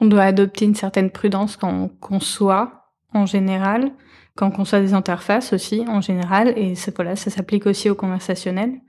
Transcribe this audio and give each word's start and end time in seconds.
On 0.00 0.06
doit 0.06 0.22
adopter 0.22 0.64
une 0.64 0.74
certaine 0.74 1.10
prudence 1.10 1.56
quand 1.56 1.72
on 1.72 1.88
conçoit, 1.88 2.92
en 3.12 3.26
général, 3.26 3.90
quand 4.36 4.48
on 4.48 4.50
conçoit 4.50 4.80
des 4.80 4.94
interfaces 4.94 5.52
aussi, 5.52 5.84
en 5.88 6.00
général, 6.00 6.52
et 6.56 6.76
ça, 6.76 6.92
voilà, 6.94 7.16
ça 7.16 7.30
s'applique 7.30 7.66
aussi 7.66 7.90
au 7.90 7.96
conversationnel. 7.96 8.80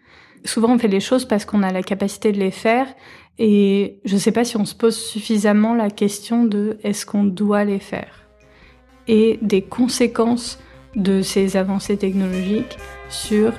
Souvent, 0.46 0.74
on 0.74 0.78
fait 0.78 0.88
les 0.88 1.00
choses 1.00 1.26
parce 1.26 1.46
qu'on 1.46 1.64
a 1.64 1.72
la 1.72 1.82
capacité 1.82 2.32
de 2.32 2.38
les 2.38 2.52
faire, 2.52 2.88
et 3.40 4.00
je 4.06 4.14
ne 4.14 4.20
sais 4.20 4.32
pas 4.32 4.44
si 4.44 4.58
on 4.58 4.66
se 4.66 4.76
pose 4.76 4.96
suffisamment 4.96 5.74
la 5.74 5.90
question 5.90 6.44
de 6.44 6.78
est-ce 6.84 7.06
qu'on 7.06 7.24
doit 7.24 7.64
les 7.64 7.80
faire, 7.80 8.28
et 9.08 9.40
des 9.42 9.64
conséquences 9.64 10.60
de 10.96 11.22
ces 11.22 11.58
avancées 11.58 11.98
technologiques 11.98 12.78
sur 13.10 13.54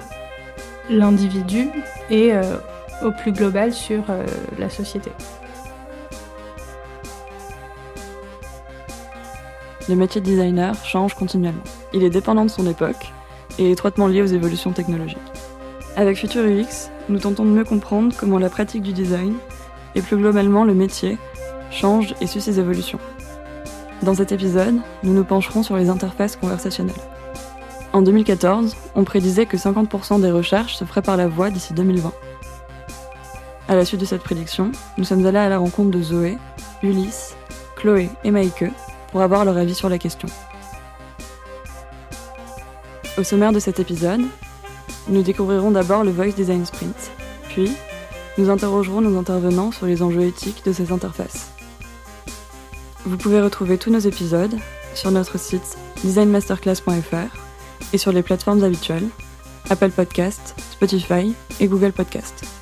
l'individu 0.89 1.69
et 2.11 2.33
euh, 2.33 2.57
au 3.05 3.11
plus 3.11 3.33
global 3.33 3.73
sur 3.73 4.05
euh, 4.11 4.25
la 4.59 4.69
société. 4.69 5.11
Le 9.91 9.97
métier 9.97 10.21
de 10.21 10.27
designer 10.27 10.73
change 10.85 11.15
continuellement. 11.15 11.65
Il 11.93 12.05
est 12.05 12.11
dépendant 12.11 12.45
de 12.45 12.51
son 12.51 12.65
époque 12.69 13.13
et 13.59 13.73
étroitement 13.73 14.07
lié 14.07 14.23
aux 14.23 14.27
évolutions 14.27 14.71
technologiques. 14.71 15.19
Avec 15.97 16.17
Future 16.17 16.45
UX, 16.45 16.93
nous 17.09 17.19
tentons 17.19 17.45
de 17.45 17.51
mieux 17.51 17.65
comprendre 17.65 18.15
comment 18.17 18.39
la 18.39 18.51
pratique 18.51 18.85
du 18.85 18.93
design 18.93 19.35
et 19.97 20.01
plus 20.01 20.17
globalement 20.17 20.63
le 20.63 20.75
métier 20.75 21.19
change 21.73 22.15
et 22.21 22.29
suit 22.29 22.41
ses 22.41 22.61
évolutions. 22.61 23.01
Dans 24.05 24.15
cet 24.15 24.31
épisode, 24.31 24.77
nous 25.03 25.13
nous 25.13 25.25
pencherons 25.25 25.65
sur 25.65 25.77
les 25.77 25.91
interfaces 25.91 26.37
conversationnelles. 26.37 26.95
En 27.93 28.03
2014, 28.03 28.77
on 28.95 29.03
prédisait 29.03 29.47
que 29.47 29.57
50% 29.57 30.21
des 30.21 30.31
recherches 30.31 30.77
se 30.77 30.85
feraient 30.85 31.03
par 31.03 31.17
la 31.17 31.27
voix 31.27 31.51
d'ici 31.51 31.75
2020. 31.75 32.13
À 33.67 33.75
la 33.75 33.85
suite 33.85 34.01
de 34.01 34.07
cette 34.07 34.23
prédiction, 34.23 34.71
nous 34.99 35.05
sommes 35.05 35.27
allés 35.27 35.39
à 35.39 35.49
la 35.49 35.59
rencontre 35.59 35.91
de 35.91 36.01
Zoé, 36.01 36.39
Ulysse, 36.81 37.35
Chloé 37.75 38.09
et 38.23 38.31
Maïke 38.31 38.67
pour 39.11 39.23
avoir 39.23 39.45
leur 39.45 39.57
avis 39.57 39.75
sur 39.75 39.89
la 39.89 39.99
question. 39.99 40.29
Au 43.19 43.25
sommaire 43.25 43.53
de 43.53 43.59
cet 43.59 43.81
épisode, 43.81 44.23
nous 45.09 45.23
découvrirons 45.23 45.71
d'abord 45.71 46.05
le 46.05 46.11
Voice 46.11 46.33
Design 46.33 46.65
Sprint, 46.65 47.11
puis 47.49 47.71
nous 48.39 48.51
interrogerons 48.51 49.01
nos 49.01 49.19
intervenants 49.19 49.73
sur 49.73 49.87
les 49.87 50.03
enjeux 50.03 50.23
éthiques 50.23 50.65
de 50.65 50.73
ces 50.73 50.93
interfaces. 50.93 51.51
Vous 53.05 53.17
pouvez 53.17 53.41
retrouver 53.41 53.79
tous 53.79 53.91
nos 53.91 53.99
épisodes 53.99 54.57
sur 54.95 55.11
notre 55.11 55.39
site 55.39 55.77
designmasterclass.fr 56.05 57.37
et 57.93 57.99
sur 57.99 58.13
les 58.13 58.23
plateformes 58.23 58.63
habituelles 58.63 59.09
Apple 59.69 59.91
Podcast, 59.91 60.55
Spotify 60.73 61.35
et 61.61 61.69
Google 61.69 61.93
Podcast. 61.93 62.60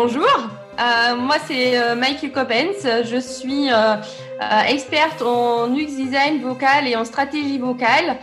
Bonjour. 0.00 0.36
Euh, 0.78 1.16
moi, 1.16 1.38
c'est 1.44 1.76
euh, 1.76 1.96
Mike 1.96 2.32
Coppens. 2.32 3.02
Je 3.04 3.18
suis 3.18 3.68
euh, 3.72 3.96
experte 4.68 5.20
en 5.22 5.74
UX 5.74 5.96
design 5.96 6.40
vocal 6.40 6.86
et 6.86 6.94
en 6.94 7.04
stratégie 7.04 7.58
vocale. 7.58 8.16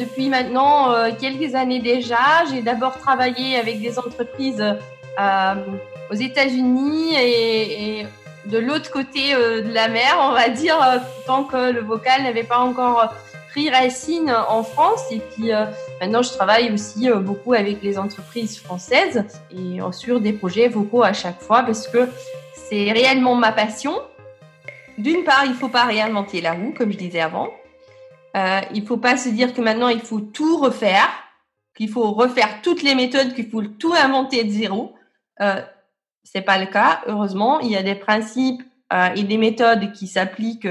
depuis 0.00 0.28
maintenant 0.28 0.74
quelques 1.20 1.54
années 1.54 1.78
déjà, 1.78 2.24
j'ai 2.50 2.62
d'abord 2.62 2.98
travaillé 2.98 3.56
avec 3.56 3.80
des 3.80 4.00
entreprises 4.00 4.64
aux 6.10 6.18
États-Unis 6.28 7.14
et, 7.14 8.00
et, 8.00 8.06
de 8.46 8.58
l'autre 8.58 8.90
côté 8.90 9.22
de 9.68 9.72
la 9.72 9.86
mer, 9.88 10.12
on 10.28 10.32
va 10.32 10.48
dire, 10.48 10.78
tant 11.26 11.44
que 11.44 11.70
le 11.70 11.82
vocal 11.82 12.24
n'avait 12.24 12.50
pas 12.54 12.58
encore 12.58 13.14
pris 13.50 13.70
racine 13.70 14.34
en 14.48 14.64
France. 14.64 15.04
Et 15.12 15.20
puis 15.30 15.50
maintenant, 16.00 16.22
je 16.22 16.30
travaille 16.30 16.72
aussi 16.72 17.10
euh, 17.10 17.20
beaucoup 17.20 17.52
avec 17.52 17.82
les 17.82 17.98
entreprises 17.98 18.58
françaises 18.58 19.24
et 19.50 19.78
sur 19.92 20.20
des 20.20 20.32
projets 20.32 20.68
vocaux 20.68 21.02
à 21.02 21.12
chaque 21.12 21.40
fois 21.40 21.62
parce 21.62 21.86
que 21.86 22.08
c'est 22.54 22.90
réellement 22.90 23.34
ma 23.34 23.52
passion. 23.52 23.92
D'une 24.96 25.24
part, 25.24 25.44
il 25.44 25.50
ne 25.50 25.56
faut 25.56 25.68
pas 25.68 25.84
réinventer 25.84 26.40
la 26.40 26.52
roue, 26.52 26.72
comme 26.76 26.90
je 26.90 26.96
disais 26.96 27.20
avant. 27.20 27.48
Euh, 28.36 28.60
il 28.74 28.82
ne 28.82 28.86
faut 28.86 28.96
pas 28.96 29.16
se 29.16 29.28
dire 29.28 29.52
que 29.52 29.60
maintenant, 29.60 29.88
il 29.88 30.00
faut 30.00 30.20
tout 30.20 30.58
refaire, 30.58 31.08
qu'il 31.76 31.90
faut 31.90 32.12
refaire 32.12 32.62
toutes 32.62 32.82
les 32.82 32.94
méthodes, 32.94 33.34
qu'il 33.34 33.48
faut 33.48 33.62
tout 33.62 33.92
inventer 33.92 34.44
de 34.44 34.50
zéro. 34.50 34.94
Euh, 35.40 35.60
c'est 36.24 36.42
pas 36.42 36.58
le 36.58 36.66
cas, 36.66 37.02
heureusement. 37.06 37.60
Il 37.60 37.70
y 37.70 37.76
a 37.76 37.82
des 37.82 37.94
principes 37.94 38.62
et 39.14 39.22
des 39.22 39.38
méthodes 39.38 39.92
qui 39.92 40.08
s'appliquent 40.08 40.66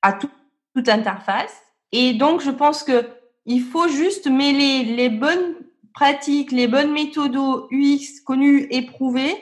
à 0.00 0.12
tout, 0.14 0.30
toute 0.74 0.88
interface. 0.88 1.54
Et 1.92 2.14
donc, 2.14 2.40
je 2.40 2.50
pense 2.50 2.82
que 2.82 3.06
il 3.46 3.62
faut 3.62 3.88
juste 3.88 4.26
mêler 4.28 4.84
les 4.84 5.08
bonnes 5.08 5.54
pratiques, 5.94 6.52
les 6.52 6.68
bonnes 6.68 6.92
méthodes 6.92 7.36
UX 7.70 8.20
connues, 8.24 8.66
éprouvées, 8.70 9.36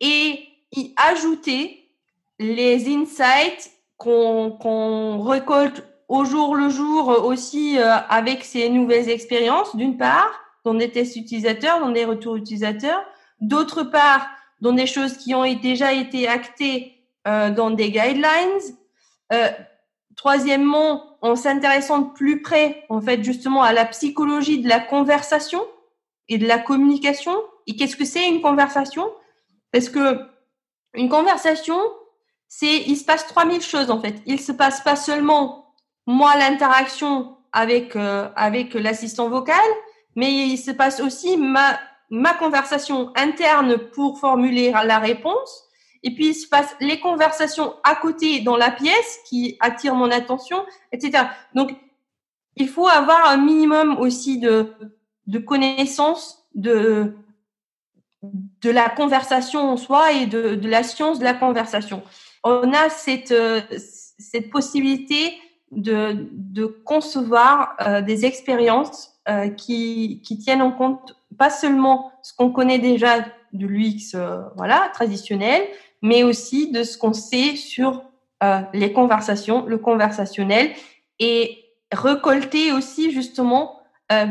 et 0.00 0.40
y 0.72 0.94
ajouter 0.96 1.88
les 2.38 2.88
insights 2.88 3.70
qu'on 3.96 5.22
récolte 5.22 5.84
au 6.08 6.24
jour 6.24 6.56
le 6.56 6.70
jour 6.70 7.08
aussi 7.24 7.78
euh, 7.78 7.96
avec 8.08 8.44
ces 8.44 8.68
nouvelles 8.70 9.08
expériences, 9.08 9.76
d'une 9.76 9.96
part, 9.96 10.30
dans 10.64 10.74
des 10.74 10.90
tests 10.90 11.16
utilisateurs, 11.16 11.80
dans 11.80 11.90
des 11.90 12.04
retours 12.04 12.36
utilisateurs, 12.36 13.04
d'autre 13.40 13.84
part, 13.84 14.26
dans 14.60 14.72
des 14.72 14.86
choses 14.86 15.16
qui 15.16 15.34
ont 15.34 15.44
déjà 15.54 15.92
été 15.92 16.26
actées 16.26 16.96
euh, 17.28 17.50
dans 17.50 17.70
des 17.70 17.90
guidelines, 17.90 18.60
euh, 19.32 19.48
Troisièmement, 20.16 21.09
en 21.22 21.36
s'intéressant 21.36 21.98
de 21.98 22.12
plus 22.12 22.42
près, 22.42 22.84
en 22.88 23.00
fait, 23.00 23.22
justement, 23.22 23.62
à 23.62 23.72
la 23.72 23.84
psychologie 23.86 24.60
de 24.60 24.68
la 24.68 24.80
conversation 24.80 25.62
et 26.28 26.38
de 26.38 26.46
la 26.46 26.58
communication. 26.58 27.32
Et 27.66 27.76
qu'est-ce 27.76 27.96
que 27.96 28.04
c'est 28.04 28.26
une 28.28 28.40
conversation? 28.40 29.10
Parce 29.72 29.88
que 29.88 30.20
une 30.94 31.08
conversation, 31.08 31.78
c'est, 32.48 32.78
il 32.86 32.96
se 32.96 33.04
passe 33.04 33.26
3000 33.26 33.60
choses, 33.60 33.90
en 33.90 34.00
fait. 34.00 34.22
Il 34.26 34.40
se 34.40 34.52
passe 34.52 34.80
pas 34.80 34.96
seulement, 34.96 35.74
moi, 36.06 36.36
l'interaction 36.36 37.36
avec, 37.52 37.96
euh, 37.96 38.28
avec 38.36 38.74
l'assistant 38.74 39.28
vocal, 39.28 39.56
mais 40.16 40.32
il 40.32 40.58
se 40.58 40.70
passe 40.70 41.00
aussi 41.00 41.36
ma, 41.36 41.78
ma 42.10 42.34
conversation 42.34 43.12
interne 43.14 43.78
pour 43.92 44.18
formuler 44.18 44.72
la 44.84 44.98
réponse 44.98 45.69
et 46.02 46.14
puis, 46.14 46.28
il 46.28 46.34
se 46.34 46.48
passe 46.48 46.74
les 46.80 46.98
conversations 46.98 47.74
à 47.84 47.94
côté 47.94 48.40
dans 48.40 48.56
la 48.56 48.70
pièce 48.70 49.18
qui 49.28 49.56
attirent 49.60 49.94
mon 49.94 50.10
attention, 50.10 50.64
etc. 50.92 51.24
Donc, 51.54 51.76
il 52.56 52.68
faut 52.68 52.88
avoir 52.88 53.28
un 53.28 53.36
minimum 53.36 53.98
aussi 53.98 54.38
de, 54.38 54.72
de 55.26 55.38
connaissances 55.38 56.46
de, 56.54 57.14
de 58.22 58.70
la 58.70 58.88
conversation 58.88 59.60
en 59.60 59.76
soi 59.76 60.12
et 60.12 60.26
de, 60.26 60.54
de 60.54 60.68
la 60.68 60.82
science 60.82 61.18
de 61.18 61.24
la 61.24 61.34
conversation. 61.34 62.02
On 62.44 62.72
a 62.72 62.88
cette, 62.88 63.34
cette 64.18 64.50
possibilité 64.50 65.34
de, 65.70 66.28
de 66.32 66.66
concevoir 66.66 67.76
euh, 67.80 68.02
des 68.02 68.24
expériences 68.24 69.12
euh, 69.28 69.48
qui, 69.48 70.20
qui 70.24 70.38
tiennent 70.38 70.62
en 70.62 70.72
compte 70.72 71.16
pas 71.38 71.50
seulement 71.50 72.12
ce 72.22 72.34
qu'on 72.34 72.50
connaît 72.50 72.78
déjà 72.78 73.20
de 73.52 73.66
l'UX 73.66 74.14
euh, 74.14 74.40
voilà, 74.56 74.90
traditionnel, 74.92 75.62
mais 76.02 76.22
aussi 76.22 76.70
de 76.70 76.82
ce 76.82 76.96
qu'on 76.96 77.12
sait 77.12 77.56
sur 77.56 78.02
euh, 78.42 78.60
les 78.72 78.92
conversations, 78.92 79.66
le 79.66 79.78
conversationnel, 79.78 80.72
et 81.18 81.64
récolter 81.92 82.72
aussi 82.72 83.10
justement 83.10 83.80
euh, 84.12 84.26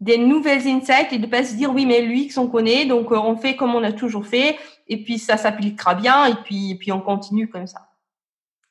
des 0.00 0.18
nouvelles 0.18 0.66
insights 0.66 1.12
et 1.12 1.18
de 1.18 1.26
pas 1.26 1.44
se 1.44 1.54
dire 1.54 1.72
oui 1.72 1.86
mais 1.86 2.00
l'UX 2.00 2.36
on 2.38 2.48
connaît 2.48 2.86
donc 2.86 3.12
euh, 3.12 3.16
on 3.16 3.36
fait 3.36 3.56
comme 3.56 3.74
on 3.74 3.84
a 3.84 3.92
toujours 3.92 4.26
fait 4.26 4.56
et 4.88 5.02
puis 5.02 5.18
ça 5.18 5.36
s'appliquera 5.36 5.94
bien 5.94 6.26
et 6.26 6.34
puis 6.44 6.72
et 6.72 6.74
puis 6.74 6.92
on 6.92 7.00
continue 7.00 7.48
comme 7.48 7.66
ça. 7.66 7.88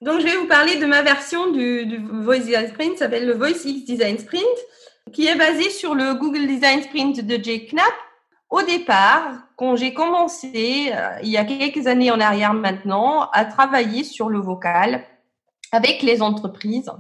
Donc 0.02 0.20
je 0.20 0.26
vais 0.26 0.36
vous 0.36 0.48
parler 0.48 0.76
de 0.76 0.86
ma 0.86 1.02
version 1.02 1.52
du, 1.52 1.86
du 1.86 1.98
Voice 1.98 2.40
Design 2.40 2.68
Sprint, 2.68 2.98
s'appelle 2.98 3.26
le 3.26 3.34
Voice 3.34 3.66
X 3.66 3.86
Design 3.86 4.18
Sprint, 4.18 4.44
qui 5.14 5.28
est 5.28 5.36
basé 5.36 5.70
sur 5.70 5.96
le 5.96 6.16
Google 6.16 6.46
Design 6.46 6.82
Sprint 6.84 7.22
de 7.22 7.42
Jake 7.42 7.72
Knapp 7.72 7.94
au 8.50 8.62
départ, 8.62 9.48
quand 9.56 9.76
j'ai 9.76 9.94
commencé, 9.94 10.92
euh, 10.94 11.18
il 11.24 11.30
y 11.30 11.38
a 11.38 11.46
quelques 11.46 11.88
années 11.88 12.12
en 12.12 12.20
arrière 12.20 12.54
maintenant, 12.54 13.30
à 13.32 13.46
travailler 13.46 14.04
sur 14.04 14.30
le 14.30 14.40
vocal 14.40 15.04
avec 15.72 16.04
les 16.04 16.22
entreprises, 16.22 16.92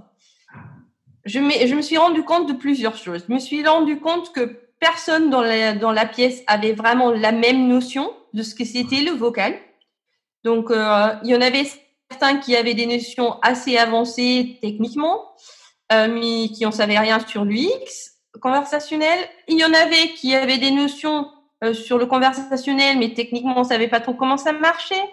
je, 1.26 1.40
me 1.40 1.82
suis 1.82 1.98
rendu 1.98 2.24
compte 2.24 2.48
de 2.48 2.54
plusieurs 2.54 2.98
choses. 2.98 3.26
Je 3.28 3.34
me 3.34 3.40
suis 3.40 3.66
rendu 3.66 4.00
compte 4.00 4.34
que 4.34 4.60
personne 4.80 5.30
dans 5.30 5.42
la, 5.42 5.74
dans 5.74 5.92
la 5.92 6.06
pièce 6.06 6.44
avait 6.48 6.74
vraiment 6.74 7.12
la 7.12 7.32
même 7.32 7.68
notion 7.68 8.14
de 8.34 8.44
ce 8.44 8.56
que 8.56 8.66
c'était 8.66 9.02
le 9.02 9.12
vocal. 9.12 9.56
Donc, 10.44 10.72
euh, 10.72 11.14
il 11.24 11.30
y 11.30 11.36
en 11.36 11.42
avait 11.42 11.66
certains 12.10 12.38
qui 12.38 12.56
avaient 12.56 12.74
des 12.74 12.88
notions 12.88 13.40
assez 13.42 13.78
avancées 13.78 14.58
techniquement, 14.62 15.34
euh, 15.92 16.08
mais 16.08 16.50
qui 16.50 16.64
n'en 16.64 16.72
savaient 16.72 17.00
rien 17.00 17.20
sur 17.20 17.46
l'UX 17.46 18.13
conversationnel. 18.40 19.20
Il 19.48 19.60
y 19.60 19.66
en 19.66 19.74
avait 19.74 20.10
qui 20.16 20.36
avaient 20.36 20.58
des 20.58 20.72
notions 20.72 21.30
euh, 21.64 21.74
sur 21.74 21.98
le 21.98 22.06
conversationnel, 22.06 22.98
mais 22.98 23.14
techniquement, 23.14 23.56
on 23.58 23.64
savait 23.64 23.88
pas 23.88 24.00
trop 24.00 24.14
comment 24.14 24.38
ça 24.38 24.52
marchait. 24.54 25.10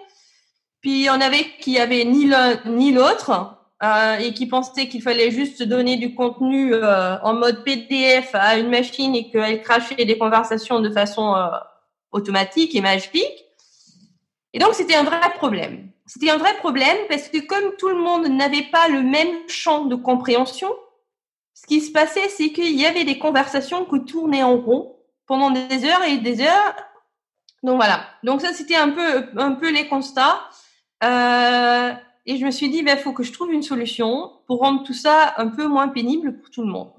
Puis 0.81 1.07
on 1.09 1.21
avait 1.21 1.45
qui 1.59 1.79
avait 1.79 2.05
ni 2.05 2.25
l'un 2.25 2.59
ni 2.65 2.91
l'autre 2.91 3.55
euh, 3.83 4.17
et 4.17 4.33
qui 4.33 4.47
pensaient 4.47 4.87
qu'il 4.87 5.01
fallait 5.01 5.29
juste 5.29 5.61
donner 5.61 5.97
du 5.97 6.15
contenu 6.15 6.73
euh, 6.73 7.17
en 7.21 7.35
mode 7.35 7.63
PDF 7.63 8.31
à 8.33 8.57
une 8.57 8.69
machine 8.69 9.15
et 9.15 9.29
qu'elle 9.29 9.61
crachait 9.61 10.05
des 10.05 10.17
conversations 10.17 10.79
de 10.79 10.89
façon 10.89 11.35
automatique 12.11 12.75
et 12.75 12.81
magique. 12.81 13.45
Et 14.53 14.59
donc 14.59 14.73
c'était 14.73 14.95
un 14.95 15.03
vrai 15.03 15.19
problème. 15.35 15.91
C'était 16.07 16.31
un 16.31 16.37
vrai 16.37 16.55
problème 16.57 16.97
parce 17.07 17.29
que 17.29 17.37
comme 17.37 17.75
tout 17.77 17.89
le 17.89 17.95
monde 17.95 18.27
n'avait 18.27 18.67
pas 18.71 18.87
le 18.89 19.01
même 19.01 19.47
champ 19.47 19.85
de 19.85 19.95
compréhension, 19.95 20.69
ce 21.61 21.67
qui 21.67 21.81
se 21.81 21.91
passait, 21.91 22.27
c'est 22.29 22.51
qu'il 22.51 22.79
y 22.79 22.87
avait 22.87 23.03
des 23.03 23.19
conversations 23.19 23.85
qui 23.85 24.03
tournaient 24.03 24.41
en 24.41 24.57
rond 24.57 24.97
pendant 25.27 25.51
des 25.51 25.85
heures 25.85 26.03
et 26.03 26.17
des 26.17 26.41
heures. 26.41 26.75
Donc 27.61 27.75
voilà. 27.75 28.07
Donc 28.23 28.41
ça, 28.41 28.51
c'était 28.51 28.75
un 28.75 28.89
peu, 28.89 29.29
un 29.37 29.51
peu 29.51 29.71
les 29.71 29.87
constats. 29.87 30.49
Euh, 31.03 31.93
et 32.25 32.37
je 32.37 32.45
me 32.45 32.49
suis 32.49 32.69
dit, 32.69 32.79
il 32.79 32.85
ben, 32.85 32.97
faut 32.97 33.13
que 33.13 33.21
je 33.21 33.31
trouve 33.31 33.53
une 33.53 33.61
solution 33.61 34.31
pour 34.47 34.59
rendre 34.61 34.83
tout 34.83 34.95
ça 34.95 35.35
un 35.37 35.49
peu 35.49 35.67
moins 35.67 35.87
pénible 35.87 36.39
pour 36.39 36.49
tout 36.49 36.63
le 36.63 36.71
monde. 36.71 36.93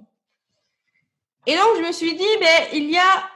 Et 1.47 1.57
donc, 1.57 1.79
je 1.79 1.83
me 1.83 1.91
suis 1.91 2.15
dit, 2.15 2.37
ben, 2.41 2.69
il 2.73 2.89
y 2.89 2.99
a 2.99 3.31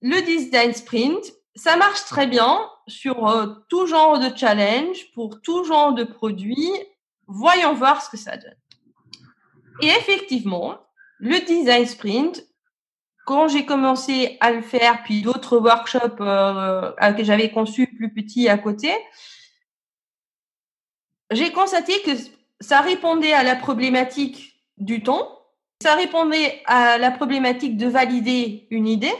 le 0.00 0.22
design 0.22 0.72
sprint. 0.72 1.34
Ça 1.54 1.76
marche 1.76 2.06
très 2.06 2.26
bien 2.26 2.66
sur 2.86 3.28
euh, 3.28 3.46
tout 3.68 3.86
genre 3.86 4.18
de 4.18 4.34
challenge, 4.34 5.12
pour 5.12 5.42
tout 5.42 5.64
genre 5.64 5.92
de 5.92 6.04
produits. 6.04 6.72
Voyons 7.26 7.74
voir 7.74 8.00
ce 8.00 8.08
que 8.08 8.16
ça 8.16 8.38
donne. 8.38 8.56
Et 9.80 9.88
effectivement, 9.88 10.78
le 11.18 11.38
design 11.44 11.86
sprint, 11.86 12.44
quand 13.24 13.48
j'ai 13.48 13.64
commencé 13.64 14.36
à 14.40 14.50
le 14.50 14.62
faire, 14.62 15.02
puis 15.04 15.22
d'autres 15.22 15.58
workshops 15.58 16.20
euh, 16.20 16.92
que 17.12 17.24
j'avais 17.24 17.50
conçus 17.50 17.86
plus 17.86 18.12
petits 18.12 18.48
à 18.48 18.58
côté, 18.58 18.92
j'ai 21.30 21.52
constaté 21.52 22.00
que 22.02 22.10
ça 22.60 22.80
répondait 22.80 23.32
à 23.32 23.42
la 23.42 23.56
problématique 23.56 24.60
du 24.76 25.02
temps, 25.02 25.38
ça 25.82 25.94
répondait 25.94 26.62
à 26.66 26.98
la 26.98 27.10
problématique 27.10 27.76
de 27.76 27.86
valider 27.86 28.66
une 28.70 28.86
idée, 28.86 29.14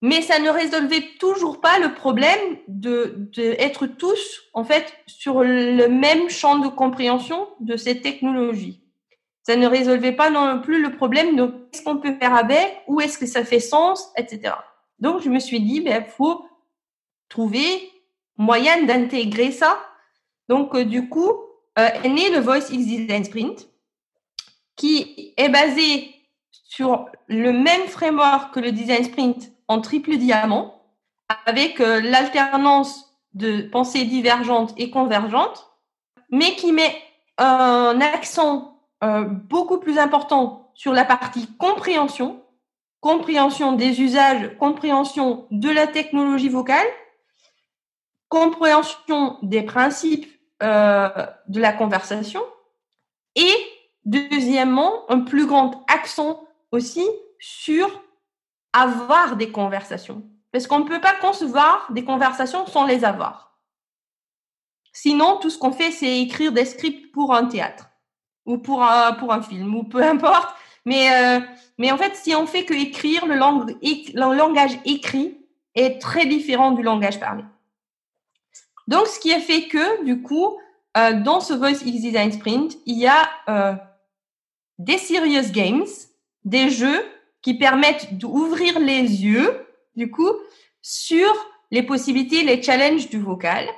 mais 0.00 0.22
ça 0.22 0.38
ne 0.38 0.50
résolvait 0.50 1.04
toujours 1.18 1.60
pas 1.60 1.78
le 1.78 1.94
problème 1.94 2.58
de, 2.68 3.30
tous 3.98 4.42
en 4.54 4.64
fait 4.64 4.92
sur 5.06 5.42
le 5.42 5.88
même 5.88 6.28
champ 6.30 6.58
de 6.58 6.68
compréhension 6.68 7.48
de 7.60 7.76
cette 7.76 8.02
technologie. 8.02 8.87
Ça 9.48 9.56
ne 9.56 9.66
résolvait 9.66 10.12
pas 10.12 10.30
non 10.30 10.60
plus 10.60 10.80
le 10.80 10.94
problème 10.94 11.34
de 11.34 11.46
qu'est-ce 11.72 11.82
qu'on 11.82 11.96
peut 11.96 12.14
faire 12.20 12.34
avec, 12.34 12.82
où 12.86 13.00
est-ce 13.00 13.18
que 13.18 13.26
ça 13.26 13.44
fait 13.44 13.60
sens, 13.60 14.12
etc. 14.16 14.54
Donc 15.00 15.22
je 15.22 15.30
me 15.30 15.40
suis 15.40 15.60
dit, 15.60 15.80
ben 15.80 16.04
faut 16.04 16.46
trouver 17.28 17.90
moyen 18.36 18.84
d'intégrer 18.84 19.50
ça 19.50 19.78
donc, 20.48 20.74
euh, 20.74 20.84
du 20.84 21.08
coup, 21.08 21.30
euh, 21.78 21.88
est 22.02 22.08
né 22.08 22.30
le 22.30 22.40
Voice 22.40 22.70
X 22.70 22.86
Design 22.86 23.24
Sprint, 23.24 23.68
qui 24.76 25.34
est 25.36 25.48
basé 25.48 26.14
sur 26.50 27.06
le 27.26 27.52
même 27.52 27.86
framework 27.86 28.54
que 28.54 28.60
le 28.60 28.72
Design 28.72 29.04
Sprint 29.04 29.52
en 29.68 29.80
triple 29.80 30.16
diamant, 30.16 30.82
avec 31.46 31.80
euh, 31.80 32.00
l'alternance 32.00 33.04
de 33.34 33.62
pensée 33.62 34.04
divergente 34.04 34.72
et 34.78 34.90
convergente, 34.90 35.70
mais 36.30 36.56
qui 36.56 36.72
met 36.72 36.96
un 37.36 38.00
accent 38.00 38.77
beaucoup 39.00 39.78
plus 39.78 39.98
important 39.98 40.72
sur 40.74 40.92
la 40.92 41.04
partie 41.04 41.46
compréhension, 41.56 42.42
compréhension 43.00 43.72
des 43.72 44.00
usages, 44.00 44.56
compréhension 44.58 45.46
de 45.50 45.70
la 45.70 45.86
technologie 45.86 46.48
vocale, 46.48 46.86
compréhension 48.28 49.38
des 49.42 49.62
principes 49.62 50.28
euh, 50.62 51.08
de 51.48 51.60
la 51.60 51.72
conversation 51.72 52.42
et 53.34 53.52
deuxièmement, 54.04 55.10
un 55.10 55.20
plus 55.20 55.46
grand 55.46 55.84
accent 55.86 56.44
aussi 56.72 57.06
sur 57.38 58.02
avoir 58.72 59.36
des 59.36 59.50
conversations. 59.52 60.22
Parce 60.50 60.66
qu'on 60.66 60.80
ne 60.80 60.88
peut 60.88 61.00
pas 61.00 61.14
concevoir 61.14 61.86
des 61.92 62.04
conversations 62.04 62.66
sans 62.66 62.86
les 62.86 63.04
avoir. 63.04 63.58
Sinon, 64.92 65.36
tout 65.36 65.50
ce 65.50 65.58
qu'on 65.58 65.72
fait, 65.72 65.90
c'est 65.90 66.20
écrire 66.20 66.52
des 66.52 66.64
scripts 66.64 67.12
pour 67.12 67.34
un 67.34 67.46
théâtre 67.46 67.87
ou 68.48 68.56
pour 68.56 68.82
un, 68.82 69.12
pour 69.12 69.32
un 69.32 69.42
film 69.42 69.74
ou 69.76 69.84
peu 69.84 70.02
importe. 70.02 70.56
Mais, 70.84 71.12
euh, 71.12 71.40
mais 71.76 71.92
en 71.92 71.98
fait, 71.98 72.16
si 72.16 72.34
on 72.34 72.46
fait 72.46 72.64
que 72.64 72.72
écrire, 72.72 73.26
le, 73.26 73.34
langue, 73.34 73.76
le 73.82 74.36
langage 74.36 74.78
écrit 74.86 75.36
est 75.74 76.00
très 76.00 76.24
différent 76.24 76.72
du 76.72 76.82
langage 76.82 77.20
parlé. 77.20 77.44
Donc, 78.88 79.06
ce 79.06 79.20
qui 79.20 79.34
a 79.34 79.38
fait 79.38 79.68
que, 79.68 80.02
du 80.04 80.22
coup, 80.22 80.58
euh, 80.96 81.12
dans 81.20 81.40
ce 81.40 81.52
Voice 81.52 81.82
X 81.84 82.00
Design 82.00 82.32
Sprint, 82.32 82.78
il 82.86 82.96
y 82.96 83.06
a 83.06 83.28
euh, 83.50 83.74
des 84.78 84.96
serious 84.96 85.52
games, 85.52 85.84
des 86.44 86.70
jeux 86.70 87.04
qui 87.42 87.52
permettent 87.52 88.16
d'ouvrir 88.16 88.80
les 88.80 89.02
yeux, 89.02 89.66
du 89.94 90.10
coup, 90.10 90.32
sur 90.80 91.30
les 91.70 91.82
possibilités, 91.82 92.42
les 92.44 92.62
challenges 92.62 93.10
du 93.10 93.20
vocal. 93.20 93.68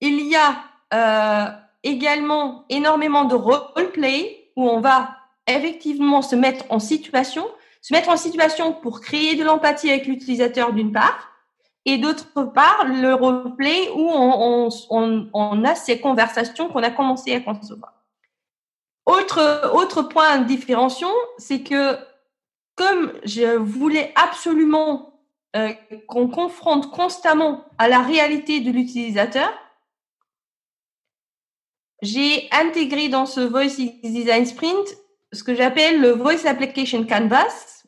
Il 0.00 0.26
y 0.26 0.34
a 0.34 1.63
également 1.84 2.64
énormément 2.68 3.24
de 3.24 3.36
roleplay 3.36 4.50
où 4.56 4.68
on 4.68 4.80
va 4.80 5.16
effectivement 5.46 6.22
se 6.22 6.34
mettre 6.34 6.64
en 6.70 6.78
situation, 6.78 7.46
se 7.82 7.94
mettre 7.94 8.08
en 8.08 8.16
situation 8.16 8.72
pour 8.72 9.00
créer 9.00 9.36
de 9.36 9.44
l'empathie 9.44 9.90
avec 9.90 10.06
l'utilisateur 10.06 10.72
d'une 10.72 10.92
part, 10.92 11.30
et 11.84 11.98
d'autre 11.98 12.44
part 12.44 12.86
le 12.86 13.14
roleplay 13.14 13.90
où 13.94 14.08
on, 14.10 14.68
on, 14.90 15.28
on, 15.34 15.64
a 15.64 15.74
ces 15.74 16.00
conversations 16.00 16.68
qu'on 16.68 16.82
a 16.82 16.90
commencé 16.90 17.34
à 17.34 17.40
concevoir. 17.40 17.92
Autre, 19.04 19.70
autre 19.74 20.02
point 20.02 20.38
de 20.38 20.46
différenciation, 20.46 21.12
c'est 21.36 21.60
que 21.60 21.98
comme 22.74 23.12
je 23.24 23.56
voulais 23.56 24.12
absolument 24.16 25.20
euh, 25.54 25.72
qu'on 26.08 26.28
confronte 26.28 26.90
constamment 26.90 27.64
à 27.76 27.88
la 27.88 28.00
réalité 28.00 28.60
de 28.60 28.70
l'utilisateur, 28.70 29.52
j'ai 32.02 32.48
intégré 32.52 33.08
dans 33.08 33.26
ce 33.26 33.40
Voice 33.40 33.76
Design 34.02 34.46
Sprint 34.46 34.96
ce 35.32 35.42
que 35.42 35.54
j'appelle 35.54 36.00
le 36.00 36.10
Voice 36.10 36.46
Application 36.46 37.04
Canvas. 37.06 37.84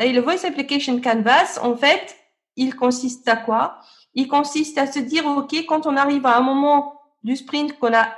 Et 0.00 0.12
le 0.12 0.20
Voice 0.20 0.44
Application 0.44 1.00
Canvas, 1.00 1.58
en 1.62 1.76
fait, 1.76 2.16
il 2.56 2.74
consiste 2.76 3.26
à 3.28 3.36
quoi? 3.36 3.80
Il 4.14 4.28
consiste 4.28 4.78
à 4.78 4.90
se 4.90 4.98
dire, 4.98 5.26
OK, 5.26 5.54
quand 5.66 5.86
on 5.86 5.96
arrive 5.96 6.26
à 6.26 6.36
un 6.36 6.40
moment 6.40 7.00
du 7.22 7.36
sprint 7.36 7.78
qu'on 7.78 7.94
a 7.94 8.08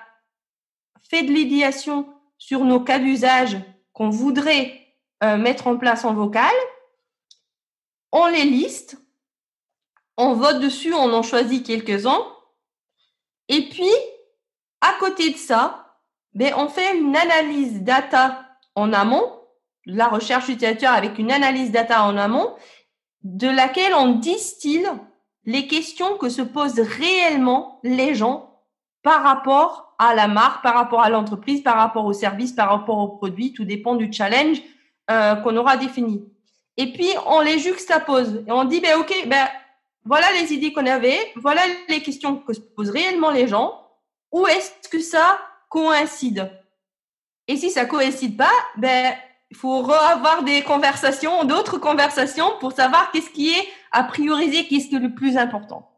fait 1.10 1.22
de 1.22 1.32
l'idéation 1.32 2.08
sur 2.38 2.64
nos 2.64 2.80
cas 2.80 2.98
d'usage 2.98 3.58
qu'on 3.92 4.10
voudrait 4.10 4.80
euh, 5.22 5.36
mettre 5.36 5.66
en 5.66 5.76
place 5.76 6.04
en 6.04 6.14
vocal, 6.14 6.54
on 8.12 8.26
les 8.26 8.44
liste, 8.44 8.98
on 10.16 10.34
vote 10.34 10.60
dessus, 10.60 10.92
on 10.94 11.12
en 11.12 11.22
choisit 11.22 11.66
quelques-uns, 11.66 12.24
et 13.48 13.68
puis, 13.68 13.90
à 14.80 14.92
côté 14.98 15.30
de 15.30 15.36
ça, 15.36 15.98
ben, 16.34 16.54
on 16.56 16.68
fait 16.68 16.96
une 16.96 17.16
analyse 17.16 17.82
data 17.82 18.44
en 18.74 18.92
amont, 18.92 19.40
la 19.86 20.08
recherche 20.08 20.48
utilisateur 20.48 20.92
avec 20.92 21.18
une 21.18 21.32
analyse 21.32 21.72
data 21.72 22.04
en 22.04 22.16
amont, 22.16 22.54
de 23.22 23.48
laquelle 23.48 23.94
on 23.94 24.14
distille 24.14 24.88
les 25.44 25.66
questions 25.66 26.16
que 26.16 26.28
se 26.28 26.42
posent 26.42 26.80
réellement 26.80 27.80
les 27.82 28.14
gens 28.14 28.62
par 29.02 29.22
rapport 29.22 29.94
à 29.98 30.14
la 30.14 30.28
marque, 30.28 30.62
par 30.62 30.74
rapport 30.74 31.02
à 31.02 31.10
l'entreprise, 31.10 31.62
par 31.62 31.76
rapport 31.76 32.04
au 32.04 32.12
service, 32.12 32.52
par 32.52 32.70
rapport 32.70 32.98
au 32.98 33.08
produit. 33.08 33.52
Tout 33.52 33.64
dépend 33.64 33.96
du 33.96 34.12
challenge 34.12 34.62
euh, 35.10 35.34
qu'on 35.36 35.56
aura 35.56 35.76
défini. 35.76 36.24
Et 36.76 36.92
puis, 36.92 37.08
on 37.26 37.40
les 37.40 37.58
juxtapose 37.58 38.44
et 38.46 38.52
on 38.52 38.64
dit, 38.64 38.80
ben, 38.80 38.98
OK, 38.98 39.12
ben, 39.26 39.48
voilà 40.04 40.26
les 40.40 40.52
idées 40.52 40.72
qu'on 40.72 40.86
avait, 40.86 41.18
voilà 41.36 41.60
les 41.88 42.00
questions 42.00 42.36
que 42.36 42.52
se 42.52 42.60
posent 42.60 42.90
réellement 42.90 43.30
les 43.30 43.48
gens. 43.48 43.79
Où 44.32 44.46
est-ce 44.46 44.88
que 44.88 45.00
ça 45.00 45.40
coïncide? 45.68 46.50
Et 47.48 47.56
si 47.56 47.70
ça 47.70 47.84
coïncide 47.84 48.36
pas, 48.36 48.52
ben, 48.76 49.14
il 49.50 49.56
faut 49.56 49.90
avoir 49.90 50.44
des 50.44 50.62
conversations, 50.62 51.44
d'autres 51.44 51.78
conversations 51.78 52.52
pour 52.60 52.72
savoir 52.72 53.10
qu'est-ce 53.10 53.30
qui 53.30 53.50
est 53.50 53.68
à 53.90 54.04
prioriser, 54.04 54.66
qu'est-ce 54.68 54.88
qui 54.88 54.96
est 54.96 55.00
le 55.00 55.14
plus 55.14 55.36
important. 55.36 55.90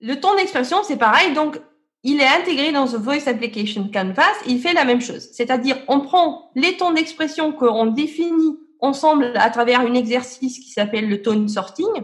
Le 0.00 0.18
ton 0.18 0.34
d'expression, 0.34 0.82
c'est 0.82 0.96
pareil. 0.96 1.34
Donc, 1.34 1.60
il 2.02 2.20
est 2.20 2.26
intégré 2.26 2.72
dans 2.72 2.86
The 2.86 2.96
Voice 2.96 3.28
Application 3.28 3.88
Canvas. 3.92 4.34
Il 4.46 4.60
fait 4.60 4.72
la 4.72 4.84
même 4.84 5.00
chose. 5.00 5.28
C'est-à-dire, 5.32 5.76
on 5.88 6.00
prend 6.00 6.50
les 6.54 6.76
tons 6.76 6.92
d'expression 6.92 7.52
qu'on 7.52 7.86
définit 7.86 8.58
ensemble 8.80 9.32
à 9.36 9.48
travers 9.50 9.80
un 9.80 9.94
exercice 9.94 10.58
qui 10.58 10.70
s'appelle 10.70 11.08
le 11.08 11.22
tone 11.22 11.48
sorting 11.48 12.02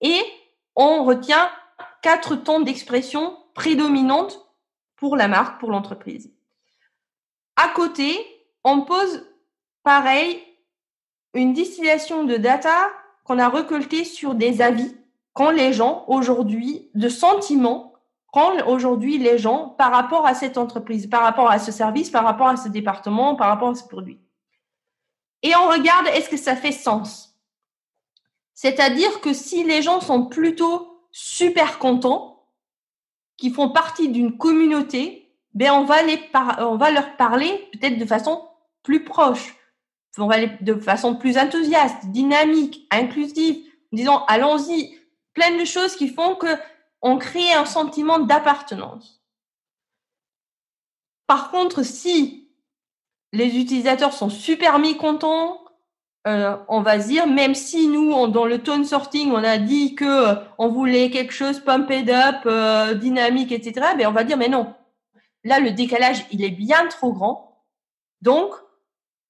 et 0.00 0.20
on 0.76 1.04
retient 1.04 1.50
quatre 2.02 2.36
tons 2.36 2.60
d'expression 2.60 3.36
prédominantes 3.54 4.41
pour 5.02 5.16
la 5.16 5.26
marque, 5.26 5.58
pour 5.58 5.72
l'entreprise. 5.72 6.30
À 7.56 7.70
côté, 7.70 8.24
on 8.62 8.82
pose 8.82 9.26
pareil, 9.82 10.40
une 11.34 11.52
distillation 11.52 12.22
de 12.22 12.36
data 12.36 12.88
qu'on 13.24 13.40
a 13.40 13.48
recolté 13.48 14.04
sur 14.04 14.36
des 14.36 14.62
avis 14.62 14.96
qu'ont 15.32 15.50
les 15.50 15.72
gens 15.72 16.04
aujourd'hui, 16.06 16.88
de 16.94 17.08
sentiments 17.08 17.94
qu'ont 18.32 18.64
aujourd'hui 18.68 19.18
les 19.18 19.38
gens 19.38 19.70
par 19.70 19.90
rapport 19.90 20.24
à 20.24 20.34
cette 20.34 20.56
entreprise, 20.56 21.08
par 21.08 21.22
rapport 21.22 21.50
à 21.50 21.58
ce 21.58 21.72
service, 21.72 22.08
par 22.08 22.22
rapport 22.22 22.46
à 22.46 22.56
ce 22.56 22.68
département, 22.68 23.34
par 23.34 23.48
rapport 23.48 23.70
à 23.70 23.74
ce 23.74 23.82
produit. 23.82 24.20
Et 25.42 25.56
on 25.56 25.66
regarde, 25.66 26.06
est-ce 26.14 26.28
que 26.28 26.36
ça 26.36 26.54
fait 26.54 26.70
sens? 26.70 27.36
C'est-à-dire 28.54 29.20
que 29.20 29.32
si 29.32 29.64
les 29.64 29.82
gens 29.82 30.00
sont 30.00 30.26
plutôt 30.26 31.02
super 31.10 31.80
contents, 31.80 32.31
qui 33.42 33.50
font 33.50 33.70
partie 33.70 34.08
d'une 34.08 34.38
communauté, 34.38 35.28
ben 35.52 35.72
on 35.72 35.82
va 35.82 36.00
les 36.04 36.30
on 36.58 36.76
va 36.76 36.92
leur 36.92 37.16
parler 37.16 37.68
peut-être 37.72 37.98
de 37.98 38.06
façon 38.06 38.48
plus 38.84 39.02
proche, 39.02 39.56
on 40.16 40.28
va 40.28 40.36
aller 40.36 40.52
de 40.60 40.76
façon 40.76 41.16
plus 41.16 41.36
enthousiaste, 41.36 42.06
dynamique, 42.06 42.86
inclusive, 42.92 43.56
en 43.92 43.96
disant 43.96 44.24
allons-y, 44.26 44.96
plein 45.34 45.58
de 45.58 45.64
choses 45.64 45.96
qui 45.96 46.06
font 46.06 46.36
que 46.36 46.46
on 47.00 47.18
crée 47.18 47.52
un 47.52 47.64
sentiment 47.64 48.20
d'appartenance. 48.20 49.20
Par 51.26 51.50
contre, 51.50 51.82
si 51.82 52.48
les 53.32 53.58
utilisateurs 53.58 54.12
sont 54.12 54.30
super 54.30 54.78
mécontents, 54.78 55.61
euh, 56.26 56.56
on 56.68 56.82
va 56.82 56.98
dire, 56.98 57.26
même 57.26 57.54
si 57.54 57.88
nous, 57.88 58.28
dans 58.28 58.46
le 58.46 58.62
tone 58.62 58.84
sorting, 58.84 59.32
on 59.32 59.42
a 59.42 59.58
dit 59.58 59.94
que 59.94 60.04
euh, 60.04 60.34
on 60.58 60.68
voulait 60.68 61.10
quelque 61.10 61.32
chose 61.32 61.60
pumped 61.60 62.08
up, 62.10 62.42
euh, 62.46 62.94
dynamique, 62.94 63.50
etc., 63.50 63.88
ben, 63.96 64.06
on 64.06 64.12
va 64.12 64.22
dire, 64.22 64.36
mais 64.36 64.48
non. 64.48 64.74
Là, 65.44 65.58
le 65.58 65.72
décalage, 65.72 66.24
il 66.30 66.44
est 66.44 66.50
bien 66.50 66.86
trop 66.86 67.12
grand. 67.12 67.64
Donc, 68.20 68.54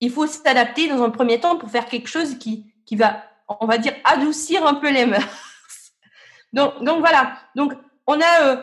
il 0.01 0.11
faut 0.11 0.27
s'adapter 0.27 0.89
dans 0.89 1.03
un 1.03 1.11
premier 1.11 1.41
temps 1.41 1.57
pour 1.57 1.71
faire 1.71 1.87
quelque 1.87 2.09
chose 2.09 2.39
qui, 2.39 2.67
qui 2.85 2.97
va, 2.97 3.23
on 3.61 3.67
va 3.67 3.79
dire, 3.79 3.95
adoucir 4.05 4.67
un 4.67 4.75
peu 4.75 4.91
les 4.91 5.07
mœurs. 5.07 5.53
donc, 6.53 6.83
donc 6.85 7.01
voilà. 7.01 7.39
Donc, 7.57 7.73
on 8.07 8.21
a 8.21 8.43
euh, 8.43 8.57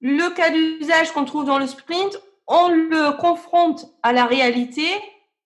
le 0.00 0.30
cas 0.30 0.50
d'usage 0.50 1.12
qu'on 1.12 1.26
trouve 1.26 1.44
dans 1.44 1.58
le 1.58 1.66
sprint, 1.66 2.18
on 2.46 2.68
le 2.68 3.16
confronte 3.18 3.86
à 4.02 4.14
la 4.14 4.24
réalité, 4.24 4.86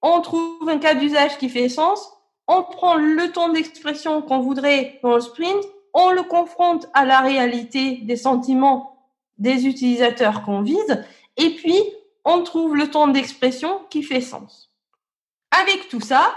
on 0.02 0.20
trouve 0.20 0.68
un 0.68 0.78
cas 0.78 0.94
d'usage 0.94 1.38
qui 1.38 1.48
fait 1.48 1.68
sens, 1.68 2.12
on 2.48 2.62
prend 2.62 2.96
le 2.96 3.30
ton 3.30 3.50
d'expression 3.50 4.22
qu'on 4.22 4.40
voudrait 4.40 4.98
dans 5.02 5.14
le 5.14 5.20
sprint, 5.20 5.62
on 5.92 6.10
le 6.10 6.22
confronte 6.22 6.88
à 6.94 7.04
la 7.04 7.20
réalité 7.20 7.98
des 8.02 8.16
sentiments 8.16 8.94
des 9.36 9.66
utilisateurs 9.66 10.42
qu'on 10.42 10.62
vise, 10.62 11.04
et 11.36 11.50
puis 11.50 11.80
on 12.24 12.42
trouve 12.42 12.74
le 12.74 12.90
ton 12.90 13.08
d'expression 13.08 13.80
qui 13.90 14.02
fait 14.02 14.20
sens. 14.20 14.70
Avec 15.50 15.88
tout 15.88 16.00
ça, 16.00 16.34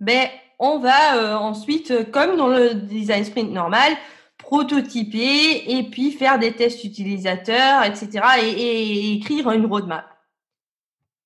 ben, 0.00 0.28
on 0.58 0.78
va 0.78 1.16
euh, 1.16 1.36
ensuite, 1.36 2.10
comme 2.10 2.36
dans 2.36 2.48
le 2.48 2.74
design 2.74 3.24
sprint 3.24 3.50
normal, 3.50 3.96
prototyper 4.38 5.78
et 5.78 5.82
puis 5.84 6.12
faire 6.12 6.38
des 6.38 6.52
tests 6.52 6.84
utilisateurs, 6.84 7.82
etc. 7.84 8.20
et, 8.42 9.14
écrire 9.14 9.50
une 9.50 9.66
roadmap. 9.66 10.06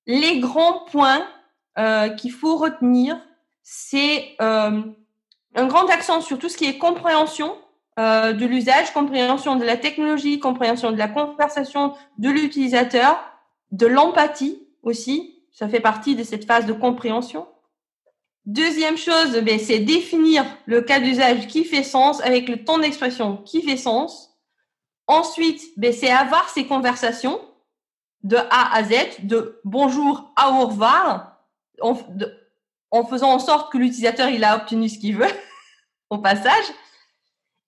Les 0.07 0.39
grands 0.39 0.85
points 0.91 1.27
euh, 1.79 2.09
qu'il 2.11 2.33
faut 2.33 2.57
retenir, 2.57 3.19
c'est 3.71 4.35
un 4.39 4.95
grand 5.55 5.87
accent 5.91 6.23
sur 6.23 6.39
tout 6.39 6.49
ce 6.49 6.57
qui 6.57 6.65
est 6.65 6.79
compréhension 6.79 7.55
de 7.99 8.47
l'usage, 8.47 8.95
compréhension 8.95 9.57
de 9.57 9.65
la 9.65 9.77
technologie, 9.77 10.41
compréhension 10.41 10.91
de 10.91 10.97
la 10.97 11.09
conversation 11.09 11.93
de 12.17 12.31
l'utilisateur, 12.31 13.23
de 13.71 13.87
l'empathie 13.87 14.67
aussi, 14.83 15.43
ça 15.53 15.69
fait 15.69 15.81
partie 15.81 16.17
de 16.17 16.23
cette 16.23 16.47
phase 16.47 16.65
de 16.65 16.73
compréhension. 16.73 17.47
Deuxième 18.47 18.97
chose, 18.97 19.37
ben, 19.43 19.59
c'est 19.59 19.81
définir 19.81 20.47
le 20.65 20.81
cas 20.81 20.99
d'usage 20.99 21.47
qui 21.47 21.65
fait 21.65 21.83
sens 21.83 22.23
avec 22.23 22.49
le 22.49 22.65
temps 22.65 22.79
d'expression 22.79 23.37
qui 23.37 23.61
fait 23.61 23.77
sens. 23.77 24.31
Ensuite, 25.07 25.61
ben, 25.77 25.93
c'est 25.93 26.11
avoir 26.11 26.49
ces 26.49 26.65
conversations 26.65 27.39
de 28.23 28.37
A 28.37 28.75
à 28.75 28.83
Z, 28.83 28.95
de 29.25 29.61
bonjour 29.65 30.33
à 30.37 30.53
au 30.53 30.69
revoir, 30.69 31.43
en 32.91 33.05
faisant 33.05 33.33
en 33.33 33.39
sorte 33.39 33.73
que 33.73 33.79
l'utilisateur 33.79 34.29
il 34.29 34.45
a 34.45 34.57
obtenu 34.57 34.89
ce 34.89 34.99
qu'il 34.99 35.17
veut 35.17 35.27
au 36.11 36.19
passage. 36.19 36.65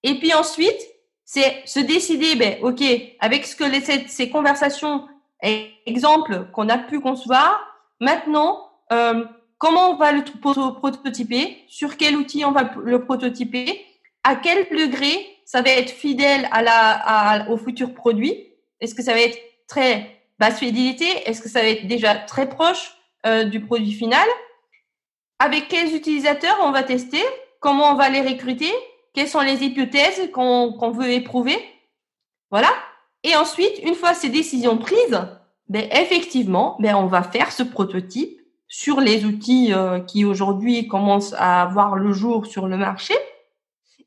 Et 0.02 0.18
puis 0.18 0.32
ensuite, 0.32 0.80
c'est 1.24 1.62
se 1.66 1.80
décider, 1.80 2.34
ben, 2.36 2.58
ok, 2.62 2.82
avec 3.20 3.46
ce 3.46 3.54
que 3.54 3.64
les, 3.64 4.08
ces 4.08 4.30
conversations, 4.30 5.06
exemple 5.86 6.46
qu'on 6.52 6.68
a 6.68 6.78
pu 6.78 7.00
concevoir, 7.00 7.70
Maintenant, 8.00 8.70
euh, 8.92 9.24
comment 9.58 9.90
on 9.90 9.96
va 9.96 10.12
le 10.12 10.22
prototyper 10.24 11.64
Sur 11.68 11.96
quel 11.96 12.16
outil 12.16 12.44
on 12.44 12.52
va 12.52 12.72
le 12.82 13.04
prototyper 13.04 13.84
À 14.24 14.36
quel 14.36 14.66
degré 14.70 15.10
ça 15.44 15.60
va 15.60 15.70
être 15.70 15.90
fidèle 15.90 16.48
à 16.50 16.62
la, 16.62 17.46
au 17.50 17.58
futur 17.58 17.92
produit? 17.94 18.54
Est-ce 18.80 18.94
que 18.94 19.02
ça 19.02 19.12
va 19.12 19.20
être 19.20 19.38
très 19.68 20.22
basse 20.38 20.58
fidélité? 20.58 21.06
Est-ce 21.26 21.42
que 21.42 21.50
ça 21.50 21.60
va 21.60 21.68
être 21.68 21.86
déjà 21.86 22.14
très 22.14 22.48
proche 22.48 22.94
euh, 23.26 23.44
du 23.44 23.60
produit 23.60 23.92
final? 23.92 24.26
Avec 25.40 25.68
quels 25.68 25.96
utilisateurs 25.96 26.58
on 26.62 26.70
va 26.70 26.82
tester 26.82 27.22
Comment 27.60 27.92
on 27.92 27.94
va 27.94 28.10
les 28.10 28.20
recruter 28.20 28.70
Quelles 29.14 29.26
sont 29.26 29.40
les 29.40 29.64
hypothèses 29.64 30.30
qu'on 30.32 30.90
veut 30.90 31.10
éprouver 31.10 31.58
Voilà. 32.50 32.68
Et 33.24 33.34
ensuite, 33.34 33.78
une 33.82 33.94
fois 33.94 34.12
ces 34.12 34.28
décisions 34.28 34.76
prises, 34.76 35.20
ben, 35.68 35.88
effectivement, 35.92 36.76
ben, 36.78 36.94
on 36.94 37.06
va 37.06 37.22
faire 37.22 37.52
ce 37.52 37.62
prototype 37.62 38.38
sur 38.68 39.00
les 39.00 39.24
outils 39.24 39.72
euh, 39.72 40.00
qui 40.00 40.26
aujourd'hui 40.26 40.86
commencent 40.86 41.34
à 41.38 41.70
voir 41.72 41.96
le 41.96 42.12
jour 42.12 42.44
sur 42.44 42.66
le 42.68 42.76
marché. 42.76 43.14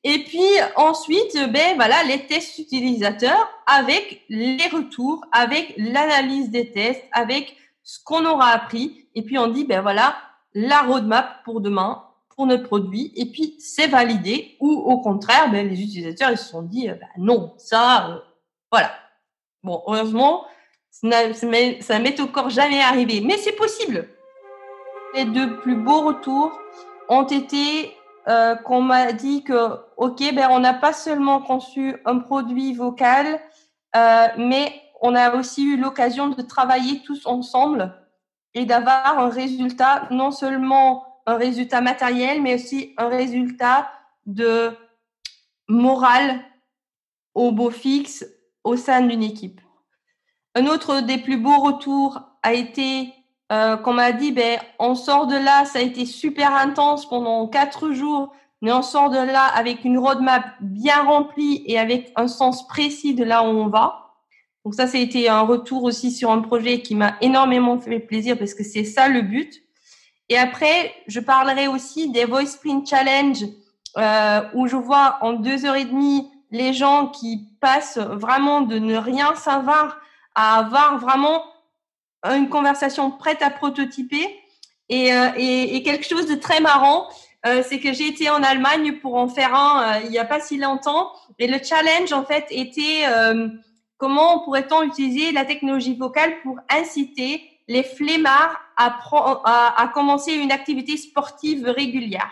Et 0.04 0.20
puis 0.20 0.46
ensuite, 0.76 1.38
ben 1.52 1.76
voilà, 1.76 2.04
les 2.04 2.28
tests 2.28 2.60
utilisateurs 2.60 3.50
avec 3.66 4.24
les 4.30 4.68
retours, 4.72 5.24
avec 5.32 5.74
l'analyse 5.78 6.52
des 6.52 6.72
tests, 6.72 7.04
avec 7.12 7.56
ce 7.84 8.04
qu'on 8.04 8.26
aura 8.26 8.50
appris. 8.50 9.08
Et 9.16 9.24
puis 9.24 9.38
on 9.38 9.48
dit, 9.48 9.64
ben 9.64 9.82
voilà, 9.82 10.16
la 10.54 10.82
roadmap 10.82 11.44
pour 11.44 11.62
demain, 11.62 12.04
pour 12.36 12.46
notre 12.46 12.64
produit. 12.64 13.12
Et 13.16 13.26
puis 13.26 13.56
c'est 13.60 13.88
validé. 13.88 14.58
Ou 14.60 14.72
au 14.72 15.00
contraire, 15.00 15.52
ben, 15.52 15.68
les 15.68 15.82
utilisateurs 15.82 16.32
ils 16.32 16.38
se 16.38 16.50
sont 16.50 16.64
dit, 16.64 16.88
ben 16.88 17.08
non, 17.18 17.54
ça, 17.58 18.10
euh, 18.10 18.20
voilà. 18.72 18.92
Bon, 19.64 19.82
heureusement, 19.88 20.46
ça 20.92 22.00
m'est 22.00 22.20
encore 22.20 22.50
jamais 22.50 22.82
arrivé, 22.82 23.22
mais 23.22 23.38
c'est 23.38 23.56
possible. 23.56 24.10
Les 25.16 25.26
deux 25.26 25.58
plus 25.58 25.76
beaux 25.76 26.02
retours 26.02 26.52
ont 27.08 27.26
été 27.26 27.96
euh, 28.28 28.56
qu'on 28.56 28.82
m'a 28.82 29.12
dit 29.12 29.44
que, 29.44 29.78
ok, 29.98 30.34
ben 30.34 30.48
on 30.52 30.60
n'a 30.60 30.74
pas 30.74 30.94
seulement 30.94 31.42
conçu 31.42 31.96
un 32.06 32.20
produit 32.20 32.74
vocal, 32.74 33.40
euh, 33.96 34.28
mais 34.38 34.82
on 35.02 35.16
a 35.16 35.36
aussi 35.36 35.64
eu 35.64 35.78
l'occasion 35.78 36.30
de 36.30 36.42
travailler 36.42 37.02
tous 37.04 37.26
ensemble 37.26 37.94
et 38.56 38.66
d'avoir 38.66 39.20
un 39.20 39.30
résultat, 39.30 40.08
non 40.12 40.32
seulement 40.32 41.22
un 41.26 41.36
résultat 41.36 41.82
matériel, 41.82 42.42
mais 42.42 42.56
aussi 42.56 42.94
un 42.98 43.08
résultat 43.08 43.90
de 44.26 44.72
morale 45.68 46.40
au 47.34 47.52
beau 47.52 47.72
fixe 47.72 48.26
au 48.64 48.76
sein 48.76 49.02
d'une 49.02 49.24
équipe. 49.24 49.60
Un 50.56 50.68
autre 50.68 51.02
des 51.02 51.18
plus 51.18 51.38
beaux 51.38 51.60
retours 51.60 52.22
a 52.44 52.54
été 52.54 53.14
euh, 53.52 53.78
qu'on 53.78 53.94
m'a 53.94 54.12
dit, 54.12 54.32
ben, 54.32 54.60
on 54.80 54.96
sort 54.96 55.28
de 55.28 55.36
là, 55.36 55.66
ça 55.66 55.80
a 55.80 55.82
été 55.82 56.06
super 56.06 56.56
intense 56.56 57.08
pendant 57.08 57.48
quatre 57.48 57.92
jours, 57.92 58.34
mais 58.62 58.72
on 58.72 58.82
sort 58.82 59.10
de 59.10 59.18
là 59.18 59.46
avec 59.46 59.84
une 59.84 59.98
roadmap 59.98 60.44
bien 60.62 61.04
remplie 61.04 61.64
et 61.66 61.78
avec 61.78 62.12
un 62.16 62.28
sens 62.28 62.68
précis 62.68 63.14
de 63.14 63.24
là 63.24 63.44
où 63.44 63.48
on 63.48 63.68
va. 63.68 64.03
Donc 64.64 64.76
ça, 64.76 64.88
ça 64.88 64.98
a 64.98 65.02
été 65.02 65.28
un 65.30 65.42
retour 65.42 65.84
aussi 65.84 66.12
sur 66.12 66.32
un 66.32 66.40
projet 66.40 66.82
qui 66.82 66.96
m'a 66.96 67.16
énormément 67.22 67.80
fait 67.80 68.00
plaisir 68.00 68.38
parce 68.38 68.54
que 68.54 68.64
c'est 68.64 68.86
ça 68.86 69.08
le 69.08 69.22
but. 69.22 69.62
Et 70.30 70.38
après, 70.38 70.94
je 71.08 71.20
parlerai 71.20 71.68
aussi 71.68 72.10
des 72.12 72.26
Voice 72.26 72.46
Sprint 72.46 72.88
Challenge 72.88 73.44
euh, 73.98 74.42
où 74.54 74.68
je 74.68 74.76
vois 74.76 75.18
en 75.22 75.34
deux 75.34 75.66
heures 75.66 75.76
et 75.76 75.86
demie 75.86 76.30
les 76.52 76.74
gens 76.74 77.08
qui 77.08 77.50
passent 77.60 77.98
vraiment 77.98 78.62
de 78.62 78.78
ne 78.80 78.96
rien 78.96 79.36
savoir 79.36 79.98
à 80.36 80.60
avoir 80.60 81.00
vraiment 81.00 81.44
une 82.24 82.50
conversation 82.50 83.12
prête 83.12 83.42
à 83.42 83.50
prototyper. 83.50 84.26
Et, 84.90 85.14
euh, 85.14 85.30
et, 85.38 85.82
quelque 85.84 86.08
chose 86.08 86.28
de 86.28 86.36
très 86.36 86.60
marrant, 86.60 87.08
euh, 87.46 87.64
c'est 87.68 87.80
que 87.80 87.94
j'ai 87.94 88.08
été 88.08 88.30
en 88.30 88.44
Allemagne 88.44 88.94
pour 89.00 89.16
en 89.16 89.28
faire 89.28 89.56
un 89.56 89.96
euh, 89.96 90.02
il 90.06 90.12
n'y 90.12 90.20
a 90.20 90.26
pas 90.26 90.40
si 90.40 90.58
longtemps. 90.58 91.12
Et 91.40 91.48
le 91.48 91.58
challenge, 91.64 92.14
en 92.14 92.24
fait, 92.24 92.46
était 92.50 93.04
comment 94.04 94.40
pourrait-on 94.40 94.82
utiliser 94.82 95.32
la 95.32 95.46
technologie 95.46 95.96
vocale 95.96 96.34
pour 96.42 96.60
inciter 96.70 97.42
les 97.70 97.84
flemmards 97.84 98.60
à, 98.76 99.90
commencer 99.94 100.34
une 100.34 100.52
activité 100.52 100.98
sportive 100.98 101.64
régulière? 101.70 102.30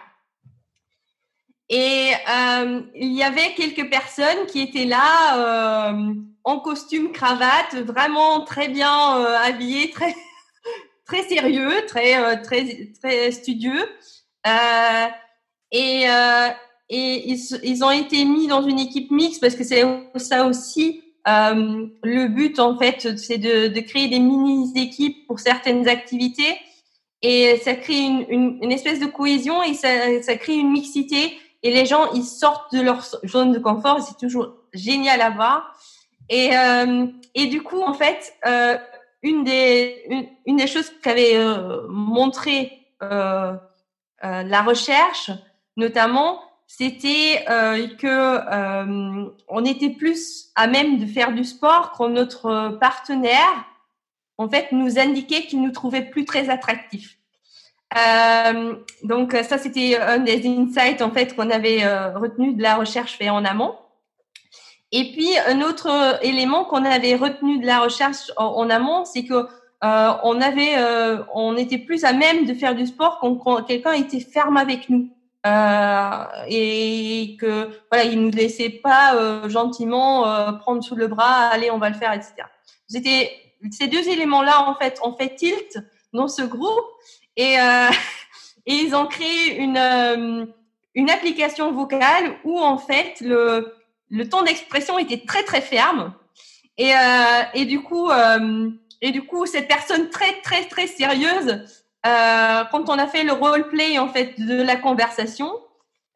Et 1.70 2.12
euh, 2.30 2.82
il 2.94 3.14
y 3.14 3.24
avait 3.24 3.54
quelques 3.56 3.90
personnes 3.90 4.48
qui 4.48 4.60
étaient 4.60 4.84
là 4.84 5.92
euh, 5.94 6.14
en 6.44 6.60
costume 6.60 7.14
cravate, 7.14 7.76
vraiment 7.76 8.42
très 8.44 8.68
bien 8.68 9.20
euh, 9.20 9.38
habillées, 9.38 9.92
très 9.92 10.14
très 11.06 11.24
sérieux, 11.24 11.86
très 11.88 12.42
très 12.42 12.92
très 13.02 13.32
studieux. 13.32 13.88
Et 15.70 16.06
ils, 16.90 17.84
ont 17.86 17.92
été 17.92 18.26
mis 18.26 18.48
dans 18.48 18.62
une 18.62 18.80
équipe 18.80 19.10
mixte 19.10 19.40
parce 19.40 19.56
que 19.56 19.64
c'est 19.64 19.86
ça 20.18 20.46
aussi 20.46 21.02
le 21.26 22.28
but 22.28 22.60
en 22.60 22.78
fait, 22.78 23.18
c'est 23.18 23.38
de, 23.38 23.68
de, 23.68 23.80
créer 23.82 24.08
des 24.08 24.20
mini 24.20 24.72
équipes 24.76 25.28
pour 25.28 25.40
certaines 25.40 25.88
activités. 25.88 26.58
Et 27.22 27.58
ça 27.64 27.76
crée 27.76 28.00
une, 28.00 28.26
une, 28.30 28.60
une 28.64 28.72
espèce 28.72 29.00
de 29.00 29.06
cohésion 29.06 29.62
et 29.62 29.76
ça, 29.76 30.22
ça, 30.24 30.36
crée 30.36 30.56
une 30.56 30.72
mixité. 30.72 31.38
Et 31.64 31.72
les 31.72 31.86
gens 31.86 32.12
ils 32.14 32.24
sortent 32.24 32.74
de 32.74 32.82
leur 32.82 33.04
zone 33.28 33.52
de 33.52 33.60
confort. 33.60 34.02
C'est 34.02 34.18
toujours 34.18 34.56
génial 34.74 35.22
à 35.22 35.30
voir. 35.30 35.76
Et 36.30 36.56
euh, 36.58 37.06
et 37.36 37.48
du 37.48 37.62
coup 37.62 37.82
en 37.82 37.94
fait 37.94 38.34
euh, 38.48 38.78
une 39.22 39.44
des 39.44 40.04
une, 40.10 40.28
une 40.46 40.58
des 40.58 40.68
choses 40.68 40.92
qu'avait 41.02 41.36
euh, 41.36 41.88
montré 41.88 42.88
euh, 43.04 43.54
euh, 44.24 44.44
la 44.44 44.62
recherche 44.62 45.32
notamment 45.78 46.42
c'était 46.78 47.46
euh, 47.50 47.88
que 47.98 49.30
on 49.48 49.66
était 49.66 49.90
plus 49.90 50.52
à 50.56 50.68
même 50.68 50.98
de 50.98 51.06
faire 51.06 51.34
du 51.34 51.44
sport 51.44 51.92
quand 51.92 52.10
notre 52.10 52.78
partenaire 52.80 53.66
en 54.42 54.50
fait, 54.50 54.72
nous 54.72 55.00
indiquait 55.00 55.44
qu'il 55.44 55.62
nous 55.62 55.72
trouvait 55.72 56.02
plus 56.02 56.26
très 56.26 56.50
attractifs. 56.50 57.18
Euh, 57.98 58.76
donc 59.04 59.34
ça, 59.34 59.58
c'était 59.58 59.98
un 59.98 60.20
des 60.20 60.48
insights 60.48 61.02
en 61.02 61.12
fait 61.12 61.36
qu'on 61.36 61.50
avait 61.50 61.84
euh, 61.84 62.18
retenu 62.18 62.54
de 62.54 62.62
la 62.62 62.76
recherche 62.76 63.18
faite 63.18 63.30
en 63.30 63.46
amont. 63.46 63.76
Et 64.92 65.12
puis 65.12 65.30
un 65.48 65.62
autre 65.62 66.20
élément 66.22 66.66
qu'on 66.66 66.84
avait 66.84 67.16
retenu 67.16 67.60
de 67.60 67.66
la 67.66 67.80
recherche 67.80 68.32
en, 68.38 68.70
amont, 68.70 69.06
c'est 69.06 69.24
que 69.26 69.48
euh, 69.84 70.12
on 70.24 70.42
avait, 70.42 70.78
euh, 70.78 71.24
on 71.34 71.56
était 71.56 71.78
plus 71.78 72.04
à 72.04 72.14
même 72.14 72.46
de 72.46 72.54
faire 72.54 72.76
du 72.76 72.86
sport 72.86 73.20
quand, 73.20 73.64
quelqu'un 73.64 73.94
était 73.94 74.20
ferme 74.20 74.58
avec 74.58 74.90
nous 74.90 75.10
euh, 75.46 76.26
et 76.48 77.38
que 77.40 77.70
voilà, 77.92 78.06
il 78.06 78.22
nous 78.22 78.32
laissait 78.32 78.70
pas 78.70 79.48
gentiment 79.48 80.24
prendre 80.60 80.84
sous 80.84 80.96
le 80.96 81.08
bras, 81.08 81.48
allez, 81.48 81.72
on 81.72 81.78
va 81.78 81.90
le 81.90 81.96
faire, 81.96 82.14
etc. 82.14 82.34
C'était 82.88 83.32
ces 83.70 83.88
deux 83.88 84.08
éléments-là, 84.10 84.68
en 84.68 84.76
fait, 84.76 85.00
ont 85.04 85.16
fait 85.16 85.36
tilt 85.36 85.78
dans 86.14 86.28
ce 86.28 86.42
groupe 86.42 86.86
et, 87.36 87.60
euh, 87.60 87.90
et 88.66 88.74
ils 88.74 88.96
ont 88.96 89.06
créé 89.06 89.58
une, 89.58 89.78
euh, 89.78 90.46
une 90.96 91.10
application 91.10 91.72
vocale 91.72 92.38
où, 92.44 92.60
en 92.60 92.78
fait, 92.78 93.22
le, 93.22 93.74
le 94.10 94.28
ton 94.28 94.42
d'expression 94.44 94.98
était 94.98 95.24
très, 95.26 95.44
très 95.44 95.62
ferme. 95.62 96.14
Et, 96.78 96.94
euh, 96.94 97.44
et 97.54 97.66
du 97.66 97.82
coup, 97.82 98.10
euh, 98.10 98.72
et 99.02 99.12
du 99.12 99.24
coup, 99.24 99.46
cette 99.46 99.68
personne 99.68 100.10
très, 100.10 100.42
très, 100.42 100.66
très 100.66 100.88
sérieuse, 100.88 101.81
euh, 102.06 102.64
quand 102.72 102.90
on 102.90 102.98
a 102.98 103.08
fait 103.08 103.24
le 103.24 103.34
roleplay, 103.34 104.00
en 104.00 104.08
fait, 104.08 104.40
de 104.40 104.62
la 104.62 104.76
conversation, 104.76 105.52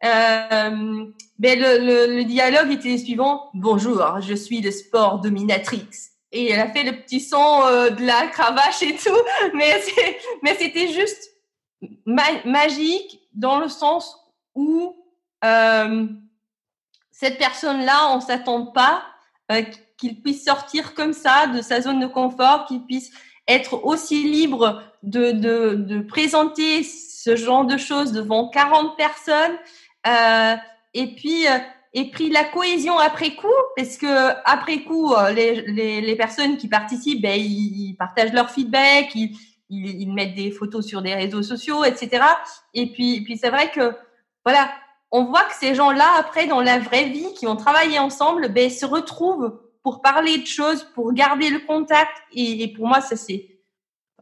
euh, 0.04 1.06
ben 1.40 1.60
le, 1.60 1.78
le, 1.80 2.16
le, 2.18 2.24
dialogue 2.24 2.72
était 2.72 2.92
le 2.92 2.98
suivant. 2.98 3.50
Bonjour, 3.54 4.20
je 4.22 4.34
suis 4.34 4.62
de 4.62 4.72
sport 4.72 5.20
dominatrix 5.20 5.88
et 6.36 6.52
elle 6.52 6.60
a 6.60 6.68
fait 6.68 6.84
le 6.84 7.02
petit 7.02 7.22
son 7.22 7.62
euh, 7.64 7.90
de 7.90 8.06
la 8.06 8.28
cravache 8.28 8.84
et 8.84 8.96
tout, 8.96 9.18
mais 9.54 10.56
c'était 10.58 10.90
juste 10.90 11.32
magique 12.46 13.22
dans 13.34 13.60
le 13.60 13.70
sens 13.70 14.18
où 14.54 14.96
euh, 15.44 16.08
cette 17.12 17.38
personne-là, 17.38 18.14
on 18.16 18.20
s'attend 18.20 18.66
pas 18.66 19.04
qu'il 19.98 20.22
puisse 20.22 20.44
sortir 20.44 20.94
comme 20.94 21.14
ça 21.14 21.48
de 21.48 21.62
sa 21.62 21.82
zone 21.82 22.02
de 22.02 22.08
confort, 22.08 22.66
qu'il 22.66 22.84
puisse 22.86 23.12
être 23.48 23.86
aussi 23.86 24.24
libre 24.24 24.82
de, 25.06 25.32
de, 25.32 25.76
de, 25.76 26.00
présenter 26.02 26.84
ce 26.84 27.36
genre 27.36 27.66
de 27.66 27.78
choses 27.78 28.12
devant 28.12 28.50
40 28.50 28.98
personnes. 28.98 29.58
Euh, 30.08 30.56
et 30.94 31.16
puis, 31.16 31.48
euh, 31.48 31.58
et 31.94 32.10
puis 32.10 32.30
la 32.30 32.44
cohésion 32.44 32.98
après 32.98 33.36
coup, 33.36 33.48
parce 33.78 33.98
que 33.98 34.30
après 34.46 34.80
coup, 34.84 35.14
euh, 35.14 35.32
les, 35.32 35.62
les, 35.62 36.02
les 36.02 36.16
personnes 36.16 36.58
qui 36.58 36.68
participent, 36.68 37.22
ben, 37.22 37.40
ils, 37.40 37.96
partagent 37.98 38.34
leur 38.34 38.50
feedback, 38.50 39.14
ils, 39.16 39.38
ils, 39.70 40.12
mettent 40.12 40.36
des 40.36 40.52
photos 40.52 40.86
sur 40.86 41.02
des 41.02 41.14
réseaux 41.14 41.44
sociaux, 41.44 41.84
etc. 41.84 42.24
Et 42.74 42.92
puis, 42.92 43.22
puis 43.22 43.38
c'est 43.38 43.50
vrai 43.50 43.72
que 43.72 43.94
voilà, 44.44 44.70
on 45.12 45.26
voit 45.26 45.44
que 45.44 45.56
ces 45.56 45.76
gens-là, 45.76 46.08
après, 46.20 46.48
dans 46.48 46.62
la 46.62 46.80
vraie 46.80 47.10
vie, 47.10 47.34
qui 47.36 47.48
ont 47.48 47.56
travaillé 47.56 48.00
ensemble, 48.00 48.50
ben, 48.50 48.70
se 48.70 48.86
retrouvent 48.86 49.60
pour 49.84 50.02
parler 50.02 50.40
de 50.40 50.48
choses, 50.48 50.84
pour 50.96 51.14
garder 51.14 51.50
le 51.50 51.60
contact. 51.60 52.12
Et, 52.34 52.64
et 52.64 52.68
pour 52.68 52.88
moi, 52.88 53.02
ça 53.02 53.16
c'est 53.16 53.55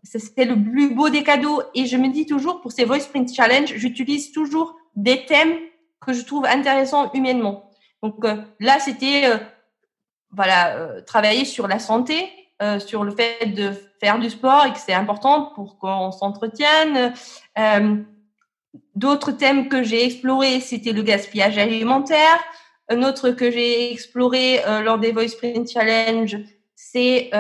c'est 0.04 0.46
le 0.46 0.62
plus 0.62 0.94
beau 0.94 1.10
des 1.10 1.24
cadeaux. 1.24 1.62
Et 1.74 1.86
je 1.86 1.98
me 1.98 2.10
dis 2.10 2.26
toujours, 2.26 2.62
pour 2.62 2.72
ces 2.72 2.86
Voice 2.86 3.02
Sprint 3.02 3.34
Challenge, 3.34 3.74
j'utilise 3.76 4.32
toujours 4.32 4.76
des 4.96 5.26
thèmes 5.26 5.58
que 6.06 6.14
je 6.14 6.24
trouve 6.24 6.46
intéressant 6.46 7.12
humainement. 7.14 7.70
Donc 8.02 8.24
euh, 8.26 8.36
là, 8.60 8.80
c'était 8.80 9.26
euh, 9.26 9.38
voilà 10.32 10.76
euh, 10.76 11.02
travailler 11.02 11.46
sur 11.46 11.68
la 11.68 11.80
santé, 11.80 12.30
sur 12.80 13.04
le 13.04 13.12
fait 13.12 13.48
de 13.48 13.72
faire 14.00 14.20
du 14.20 14.30
sport 14.30 14.66
et 14.66 14.72
que 14.72 14.80
c'est 14.80 14.94
important 14.94 15.52
pour 15.54 15.78
qu'on 15.80 16.14
s'entretienne. 16.14 17.14
D'autres 18.96 19.34
thèmes 19.34 19.68
que 19.68 19.84
j'ai 19.84 20.06
explorés, 20.06 20.62
c'était 20.62 20.94
le 20.94 21.02
gaspillage 21.02 21.58
alimentaire. 21.58 22.42
Un 22.88 23.04
autre 23.04 23.32
que 23.32 23.52
j'ai 23.52 23.92
exploré 23.92 24.62
lors 24.82 24.98
des 24.98 25.12
Voice 25.12 25.36
Print 25.38 25.70
Challenge, 25.70 26.38
c'est 26.74 27.32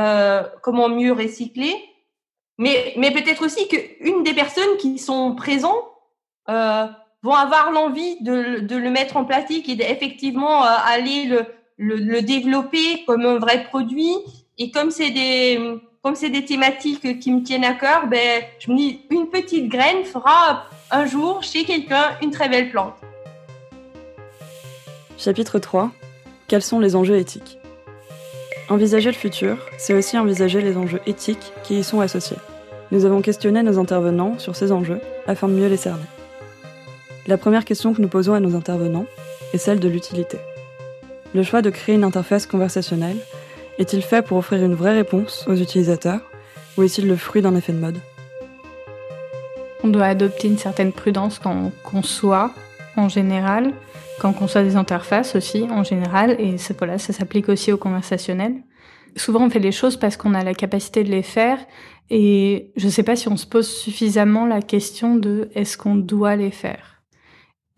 comment 0.61 0.89
mieux 0.89 1.13
recycler. 1.13 1.73
Mais, 2.57 2.95
peut-être 2.97 3.45
aussi 3.45 3.67
qu'une 3.67 4.23
des 4.23 4.33
personnes 4.33 4.77
qui 4.79 4.99
sont 4.99 5.35
présentes 5.35 5.85
euh, 6.49 6.85
vont 7.23 7.33
avoir 7.33 7.71
l'envie 7.71 8.21
de, 8.21 8.65
le 8.75 8.89
mettre 8.89 9.17
en 9.17 9.25
pratique 9.25 9.69
et 9.69 9.75
d'effectivement 9.75 10.63
euh, 10.63 10.69
aller 10.85 11.25
le, 11.25 11.45
le, 11.77 11.95
le, 11.95 12.21
développer 12.21 13.03
comme 13.05 13.25
un 13.25 13.39
vrai 13.39 13.63
produit. 13.63 14.15
Et 14.57 14.69
comme 14.71 14.91
c'est 14.91 15.09
des 15.09 15.79
comme 16.03 16.15
c'est 16.15 16.29
des 16.29 16.43
thématiques 16.43 17.19
qui 17.19 17.31
me 17.31 17.41
tiennent 17.43 17.63
à 17.63 17.73
cœur, 17.73 18.07
ben 18.07 18.43
je 18.59 18.69
me 18.69 18.77
dis 18.77 18.99
une 19.09 19.29
petite 19.29 19.69
graine 19.69 20.03
fera 20.03 20.65
un 20.91 21.05
jour 21.05 21.41
chez 21.43 21.63
quelqu'un 21.63 22.17
une 22.21 22.29
très 22.29 22.49
belle 22.49 22.69
plante. 22.69 22.95
Chapitre 25.17 25.59
3 25.59 25.91
Quels 26.49 26.61
sont 26.61 26.81
les 26.81 26.97
enjeux 26.97 27.15
éthiques? 27.15 27.57
Envisager 28.73 29.11
le 29.11 29.15
futur, 29.15 29.57
c'est 29.77 29.93
aussi 29.93 30.17
envisager 30.17 30.59
les 30.59 30.77
enjeux 30.77 30.99
éthiques 31.05 31.53
qui 31.61 31.77
y 31.77 31.83
sont 31.83 31.99
associés. 31.99 32.37
Nous 32.89 33.05
avons 33.05 33.21
questionné 33.21 33.61
nos 33.61 33.77
intervenants 33.77 34.39
sur 34.39 34.55
ces 34.55 34.71
enjeux 34.71 34.99
afin 35.27 35.47
de 35.47 35.53
mieux 35.53 35.67
les 35.67 35.77
cerner. 35.77 36.07
La 37.27 37.37
première 37.37 37.65
question 37.65 37.93
que 37.93 38.01
nous 38.01 38.07
posons 38.07 38.33
à 38.33 38.39
nos 38.39 38.55
intervenants 38.55 39.05
est 39.53 39.59
celle 39.59 39.79
de 39.79 39.87
l'utilité. 39.87 40.39
Le 41.35 41.43
choix 41.43 41.61
de 41.61 41.69
créer 41.69 41.93
une 41.93 42.03
interface 42.03 42.47
conversationnelle 42.47 43.17
est-il 43.77 44.01
fait 44.01 44.23
pour 44.23 44.39
offrir 44.39 44.63
une 44.63 44.73
vraie 44.73 44.95
réponse 44.95 45.45
aux 45.47 45.55
utilisateurs 45.55 46.21
ou 46.75 46.81
est-il 46.81 47.07
le 47.07 47.15
fruit 47.15 47.43
d'un 47.43 47.55
effet 47.55 47.73
de 47.73 47.79
mode? 47.79 47.99
On 49.83 49.89
doit 49.89 50.07
adopter 50.07 50.47
une 50.47 50.57
certaine 50.57 50.93
prudence 50.93 51.37
quand 51.37 51.53
on 51.53 51.71
conçoit 51.87 52.49
en 52.95 53.09
général, 53.09 53.73
quand 54.19 54.29
on 54.29 54.33
conçoit 54.33 54.63
des 54.63 54.75
interfaces 54.75 55.35
aussi 55.35 55.63
en 55.63 55.83
général, 55.83 56.35
et 56.39 56.57
ça, 56.57 56.73
voilà, 56.77 56.97
ça 56.97 57.13
s'applique 57.13 57.49
aussi 57.49 57.71
au 57.71 57.77
conversationnel. 57.77 58.63
Souvent 59.15 59.45
on 59.45 59.49
fait 59.49 59.59
les 59.59 59.71
choses 59.71 59.97
parce 59.97 60.17
qu'on 60.17 60.33
a 60.33 60.43
la 60.43 60.53
capacité 60.53 61.03
de 61.03 61.09
les 61.09 61.23
faire 61.23 61.59
et 62.09 62.71
je 62.75 62.85
ne 62.85 62.91
sais 62.91 63.03
pas 63.03 63.15
si 63.15 63.27
on 63.27 63.37
se 63.37 63.45
pose 63.45 63.67
suffisamment 63.67 64.45
la 64.45 64.61
question 64.61 65.15
de 65.15 65.49
est-ce 65.53 65.77
qu'on 65.77 65.95
doit 65.95 66.35
les 66.35 66.51
faire 66.51 67.03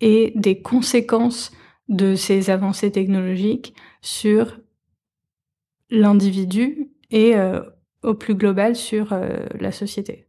et 0.02 0.34
des 0.36 0.62
conséquences 0.62 1.52
de 1.88 2.16
ces 2.16 2.50
avancées 2.50 2.92
technologiques 2.92 3.76
sur 4.02 4.60
l'individu 5.90 6.90
et 7.12 7.36
euh, 7.36 7.62
au 8.04 8.14
plus 8.14 8.36
global 8.36 8.76
sur 8.76 9.14
euh, 9.14 9.46
la 9.60 9.72
société. 9.72 10.25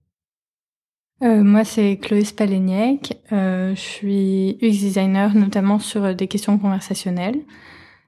Euh, 1.22 1.42
moi, 1.42 1.64
c'est 1.64 1.96
Chloé 1.96 2.24
Spaleniek. 2.24 3.18
je 3.30 3.74
suis 3.74 4.58
UX 4.60 4.78
designer, 4.78 5.34
notamment 5.34 5.78
sur 5.78 6.14
des 6.14 6.28
questions 6.28 6.58
conversationnelles. 6.58 7.40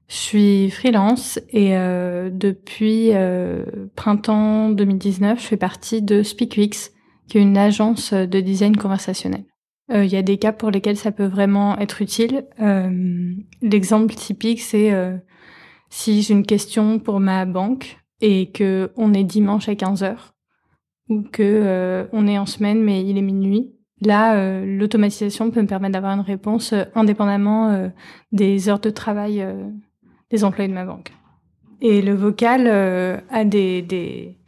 Je 0.09 0.17
suis 0.17 0.71
freelance 0.71 1.39
et 1.51 1.71
depuis 1.71 3.11
printemps 3.95 4.71
2019, 4.71 5.41
je 5.41 5.47
fais 5.47 5.57
partie 5.59 6.01
de 6.01 6.23
SpeakUX, 6.23 6.93
qui 7.29 7.39
est 7.39 7.43
une 7.43 7.59
agence 7.59 8.15
de 8.15 8.41
design 8.41 8.77
conversationnel. 8.77 9.45
Euh, 9.91 10.05
il 10.05 10.13
y 10.13 10.17
a 10.17 10.23
des 10.23 10.39
cas 10.39 10.53
pour 10.53 10.71
lesquels 10.71 10.97
ça 10.97 11.13
peut 11.13 11.27
vraiment 11.27 11.79
être 11.79 12.03
utile. 12.03 12.47
Euh, 12.61 13.35
l'exemple 13.63 14.15
typique, 14.15 14.61
c'est 14.61 14.93
euh, 14.93 15.17
si 15.89 16.23
j'ai 16.23 16.35
une 16.35 16.47
question 16.47 16.99
pour 16.99 17.21
ma 17.21 17.47
banque 17.47 17.99
et 18.21 18.51
que 18.51 18.93
on 18.97 19.15
est 19.15 19.25
dimanche 19.25 19.69
à 19.69 19.75
15 19.75 20.03
heures 20.03 20.35
ou 21.09 21.23
que 21.23 22.07
on 22.13 22.27
est 22.27 22.39
en 22.39 22.47
semaine 22.47 22.83
mais 22.83 23.05
il 23.05 23.19
est 23.19 23.23
minuit. 23.23 23.73
Là, 24.01 24.63
l'automatisation 24.65 25.51
peut 25.51 25.61
me 25.61 25.67
permettre 25.67 25.95
d'avoir 25.95 26.13
une 26.13 26.21
réponse 26.21 26.73
indépendamment 26.95 27.91
des 28.31 28.69
heures 28.69 28.79
de 28.79 28.91
travail 28.91 29.45
des 30.31 30.45
employés 30.45 30.69
de 30.69 30.75
ma 30.75 30.85
banque. 30.85 31.13
Et 31.81 32.01
le 32.01 32.15
vocal 32.15 32.69
a 33.31 33.45
des, 33.45 33.83
des 33.83 34.39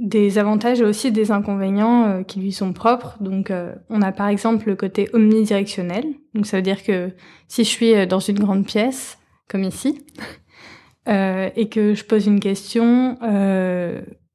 des 0.00 0.38
avantages 0.38 0.80
et 0.80 0.84
aussi 0.84 1.12
des 1.12 1.30
inconvénients 1.30 2.06
euh, 2.06 2.22
qui 2.22 2.40
lui 2.40 2.52
sont 2.52 2.72
propres. 2.72 3.16
Donc, 3.20 3.50
euh, 3.50 3.74
on 3.90 4.00
a 4.02 4.12
par 4.12 4.28
exemple 4.28 4.68
le 4.68 4.74
côté 4.74 5.08
omnidirectionnel. 5.12 6.04
Donc, 6.34 6.46
ça 6.46 6.56
veut 6.56 6.62
dire 6.62 6.82
que 6.82 7.10
si 7.48 7.64
je 7.64 7.68
suis 7.68 7.94
euh, 7.94 8.06
dans 8.06 8.18
une 8.18 8.38
grande 8.38 8.64
pièce, 8.64 9.18
comme 9.46 9.62
ici, 9.62 10.04
et 11.06 11.68
que 11.68 11.94
je 11.94 12.04
pose 12.04 12.26
une 12.28 12.38
question, 12.38 13.18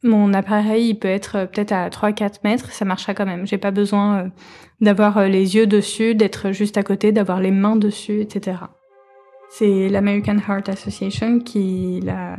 mon 0.05 0.33
appareil 0.33 0.89
il 0.89 0.95
peut 0.95 1.07
être 1.07 1.49
peut-être 1.51 1.71
à 1.71 1.89
3-4 1.89 2.35
mètres, 2.43 2.71
ça 2.71 2.85
marchera 2.85 3.13
quand 3.13 3.25
même. 3.25 3.45
J'ai 3.45 3.57
pas 3.57 3.71
besoin 3.71 4.31
d'avoir 4.81 5.27
les 5.27 5.55
yeux 5.55 5.67
dessus, 5.67 6.15
d'être 6.15 6.51
juste 6.51 6.77
à 6.77 6.83
côté, 6.83 7.11
d'avoir 7.11 7.39
les 7.39 7.51
mains 7.51 7.75
dessus, 7.75 8.21
etc. 8.21 8.57
C'est 9.49 9.89
l'American 9.89 10.37
Heart 10.47 10.69
Association 10.69 11.39
qui 11.39 12.01
l'a 12.03 12.37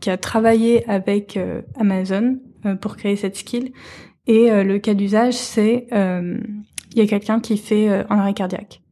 qui 0.00 0.10
a 0.10 0.16
travaillé 0.16 0.88
avec 0.88 1.36
euh, 1.36 1.62
Amazon 1.78 2.38
euh, 2.66 2.74
pour 2.74 2.96
créer 2.96 3.16
cette 3.16 3.36
skill. 3.36 3.72
Et 4.26 4.50
euh, 4.50 4.64
le 4.64 4.78
cas 4.78 4.94
d'usage, 4.94 5.34
c'est 5.34 5.86
il 5.92 6.98
y 6.98 7.02
a 7.02 7.06
quelqu'un 7.06 7.38
qui 7.38 7.56
fait 7.56 7.88
un 7.88 8.18
arrêt 8.18 8.34
cardiaque. 8.34 8.82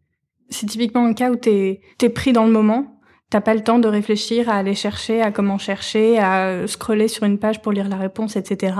C'est 0.50 0.66
typiquement 0.66 1.04
un 1.04 1.14
cas 1.14 1.32
où 1.32 1.36
tu 1.36 1.50
es, 1.50 2.08
pris 2.14 2.32
dans 2.32 2.44
le 2.46 2.52
moment, 2.52 2.97
t'as 3.30 3.40
pas 3.40 3.54
le 3.54 3.62
temps 3.62 3.78
de 3.78 3.88
réfléchir 3.88 4.48
à 4.48 4.54
aller 4.54 4.74
chercher, 4.74 5.20
à 5.22 5.30
comment 5.30 5.58
chercher, 5.58 6.18
à 6.18 6.66
scroller 6.66 7.08
sur 7.08 7.24
une 7.24 7.38
page 7.38 7.60
pour 7.60 7.72
lire 7.72 7.88
la 7.88 7.96
réponse, 7.96 8.36
etc. 8.36 8.74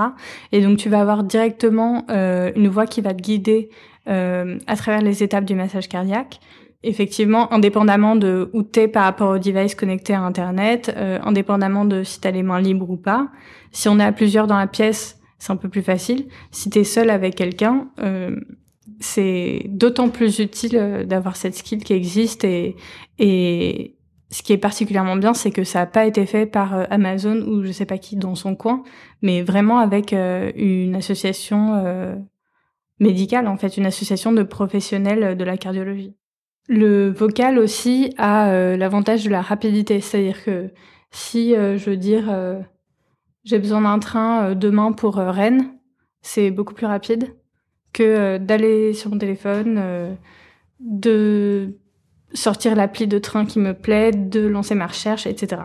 Et 0.51 0.61
donc 0.61 0.77
tu 0.77 0.89
vas 0.89 1.01
avoir 1.01 1.23
directement 1.23 2.05
une 2.09 2.67
voix 2.67 2.87
qui 2.87 3.01
va 3.01 3.13
te 3.13 3.21
guider 3.21 3.69
à 4.07 4.75
travers 4.75 5.01
les 5.01 5.21
étapes 5.21 5.45
du 5.45 5.53
massage 5.53 5.87
cardiaque 5.87 6.39
effectivement, 6.83 7.51
indépendamment 7.53 8.15
de 8.15 8.49
où 8.53 8.63
t'es 8.63 8.87
par 8.87 9.03
rapport 9.03 9.31
au 9.31 9.37
device 9.37 9.75
connecté 9.75 10.13
à 10.13 10.21
Internet, 10.21 10.93
euh, 10.95 11.19
indépendamment 11.23 11.85
de 11.85 12.03
si 12.03 12.21
t'as 12.21 12.31
les 12.31 12.43
mains 12.43 12.61
libres 12.61 12.89
ou 12.89 12.97
pas. 12.97 13.29
Si 13.71 13.89
on 13.89 13.99
est 13.99 14.03
à 14.03 14.11
plusieurs 14.11 14.47
dans 14.47 14.57
la 14.57 14.67
pièce, 14.67 15.19
c'est 15.39 15.51
un 15.51 15.57
peu 15.57 15.69
plus 15.69 15.81
facile. 15.81 16.27
Si 16.51 16.69
t'es 16.69 16.83
seul 16.83 17.09
avec 17.09 17.35
quelqu'un, 17.35 17.89
euh, 17.99 18.35
c'est 18.99 19.63
d'autant 19.67 20.09
plus 20.09 20.39
utile 20.39 20.77
euh, 20.77 21.03
d'avoir 21.03 21.35
cette 21.35 21.55
skill 21.55 21.83
qui 21.83 21.93
existe 21.93 22.43
et, 22.43 22.75
et 23.17 23.95
ce 24.31 24.43
qui 24.43 24.53
est 24.53 24.57
particulièrement 24.57 25.15
bien, 25.15 25.33
c'est 25.33 25.51
que 25.51 25.63
ça 25.63 25.79
n'a 25.79 25.85
pas 25.85 26.05
été 26.05 26.25
fait 26.25 26.45
par 26.45 26.75
euh, 26.75 26.83
Amazon 26.89 27.37
ou 27.41 27.63
je 27.63 27.71
sais 27.71 27.85
pas 27.85 27.97
qui 27.97 28.15
dans 28.15 28.35
son 28.35 28.55
coin, 28.55 28.83
mais 29.21 29.41
vraiment 29.41 29.79
avec 29.79 30.13
une 30.13 30.95
association 30.95 32.19
médicale, 32.99 33.47
en 33.47 33.57
fait, 33.57 33.77
une 33.77 33.85
association 33.85 34.31
de 34.31 34.43
professionnels 34.43 35.37
de 35.37 35.43
la 35.43 35.57
cardiologie. 35.57 36.15
Le 36.67 37.09
vocal 37.09 37.57
aussi 37.57 38.13
a 38.17 38.51
euh, 38.51 38.77
l'avantage 38.77 39.23
de 39.23 39.31
la 39.31 39.41
rapidité, 39.41 40.01
c'est-à-dire 40.01 40.43
que 40.43 40.69
si 41.09 41.55
euh, 41.55 41.77
je 41.77 41.89
veux 41.89 41.97
dire 41.97 42.27
euh, 42.29 42.59
j'ai 43.43 43.57
besoin 43.57 43.81
d'un 43.81 43.97
train 43.97 44.53
demain 44.53 44.91
pour 44.91 45.15
Rennes, 45.15 45.71
c'est 46.21 46.51
beaucoup 46.51 46.75
plus 46.75 46.85
rapide 46.85 47.35
que 47.91 48.37
d'aller 48.37 48.93
sur 48.93 49.09
mon 49.09 49.17
téléphone, 49.17 50.15
de 50.79 51.78
sortir 52.33 52.75
l'appli 52.75 53.07
de 53.07 53.19
train 53.19 53.45
qui 53.45 53.59
me 53.59 53.73
plaît, 53.73 54.11
de 54.11 54.45
lancer 54.45 54.75
ma 54.75 54.87
recherche, 54.87 55.27
etc. 55.27 55.63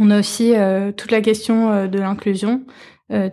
On 0.00 0.10
a 0.10 0.20
aussi 0.20 0.54
toute 0.96 1.10
la 1.10 1.20
question 1.20 1.86
de 1.88 1.98
l'inclusion, 1.98 2.62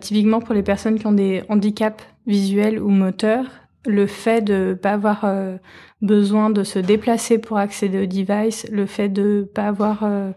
typiquement 0.00 0.40
pour 0.40 0.54
les 0.54 0.64
personnes 0.64 0.98
qui 0.98 1.06
ont 1.06 1.12
des 1.12 1.44
handicaps 1.48 2.02
visuels 2.26 2.80
ou 2.80 2.88
moteurs 2.88 3.46
le 3.86 4.06
fait 4.06 4.42
de 4.42 4.78
pas 4.80 4.92
avoir 4.92 5.24
euh, 5.24 5.56
besoin 6.02 6.50
de 6.50 6.62
se 6.64 6.78
déplacer 6.78 7.38
pour 7.38 7.58
accéder 7.58 8.02
au 8.02 8.06
device, 8.06 8.66
le 8.70 8.86
fait 8.86 9.08
de 9.08 9.48
pas 9.54 9.66
avoir 9.66 10.02
euh, 10.02 10.32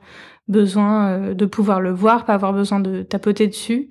besoin 0.47 1.09
euh, 1.09 1.33
de 1.33 1.45
pouvoir 1.45 1.81
le 1.81 1.91
voir, 1.91 2.25
pas 2.25 2.33
avoir 2.33 2.53
besoin 2.53 2.79
de 2.79 3.01
tapoter 3.03 3.47
dessus, 3.47 3.89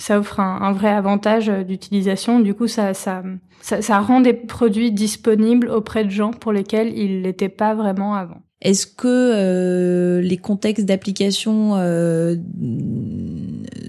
ça 0.00 0.18
offre 0.18 0.40
un, 0.40 0.72
vrai 0.72 0.88
avantage 0.88 1.48
d'utilisation. 1.48 2.40
Du 2.40 2.54
coup, 2.54 2.66
ça, 2.66 2.94
ça, 2.94 3.22
ça, 3.60 4.00
rend 4.00 4.20
des 4.20 4.32
produits 4.32 4.92
disponibles 4.92 5.68
auprès 5.68 6.04
de 6.04 6.10
gens 6.10 6.32
pour 6.32 6.52
lesquels 6.52 6.96
ils 6.96 7.22
l'étaient 7.22 7.48
pas 7.48 7.74
vraiment 7.74 8.14
avant. 8.14 8.42
Est-ce 8.62 8.86
que 8.86 10.20
les 10.22 10.36
contextes 10.38 10.86
d'application 10.86 11.74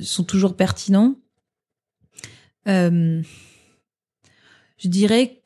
sont 0.02 0.24
toujours 0.24 0.56
pertinents? 0.56 1.16
Je 2.66 3.24
dirais, 4.86 5.42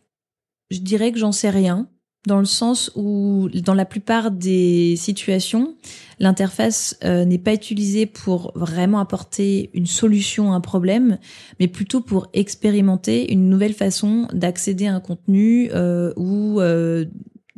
je 0.72 0.80
dirais 0.80 1.12
que 1.12 1.20
j'en 1.20 1.32
sais 1.32 1.50
rien, 1.50 1.90
dans 2.26 2.40
le 2.40 2.46
sens 2.46 2.92
où, 2.96 3.50
dans 3.54 3.74
la 3.74 3.86
plupart 3.86 4.32
des 4.32 4.96
situations, 4.98 5.76
l'interface 6.20 6.98
euh, 7.04 7.26
n'est 7.26 7.38
pas 7.38 7.54
utilisée 7.54 8.06
pour 8.06 8.52
vraiment 8.56 9.00
apporter 9.00 9.70
une 9.74 9.86
solution 9.86 10.54
à 10.54 10.56
un 10.56 10.62
problème, 10.62 11.18
mais 11.60 11.68
plutôt 11.68 12.02
pour 12.02 12.28
expérimenter 12.34 13.32
une 13.32 13.50
nouvelle 13.50 13.74
façon 13.74 14.28
d'accéder 14.34 14.88
à 14.88 14.96
un 14.96 15.00
contenu 15.00 15.70
euh, 15.74 16.14
ou 16.16 16.60
euh, 16.62 17.06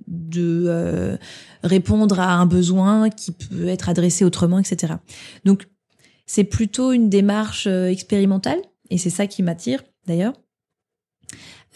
de 0.07 1.17
répondre 1.63 2.19
à 2.19 2.33
un 2.33 2.45
besoin 2.45 3.09
qui 3.09 3.31
peut 3.31 3.67
être 3.67 3.89
adressé 3.89 4.23
autrement, 4.23 4.59
etc. 4.59 4.93
Donc, 5.43 5.67
c'est 6.25 6.43
plutôt 6.43 6.91
une 6.91 7.09
démarche 7.09 7.67
expérimentale, 7.67 8.59
et 8.89 8.97
c'est 8.97 9.09
ça 9.09 9.27
qui 9.27 9.43
m'attire 9.43 9.83
d'ailleurs. 10.05 10.33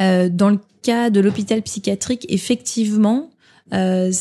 Euh, 0.02 0.30
dans 0.30 0.50
le 0.50 0.60
cas 0.82 1.10
de 1.10 1.20
l'hôpital 1.20 1.62
psychiatrique, 1.62 2.26
effectivement, 2.30 3.32
euh, 3.74 4.12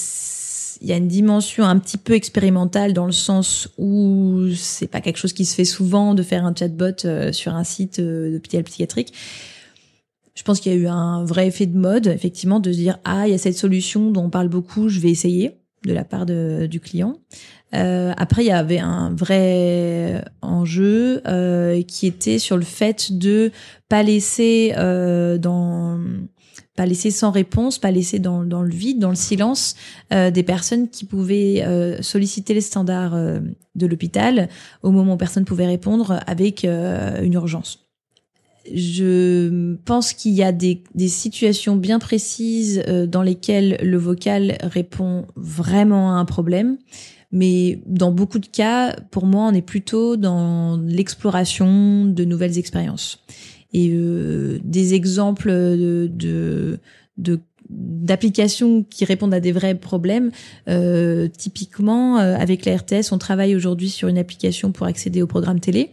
il 0.80 0.88
y 0.88 0.92
a 0.92 0.96
une 0.96 1.08
dimension 1.08 1.64
un 1.64 1.78
petit 1.78 1.98
peu 1.98 2.14
expérimentale 2.14 2.92
dans 2.92 3.06
le 3.06 3.12
sens 3.12 3.68
où 3.76 4.46
c'est 4.54 4.86
pas 4.86 5.00
quelque 5.00 5.18
chose 5.18 5.32
qui 5.32 5.44
se 5.44 5.54
fait 5.54 5.64
souvent 5.64 6.14
de 6.14 6.22
faire 6.22 6.46
un 6.46 6.54
chatbot 6.54 7.04
euh, 7.04 7.32
sur 7.32 7.54
un 7.54 7.64
site 7.64 8.00
d'hôpital 8.00 8.64
psychiatrique. 8.64 9.12
Je 10.34 10.42
pense 10.42 10.60
qu'il 10.60 10.72
y 10.72 10.74
a 10.74 10.78
eu 10.78 10.86
un 10.86 11.24
vrai 11.24 11.48
effet 11.48 11.66
de 11.66 11.76
mode, 11.76 12.06
effectivement, 12.06 12.60
de 12.60 12.72
se 12.72 12.78
dire 12.78 12.98
ah 13.04 13.26
il 13.26 13.32
y 13.32 13.34
a 13.34 13.38
cette 13.38 13.56
solution 13.56 14.10
dont 14.10 14.24
on 14.24 14.30
parle 14.30 14.48
beaucoup, 14.48 14.88
je 14.88 15.00
vais 15.00 15.10
essayer 15.10 15.58
de 15.84 15.92
la 15.92 16.04
part 16.04 16.26
du 16.26 16.80
client. 16.80 17.16
Euh, 17.74 18.12
après, 18.16 18.42
il 18.42 18.48
y 18.48 18.52
avait 18.52 18.78
un 18.78 19.14
vrai 19.14 20.24
enjeu 20.42 21.22
euh, 21.26 21.82
qui 21.82 22.06
était 22.06 22.38
sur 22.38 22.56
le 22.56 22.64
fait 22.64 23.16
de 23.16 23.52
pas 23.88 24.02
laisser 24.02 24.72
euh, 24.76 25.38
dans 25.38 25.98
pas 26.80 26.86
laisser 26.86 27.10
sans 27.10 27.30
réponse, 27.30 27.78
pas 27.78 27.90
laisser 27.90 28.18
dans, 28.20 28.40
le 28.40 28.70
vide, 28.70 29.00
dans 29.00 29.10
le 29.10 29.14
silence, 29.14 29.76
euh, 30.14 30.30
des 30.30 30.42
personnes 30.42 30.88
qui 30.88 31.04
pouvaient 31.04 31.62
euh, 31.62 32.00
solliciter 32.00 32.54
les 32.54 32.62
standards 32.62 33.14
euh, 33.14 33.40
de 33.74 33.86
l'hôpital 33.86 34.48
au 34.82 34.90
moment 34.90 35.12
où 35.12 35.16
personne 35.18 35.44
pouvait 35.44 35.66
répondre 35.66 36.20
avec 36.26 36.64
une 36.64 37.34
urgence. 37.34 37.90
Je 38.74 39.74
pense 39.84 40.14
qu'il 40.14 40.32
y 40.32 40.42
a 40.42 40.52
des, 40.52 40.82
des, 40.94 41.08
situations 41.08 41.76
bien 41.76 41.98
précises 41.98 42.82
dans 43.08 43.22
lesquelles 43.22 43.76
le 43.82 43.98
vocal 43.98 44.56
répond 44.62 45.26
vraiment 45.36 46.12
à 46.12 46.14
un 46.14 46.24
problème. 46.24 46.78
Mais 47.30 47.82
dans 47.84 48.10
beaucoup 48.10 48.38
de 48.38 48.46
cas, 48.46 48.96
pour 49.10 49.26
moi, 49.26 49.50
on 49.50 49.52
est 49.52 49.60
plutôt 49.60 50.16
dans 50.16 50.78
l'exploration 50.78 52.06
de 52.06 52.24
nouvelles 52.24 52.56
expériences. 52.56 53.22
Et 53.72 53.90
euh, 53.90 54.58
des 54.64 54.94
exemples 54.94 55.50
de, 55.50 56.10
de, 57.16 57.40
d'applications 57.70 58.82
qui 58.82 59.04
répondent 59.04 59.34
à 59.34 59.40
des 59.40 59.52
vrais 59.52 59.74
problèmes. 59.74 60.30
Euh, 60.68 61.28
typiquement, 61.28 62.18
euh, 62.18 62.36
avec 62.36 62.64
la 62.64 62.76
RTS, 62.76 63.12
on 63.12 63.18
travaille 63.18 63.54
aujourd'hui 63.54 63.88
sur 63.88 64.08
une 64.08 64.18
application 64.18 64.72
pour 64.72 64.86
accéder 64.86 65.22
au 65.22 65.26
programme 65.26 65.60
télé. 65.60 65.90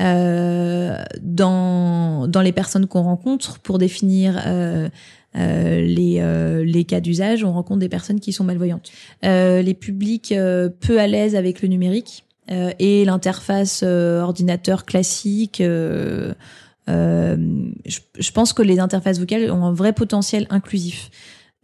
Euh, 0.00 0.96
dans, 1.20 2.26
dans 2.26 2.40
les 2.40 2.52
personnes 2.52 2.86
qu'on 2.86 3.02
rencontre 3.02 3.58
pour 3.58 3.76
définir 3.76 4.40
euh, 4.46 4.88
euh, 5.36 5.80
les, 5.82 6.64
les 6.64 6.84
cas 6.84 7.00
d'usage, 7.00 7.44
on 7.44 7.52
rencontre 7.52 7.80
des 7.80 7.90
personnes 7.90 8.20
qui 8.20 8.32
sont 8.32 8.44
malvoyantes. 8.44 8.90
Les 9.22 9.74
publics 9.74 10.34
peu 10.80 10.98
à 10.98 11.06
l'aise 11.06 11.36
avec 11.36 11.60
le 11.60 11.68
numérique 11.68 12.24
et 12.48 13.04
l'interface 13.04 13.82
ordinateur 13.82 14.86
classique. 14.86 15.62
Je, 16.88 17.98
je, 18.18 18.30
pense 18.32 18.52
que 18.52 18.62
les 18.62 18.80
interfaces 18.80 19.18
vocales 19.18 19.50
ont 19.50 19.64
un 19.64 19.72
vrai 19.72 19.92
potentiel 19.92 20.46
inclusif. 20.50 21.10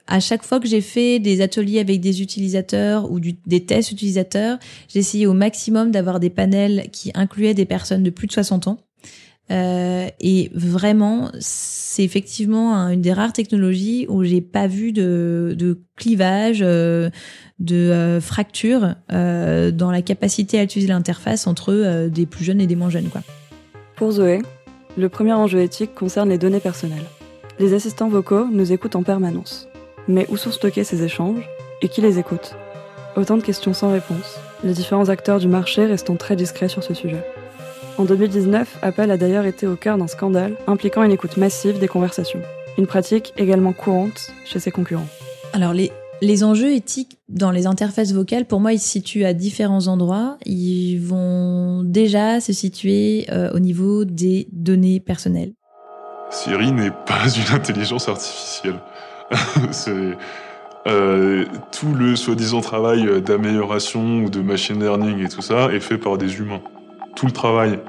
À 0.06 0.20
chaque 0.20 0.44
fois 0.44 0.60
que 0.60 0.68
j'ai 0.68 0.80
fait 0.80 1.18
des 1.18 1.40
ateliers 1.40 1.80
avec 1.80 2.00
des 2.00 2.22
utilisateurs 2.22 3.10
ou 3.10 3.18
du, 3.18 3.36
des 3.46 3.64
tests 3.64 3.90
utilisateurs, 3.90 4.58
j'ai 4.88 5.00
essayé 5.00 5.26
au 5.26 5.32
maximum 5.32 5.90
d'avoir 5.90 6.20
des 6.20 6.30
panels 6.30 6.88
qui 6.92 7.10
incluaient 7.14 7.54
des 7.54 7.64
personnes 7.64 8.04
de 8.04 8.10
plus 8.10 8.28
de 8.28 8.32
60 8.32 8.68
ans 8.68 8.78
euh, 9.50 10.08
et 10.18 10.50
vraiment, 10.54 11.30
c'est 11.38 12.02
effectivement 12.02 12.74
une 12.88 13.00
des 13.00 13.12
rares 13.12 13.32
technologies 13.32 14.06
où 14.08 14.24
j'ai 14.24 14.40
pas 14.40 14.66
vu 14.66 14.92
de, 14.92 15.54
de 15.56 15.80
clivage, 15.96 16.60
euh, 16.62 17.10
de 17.58 17.76
euh, 17.76 18.20
fracture 18.20 18.94
euh, 19.12 19.70
dans 19.70 19.90
la 19.90 20.02
capacité 20.02 20.58
à 20.58 20.64
utiliser 20.64 20.88
l'interface 20.88 21.46
entre 21.46 21.72
euh, 21.72 22.08
des 22.08 22.26
plus 22.26 22.44
jeunes 22.44 22.60
et 22.60 22.66
des 22.66 22.76
moins 22.76 22.90
jeunes. 22.90 23.08
Quoi. 23.08 23.22
Pour 23.94 24.12
Zoé, 24.12 24.42
le 24.96 25.08
premier 25.08 25.34
enjeu 25.34 25.60
éthique 25.60 25.94
concerne 25.94 26.30
les 26.30 26.38
données 26.38 26.60
personnelles. 26.60 27.04
Les 27.58 27.74
assistants 27.74 28.08
vocaux 28.08 28.46
nous 28.50 28.72
écoutent 28.72 28.96
en 28.96 29.02
permanence. 29.02 29.68
Mais 30.08 30.26
où 30.30 30.36
sont 30.36 30.50
stockés 30.50 30.84
ces 30.84 31.02
échanges 31.02 31.48
et 31.82 31.88
qui 31.88 32.00
les 32.00 32.18
écoute? 32.18 32.54
Autant 33.16 33.36
de 33.36 33.42
questions 33.42 33.74
sans 33.74 33.92
réponse, 33.92 34.38
les 34.64 34.72
différents 34.72 35.08
acteurs 35.08 35.38
du 35.38 35.48
marché 35.48 35.84
restant 35.84 36.16
très 36.16 36.36
discrets 36.36 36.68
sur 36.68 36.82
ce 36.82 36.94
sujet. 36.94 37.24
En 37.98 38.04
2019, 38.04 38.78
Apple 38.82 39.10
a 39.10 39.16
d'ailleurs 39.16 39.46
été 39.46 39.66
au 39.66 39.76
cœur 39.76 39.98
d'un 39.98 40.06
scandale 40.06 40.54
impliquant 40.66 41.02
une 41.02 41.12
écoute 41.12 41.36
massive 41.36 41.78
des 41.78 41.88
conversations, 41.88 42.42
une 42.78 42.86
pratique 42.86 43.32
également 43.36 43.72
courante 43.72 44.30
chez 44.44 44.60
ses 44.60 44.70
concurrents. 44.70 45.08
Alors 45.52 45.72
les, 45.72 45.92
les 46.22 46.44
enjeux 46.44 46.72
éthiques 46.72 47.18
dans 47.28 47.50
les 47.50 47.66
interfaces 47.66 48.12
vocales, 48.12 48.46
pour 48.46 48.60
moi, 48.60 48.72
ils 48.72 48.78
se 48.78 48.88
situent 48.88 49.24
à 49.24 49.32
différents 49.32 49.88
endroits. 49.88 50.38
Ils 50.46 50.98
vont 50.98 51.82
déjà 51.82 52.40
se 52.40 52.52
situer 52.52 53.26
euh, 53.30 53.50
au 53.52 53.58
niveau 53.58 54.04
des 54.04 54.48
données 54.52 55.00
personnelles. 55.00 55.52
Siri 56.30 56.72
n'est 56.72 56.90
pas 56.90 57.28
une 57.28 57.54
intelligence 57.54 58.08
artificielle. 58.08 58.80
Euh, 60.88 61.46
tout 61.72 61.94
le 61.94 62.14
soi-disant 62.14 62.60
travail 62.60 63.20
d'amélioration 63.20 64.18
ou 64.20 64.30
de 64.30 64.40
machine 64.40 64.80
learning 64.80 65.18
et 65.24 65.28
tout 65.28 65.42
ça 65.42 65.72
est 65.72 65.80
fait 65.80 65.98
par 65.98 66.16
des 66.16 66.38
humains. 66.38 66.60
Tout 67.16 67.26
le 67.26 67.32
travail 67.32 67.80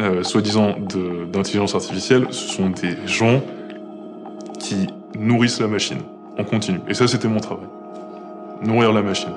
euh, 0.00 0.24
soi-disant 0.24 0.74
d'intelligence 1.32 1.76
artificielle, 1.76 2.26
ce 2.30 2.48
sont 2.48 2.70
des 2.70 2.96
gens 3.06 3.40
qui 4.58 4.88
nourrissent 5.16 5.60
la 5.60 5.68
machine 5.68 6.00
en 6.38 6.44
continu. 6.44 6.80
Et 6.88 6.94
ça, 6.94 7.08
c'était 7.08 7.28
mon 7.28 7.40
travail. 7.40 7.66
Nourrir 8.62 8.92
la 8.92 9.02
machine. 9.02 9.32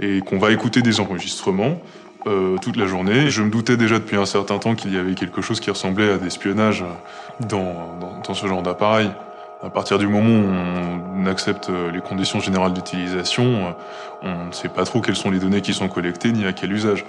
Et 0.00 0.20
qu'on 0.20 0.38
va 0.38 0.50
écouter 0.52 0.82
des 0.82 1.00
enregistrements 1.00 1.78
euh, 2.26 2.56
toute 2.58 2.76
la 2.76 2.86
journée. 2.86 3.30
Je 3.30 3.42
me 3.42 3.50
doutais 3.50 3.76
déjà 3.76 3.98
depuis 3.98 4.16
un 4.16 4.26
certain 4.26 4.58
temps 4.58 4.74
qu'il 4.74 4.92
y 4.94 4.98
avait 4.98 5.14
quelque 5.14 5.42
chose 5.42 5.60
qui 5.60 5.70
ressemblait 5.70 6.10
à 6.10 6.18
des 6.18 6.26
espionnages 6.26 6.84
dans, 7.40 7.96
dans, 8.00 8.20
dans 8.26 8.34
ce 8.34 8.46
genre 8.46 8.62
d'appareil. 8.62 9.10
À 9.62 9.70
partir 9.70 9.98
du 9.98 10.08
moment 10.08 10.28
où 10.28 11.22
on 11.22 11.26
accepte 11.26 11.70
les 11.92 12.00
conditions 12.00 12.40
générales 12.40 12.72
d'utilisation, 12.72 13.74
on 14.20 14.46
ne 14.46 14.52
sait 14.52 14.68
pas 14.68 14.84
trop 14.84 15.00
quelles 15.00 15.16
sont 15.16 15.30
les 15.30 15.38
données 15.38 15.60
qui 15.60 15.72
sont 15.72 15.88
collectées 15.88 16.32
ni 16.32 16.44
à 16.44 16.52
quel 16.52 16.72
usage. 16.72 17.04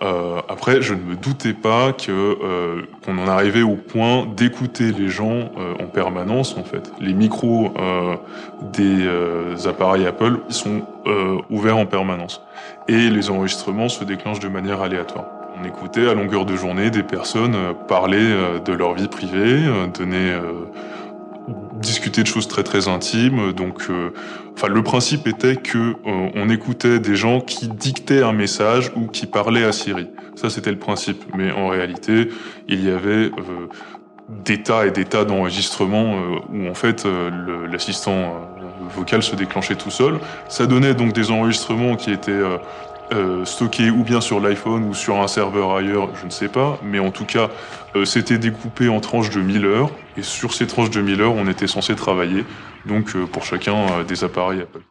Euh, 0.00 0.40
après, 0.48 0.80
je 0.80 0.94
ne 0.94 1.00
me 1.00 1.16
doutais 1.16 1.54
pas 1.54 1.92
que 1.92 2.10
euh, 2.12 2.82
qu'on 3.04 3.18
en 3.18 3.26
arrivait 3.26 3.62
au 3.62 3.74
point 3.74 4.26
d'écouter 4.26 4.92
les 4.92 5.08
gens 5.08 5.50
euh, 5.58 5.74
en 5.80 5.86
permanence. 5.86 6.56
En 6.56 6.64
fait, 6.64 6.92
les 7.00 7.14
micros 7.14 7.72
euh, 7.78 8.14
des 8.72 9.06
euh, 9.06 9.56
appareils 9.66 10.06
Apple 10.06 10.38
sont 10.48 10.82
ouverts 11.48 11.78
en 11.78 11.86
permanence 11.86 12.42
et 12.86 13.08
les 13.08 13.30
enregistrements 13.30 13.88
se 13.88 14.04
déclenchent 14.04 14.40
de 14.40 14.48
manière 14.48 14.82
aléatoire. 14.82 15.24
On 15.58 15.64
écoutait 15.64 16.06
à 16.06 16.12
longueur 16.12 16.44
de 16.44 16.54
journée 16.54 16.90
des 16.90 17.02
personnes 17.02 17.56
parler 17.88 18.22
de 18.62 18.72
leur 18.74 18.92
vie 18.92 19.08
privée, 19.08 19.58
donner 19.98 20.34
discuter 21.80 22.22
de 22.22 22.26
choses 22.26 22.48
très 22.48 22.62
très 22.62 22.88
intimes. 22.88 23.52
Donc, 23.52 23.82
euh, 23.90 24.12
enfin, 24.58 24.72
le 24.72 24.82
principe 24.82 25.28
était 25.28 25.54
que 25.56 25.78
euh, 25.78 26.30
on 26.34 26.48
écoutait 26.50 26.98
des 26.98 27.14
gens 27.14 27.40
qui 27.40 27.68
dictaient 27.68 28.22
un 28.22 28.32
message 28.32 28.90
ou 28.96 29.06
qui 29.06 29.26
parlaient 29.26 29.64
à 29.64 29.70
Siri. 29.70 30.08
Ça, 30.34 30.50
c'était 30.50 30.72
le 30.72 30.78
principe. 30.78 31.24
Mais 31.36 31.52
en 31.52 31.68
réalité, 31.68 32.28
il 32.66 32.84
y 32.84 32.90
avait 32.90 33.30
euh, 33.30 33.68
des 34.28 34.62
tas 34.62 34.86
et 34.86 34.90
des 34.90 35.04
tas 35.04 35.24
d'enregistrements 35.24 36.16
où 36.52 36.68
en 36.68 36.74
fait 36.74 37.06
l'assistant 37.70 38.50
vocal 38.94 39.22
se 39.22 39.36
déclenchait 39.36 39.76
tout 39.76 39.90
seul. 39.90 40.18
Ça 40.48 40.66
donnait 40.66 40.92
donc 40.92 41.14
des 41.14 41.30
enregistrements 41.30 41.96
qui 41.96 42.10
étaient 42.10 42.42
euh, 43.12 43.44
ou 43.90 44.04
bien 44.04 44.20
sur 44.20 44.40
l'iPhone 44.40 44.84
ou 44.84 44.94
sur 44.94 45.20
un 45.20 45.28
serveur 45.28 45.74
ailleurs, 45.74 46.08
je 46.20 46.26
ne 46.26 46.30
sais 46.30 46.48
pas, 46.48 46.78
mais 46.82 46.98
en 46.98 47.10
tout 47.10 47.24
cas, 47.24 47.48
euh, 47.96 48.04
c'était 48.04 48.38
découpé 48.38 48.88
en 48.88 49.00
tranches 49.00 49.30
de 49.30 49.40
1000 49.40 49.64
heures, 49.64 49.90
et 50.16 50.22
sur 50.22 50.52
ces 50.52 50.66
tranches 50.66 50.90
de 50.90 51.00
1000 51.00 51.20
heures, 51.22 51.34
on 51.34 51.48
était 51.48 51.66
censé 51.66 51.94
travailler, 51.94 52.44
donc 52.88 53.14
euh, 53.14 53.26
pour 53.26 53.44
chacun 53.44 54.02
des 54.04 54.24
appareils 54.24 54.62
Apple. 54.62 54.82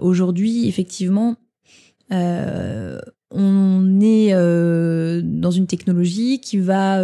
Aujourd'hui, 0.00 0.68
effectivement, 0.68 1.36
on 2.10 4.00
est 4.00 4.32
dans 5.22 5.50
une 5.50 5.66
technologie 5.66 6.40
qui 6.40 6.58
va 6.58 7.02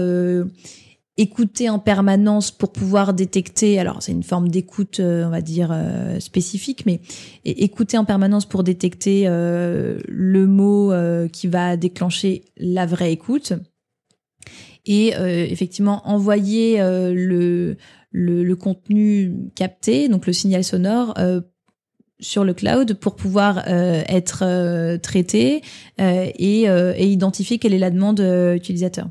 écouter 1.20 1.68
en 1.68 1.78
permanence 1.78 2.50
pour 2.50 2.72
pouvoir 2.72 3.12
détecter, 3.12 3.78
alors 3.78 4.02
c'est 4.02 4.12
une 4.12 4.22
forme 4.22 4.48
d'écoute, 4.48 5.00
euh, 5.00 5.26
on 5.26 5.28
va 5.28 5.42
dire, 5.42 5.68
euh, 5.70 6.18
spécifique, 6.18 6.86
mais 6.86 7.00
écouter 7.44 7.98
en 7.98 8.06
permanence 8.06 8.46
pour 8.46 8.64
détecter 8.64 9.24
euh, 9.26 9.98
le 10.08 10.46
mot 10.46 10.92
qui 11.30 11.46
va 11.46 11.76
déclencher 11.76 12.44
la 12.56 12.86
vraie 12.86 13.12
écoute. 13.12 13.52
Et 14.86 15.08
effectivement, 15.08 16.08
envoyer 16.08 16.78
le, 16.80 17.76
le, 18.10 18.54
contenu 18.54 19.50
capté, 19.54 20.08
donc 20.08 20.26
le 20.26 20.32
signal 20.32 20.64
sonore, 20.64 21.14
sur 22.18 22.44
le 22.44 22.52
cloud 22.52 22.94
pour 22.94 23.16
pouvoir 23.16 23.66
être 23.66 24.96
traité 24.98 25.62
et, 25.98 26.62
et, 26.62 27.04
identifier 27.04 27.58
quelle 27.58 27.74
est 27.74 27.78
la 27.78 27.90
demande 27.90 28.20
utilisateur. 28.54 29.08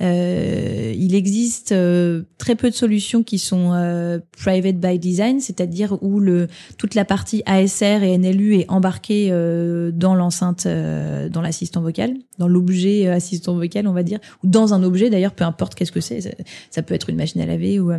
Euh, 0.00 0.94
il 0.96 1.14
existe 1.14 1.72
euh, 1.72 2.22
très 2.38 2.54
peu 2.54 2.70
de 2.70 2.74
solutions 2.74 3.22
qui 3.24 3.38
sont 3.38 3.72
euh, 3.72 4.20
private 4.38 4.76
by 4.76 4.98
design, 4.98 5.40
c'est-à-dire 5.40 5.98
où 6.02 6.20
le 6.20 6.46
toute 6.76 6.94
la 6.94 7.04
partie 7.04 7.42
ASR 7.46 8.02
et 8.02 8.16
NLU 8.16 8.56
est 8.56 8.70
embarquée 8.70 9.28
euh, 9.30 9.90
dans 9.90 10.14
l'enceinte, 10.14 10.66
euh, 10.66 11.28
dans 11.28 11.42
l'assistant 11.42 11.82
vocal, 11.82 12.14
dans 12.38 12.46
l'objet 12.46 13.08
assistant 13.08 13.56
vocal, 13.56 13.88
on 13.88 13.92
va 13.92 14.04
dire, 14.04 14.20
ou 14.44 14.46
dans 14.46 14.72
un 14.72 14.84
objet 14.84 15.10
d'ailleurs, 15.10 15.32
peu 15.32 15.44
importe 15.44 15.74
qu'est-ce 15.74 15.92
que 15.92 16.00
c'est. 16.00 16.36
Ça, 16.70 16.82
peut 16.82 16.94
être 16.94 17.10
une 17.10 17.16
machine 17.16 17.40
à 17.40 17.46
laver 17.46 17.80
ou 17.80 17.92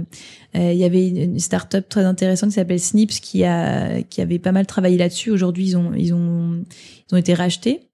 il 0.55 0.73
y 0.73 0.83
avait 0.83 1.07
une, 1.07 1.39
start-up 1.39 1.88
très 1.89 2.05
intéressante 2.05 2.49
qui 2.49 2.55
s'appelle 2.55 2.79
Snips 2.79 3.19
qui 3.19 3.43
a 3.43 4.01
qui 4.03 4.21
avait 4.21 4.39
pas 4.39 4.51
mal 4.51 4.65
travaillé 4.65 4.97
là-dessus. 4.97 5.31
Aujourd'hui, 5.31 5.67
ils 5.67 5.77
ont 5.77 5.93
ils 5.93 6.13
ont 6.13 6.63
ils 7.09 7.15
ont 7.15 7.17
été 7.17 7.33
rachetés. 7.33 7.88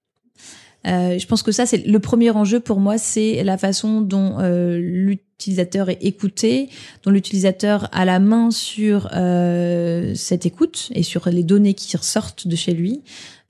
Euh, 0.86 1.18
je 1.18 1.26
pense 1.26 1.42
que 1.42 1.52
ça, 1.52 1.66
c'est 1.66 1.86
le 1.86 1.98
premier 1.98 2.30
enjeu 2.30 2.60
pour 2.60 2.78
moi, 2.78 2.98
c'est 2.98 3.42
la 3.42 3.58
façon 3.58 4.00
dont 4.00 4.38
euh, 4.38 4.78
l'utilisateur 4.78 5.90
est 5.90 6.04
écouté, 6.04 6.68
dont 7.02 7.10
l'utilisateur 7.10 7.88
a 7.92 8.04
la 8.04 8.20
main 8.20 8.50
sur 8.50 9.08
euh, 9.14 10.14
cette 10.14 10.46
écoute 10.46 10.90
et 10.94 11.02
sur 11.02 11.28
les 11.28 11.42
données 11.42 11.74
qui 11.74 11.96
ressortent 11.96 12.46
de 12.46 12.56
chez 12.56 12.72
lui, 12.72 13.02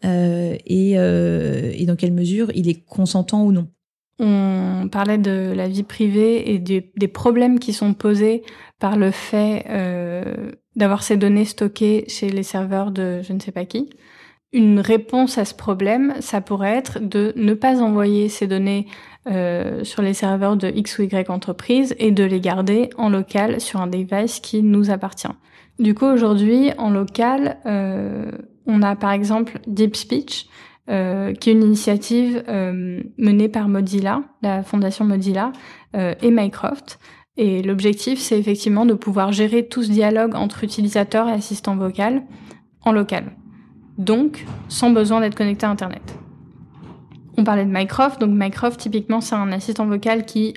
et, 0.03 0.95
dans 0.95 1.97
quelle 1.97 2.13
mesure 2.13 2.53
il 2.55 2.69
est 2.69 2.85
consentant 2.87 3.45
ou 3.45 3.53
non. 3.53 3.67
On 4.21 4.89
parlait 4.91 5.19
de 5.19 5.53
la 5.55 5.69
vie 5.69 5.83
privée 5.83 6.55
et 6.55 6.59
des, 6.59 7.09
problèmes 7.09 7.59
qui 7.59 7.73
sont 7.73 7.93
posés 7.93 8.43
par 8.79 8.97
le 8.97 9.11
fait 9.11 9.67
d'avoir 10.77 11.03
ces 11.03 11.17
données 11.17 11.45
stockées 11.45 12.05
chez 12.07 12.31
les 12.31 12.45
serveurs 12.45 12.93
de 12.93 13.21
je 13.23 13.33
ne 13.33 13.41
sais 13.41 13.51
pas 13.51 13.65
qui. 13.65 13.91
Une 14.53 14.81
réponse 14.81 15.39
à 15.39 15.45
ce 15.45 15.55
problème, 15.55 16.15
ça 16.21 16.41
pourrait 16.41 16.77
être 16.77 16.99
de 17.01 17.33
ne 17.37 17.53
pas 17.55 17.83
envoyer 17.83 18.29
ces 18.29 18.47
données 18.47 18.87
euh, 19.27 19.83
sur 19.85 20.03
les 20.03 20.15
serveurs 20.15 20.57
de 20.57 20.69
X 20.69 20.99
ou 20.99 21.03
Y 21.03 21.29
entreprise 21.31 21.95
et 21.99 22.13
de 22.13 22.25
les 22.25 22.41
garder 22.41 22.91
en 22.97 23.09
local 23.09 23.61
sur 23.61 23.81
un 23.81 23.87
device 23.89 24.41
qui 24.41 24.63
nous 24.63 24.91
appartient. 24.91 25.29
Du 25.79 25.95
coup, 25.95 26.07
aujourd'hui, 26.07 26.71
en 26.79 26.91
local, 26.91 27.59
euh, 27.67 28.31
on 28.67 28.83
a 28.83 28.97
par 28.97 29.11
exemple 29.11 29.59
Deep 29.67 29.97
Speech, 29.97 30.47
euh, 30.89 31.35
qui 31.35 31.51
est 31.51 31.53
une 31.53 31.65
initiative 31.65 32.45
euh, 32.49 33.03
menée 33.19 33.49
par 33.49 33.69
Mozilla, 33.69 34.23
la 34.43 34.63
fondation 34.63 35.05
Mozilla, 35.05 35.53
euh, 35.97 36.15
et 36.23 36.31
Mycroft. 36.31 37.01
Et 37.37 37.63
l'objectif, 37.63 38.21
c'est 38.21 38.39
effectivement 38.39 38.87
de 38.87 38.95
pouvoir 38.95 39.33
gérer 39.33 39.67
tout 39.67 39.83
ce 39.83 39.91
dialogue 39.91 40.37
entre 40.37 40.63
utilisateurs 40.63 41.29
et 41.29 41.33
assistants 41.33 41.77
vocaux 41.77 42.23
en 42.83 42.93
local 42.93 43.33
donc 43.99 44.45
sans 44.69 44.91
besoin 44.91 45.21
d'être 45.21 45.35
connecté 45.35 45.67
à 45.67 45.71
Internet. 45.71 46.17
On 47.39 47.45
parlait 47.45 47.65
de 47.65 47.71
Mycroft, 47.71 48.21
donc 48.21 48.31
Mycroft 48.33 48.81
typiquement 48.81 49.21
c'est 49.21 49.35
un 49.35 49.53
assistant 49.53 49.87
vocal 49.87 50.25
qui, 50.25 50.55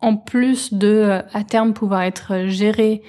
en 0.00 0.16
plus 0.16 0.72
de 0.72 0.88
euh, 0.88 1.22
à 1.32 1.44
terme 1.44 1.72
pouvoir 1.72 2.02
être 2.02 2.46
géré 2.46 3.02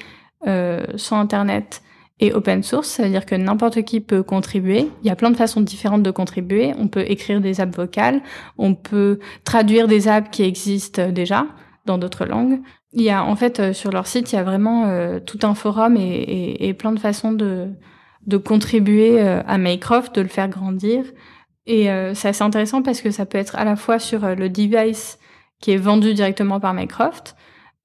euh, 0.48 0.86
sans 0.96 1.20
Internet 1.20 1.82
et 2.20 2.34
open 2.34 2.64
source, 2.64 2.88
ça 2.88 3.04
veut 3.04 3.10
dire 3.10 3.28
que 3.28 3.36
n'importe 3.36 3.84
qui 3.84 4.02
peut 4.02 4.24
contribuer. 4.24 4.90
Il 5.04 5.08
y 5.08 5.12
a 5.12 5.16
plein 5.16 5.30
de 5.30 5.36
façons 5.36 5.62
différentes 5.62 6.02
de 6.02 6.10
contribuer. 6.10 6.74
On 6.80 6.88
peut 6.88 7.06
écrire 7.08 7.42
des 7.42 7.62
apps 7.62 7.78
vocales, 7.78 8.22
on 8.58 8.74
peut 8.74 9.20
traduire 9.44 9.88
des 9.88 10.08
apps 10.08 10.30
qui 10.32 10.42
existent 10.42 11.12
déjà 11.12 11.46
dans 11.86 12.00
d'autres 12.00 12.26
langues. 12.26 12.60
Il 12.94 13.04
y 13.04 13.12
a 13.12 13.24
en 13.24 13.36
fait 13.36 13.60
euh, 13.60 13.74
sur 13.74 13.92
leur 13.92 14.08
site, 14.08 14.32
il 14.32 14.36
y 14.36 14.40
a 14.40 14.44
vraiment 14.44 15.20
tout 15.26 15.40
un 15.44 15.54
forum 15.54 15.96
et, 15.96 16.00
et, 16.00 16.68
et 16.68 16.74
plein 16.74 16.92
de 16.92 17.00
façons 17.00 17.32
de 17.32 17.70
de 18.28 18.38
contribuer 18.38 19.22
euh, 19.22 19.42
à 19.48 19.58
Mycroft, 19.58 20.14
de 20.16 20.22
le 20.22 20.28
faire 20.28 20.50
grandir. 20.50 21.06
Et 21.66 21.90
euh, 21.90 22.14
c'est 22.14 22.30
assez 22.30 22.44
intéressant 22.44 22.82
parce 22.82 23.02
que 23.02 23.10
ça 23.12 23.26
peut 23.26 23.38
être 23.38 23.56
à 23.56 23.64
la 23.64 23.76
fois 23.76 24.00
sur 24.00 24.24
euh, 24.24 24.36
le 24.36 24.50
device 24.50 25.18
qui 25.60 25.72
est 25.72 25.78
vendu 25.78 26.14
directement 26.14 26.60
par 26.60 26.74
Mycroft, 26.76 27.36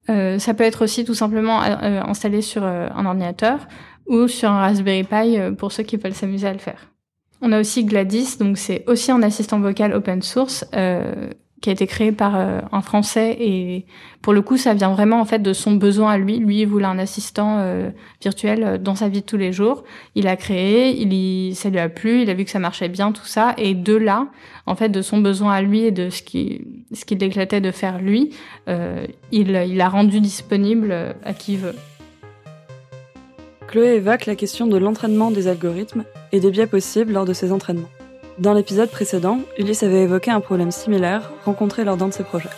ça 0.09 0.53
peut 0.53 0.65
être 0.65 0.85
aussi 0.85 1.07
tout 1.07 1.15
simplement 1.15 1.63
installé 1.63 2.43
sur 2.43 2.65
un 2.65 3.07
ordinateur 3.07 3.67
ou 4.07 4.29
sur 4.29 4.51
un 4.51 4.59
Raspberry 4.61 5.05
Pi 5.05 5.39
pour 5.57 5.73
ceux 5.73 5.85
qui 5.85 5.97
veulent 5.97 6.13
s'amuser 6.13 6.49
à 6.49 6.53
le 6.53 6.59
faire. 6.59 6.91
On 7.41 7.51
a 7.51 7.61
aussi 7.61 7.85
Gladys, 7.85 8.37
donc 8.39 8.59
c'est 8.59 8.85
aussi 8.89 9.11
un 9.11 9.23
assistant 9.23 9.59
vocal 9.59 9.95
open 9.95 10.21
source 10.21 10.67
qui 11.63 11.71
a 11.71 11.73
été 11.73 11.87
créé 11.87 12.13
par 12.13 12.37
euh, 12.37 12.61
un 12.73 12.83
Français 12.83 13.37
et 13.41 13.87
pour 14.21 14.33
le 14.33 14.43
coup, 14.43 14.57
ça 14.57 14.75
vient 14.75 14.93
vraiment 14.93 15.21
en 15.21 15.25
fait 15.25 15.39
de 15.39 15.53
son 15.53 15.73
besoin 15.73 16.13
à 16.13 16.19
lui. 16.19 16.39
Lui, 16.39 16.61
il 16.61 16.67
voulait 16.67 16.87
un 16.87 16.99
assistant 16.99 17.59
euh, 17.61 17.91
virtuel 18.21 18.65
euh, 18.65 18.79
dans 18.79 18.97
sa 18.97 19.09
vie 19.09 19.21
de 19.21 19.27
tous 19.27 19.37
les 19.37 19.53
jours. 19.53 19.85
Il 20.17 20.27
a 20.27 20.37
créé, 20.37 21.01
il 21.01 21.55
ça 21.55 21.71
lui 21.71 21.79
a 21.79 21.89
plu, 21.89 22.23
il 22.23 22.31
a 22.31 22.35
vu 22.35 22.45
que 22.45 22.51
ça 22.51 22.59
marchait 22.59 22.89
bien, 22.89 23.13
tout 23.13 23.25
ça. 23.25 23.55
Et 23.59 23.75
de 23.75 23.95
là, 23.95 24.27
en 24.67 24.75
fait, 24.75 24.89
de 24.89 25.03
son 25.03 25.19
besoin 25.19 25.53
à 25.53 25.63
lui 25.63 25.85
et 25.85 25.93
de 25.93 26.11
ce 26.11 26.23
qui, 26.23 26.67
ce 26.93 27.05
qu'il 27.05 27.23
éclatait 27.23 27.61
de 27.61 27.71
faire 27.71 28.01
lui, 28.01 28.31
il, 28.67 29.51
il 29.51 29.81
a 29.81 29.89
rendu 29.89 30.21
disponible 30.21 31.15
à 31.25 31.33
qui 31.33 31.57
veut. 31.57 31.75
Chloé 33.69 33.95
évoque 33.97 34.27
la 34.27 34.35
question 34.35 34.67
de 34.67 34.77
l'entraînement 34.77 35.31
des 35.31 35.47
algorithmes 35.47 36.05
et 36.33 36.41
des 36.41 36.51
biais 36.51 36.67
possibles 36.67 37.13
lors 37.13 37.25
de 37.25 37.33
ces 37.33 37.53
entraînements. 37.53 37.89
Dans 38.39 38.55
l'épisode 38.55 38.91
précédent, 38.91 39.41
Ulysse 39.59 39.83
avait 39.83 40.05
évoqué 40.05 40.31
un 40.31 40.41
problème 40.41 40.71
similaire 40.71 41.31
rencontré 41.45 41.85
lors 41.85 41.99
d'un 41.99 42.09
de 42.09 42.15
ses 42.15 42.25
projets. 42.25 42.49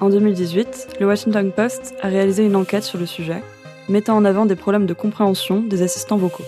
En 0.00 0.08
2018, 0.08 0.96
le 0.98 1.06
Washington 1.06 1.52
Post 1.52 1.94
a 2.02 2.08
réalisé 2.08 2.44
une 2.44 2.56
enquête 2.56 2.82
sur 2.82 2.98
le 2.98 3.06
sujet, 3.06 3.40
mettant 3.88 4.16
en 4.16 4.24
avant 4.24 4.46
des 4.46 4.56
problèmes 4.56 4.86
de 4.86 4.94
compréhension 4.94 5.62
des 5.62 5.82
assistants 5.82 6.16
vocaux. 6.16 6.42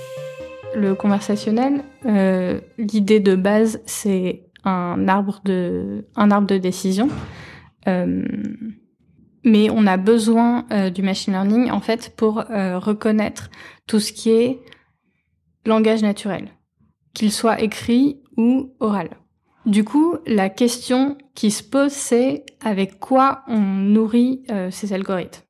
Le 0.74 0.96
conversationnel, 0.96 1.84
euh, 2.04 2.60
l'idée 2.78 3.20
de 3.20 3.36
base, 3.36 3.80
c'est 3.86 4.42
un 4.64 5.06
arbre 5.06 5.40
de, 5.44 6.04
un 6.16 6.32
arbre 6.32 6.48
de 6.48 6.58
décision. 6.58 7.08
Euh, 7.86 8.24
mais 9.44 9.70
on 9.70 9.86
a 9.86 9.96
besoin 9.96 10.66
euh, 10.72 10.90
du 10.90 11.02
machine 11.02 11.32
learning 11.32 11.70
en 11.70 11.80
fait 11.80 12.12
pour 12.16 12.34
reconnaître 12.34 13.50
tout 13.86 14.00
ce 14.00 14.12
qui 14.12 14.30
est 14.30 14.60
langage 15.64 16.02
naturel 16.02 16.55
qu'il 17.16 17.32
soit 17.32 17.62
écrit 17.62 18.20
ou 18.36 18.74
oral. 18.78 19.08
Du 19.64 19.84
coup, 19.84 20.16
la 20.26 20.50
question 20.50 21.16
qui 21.34 21.50
se 21.50 21.62
pose, 21.62 21.90
c'est 21.90 22.44
avec 22.62 23.00
quoi 23.00 23.42
on 23.48 23.58
nourrit 23.58 24.44
euh, 24.50 24.70
ces 24.70 24.92
algorithmes. 24.92 25.42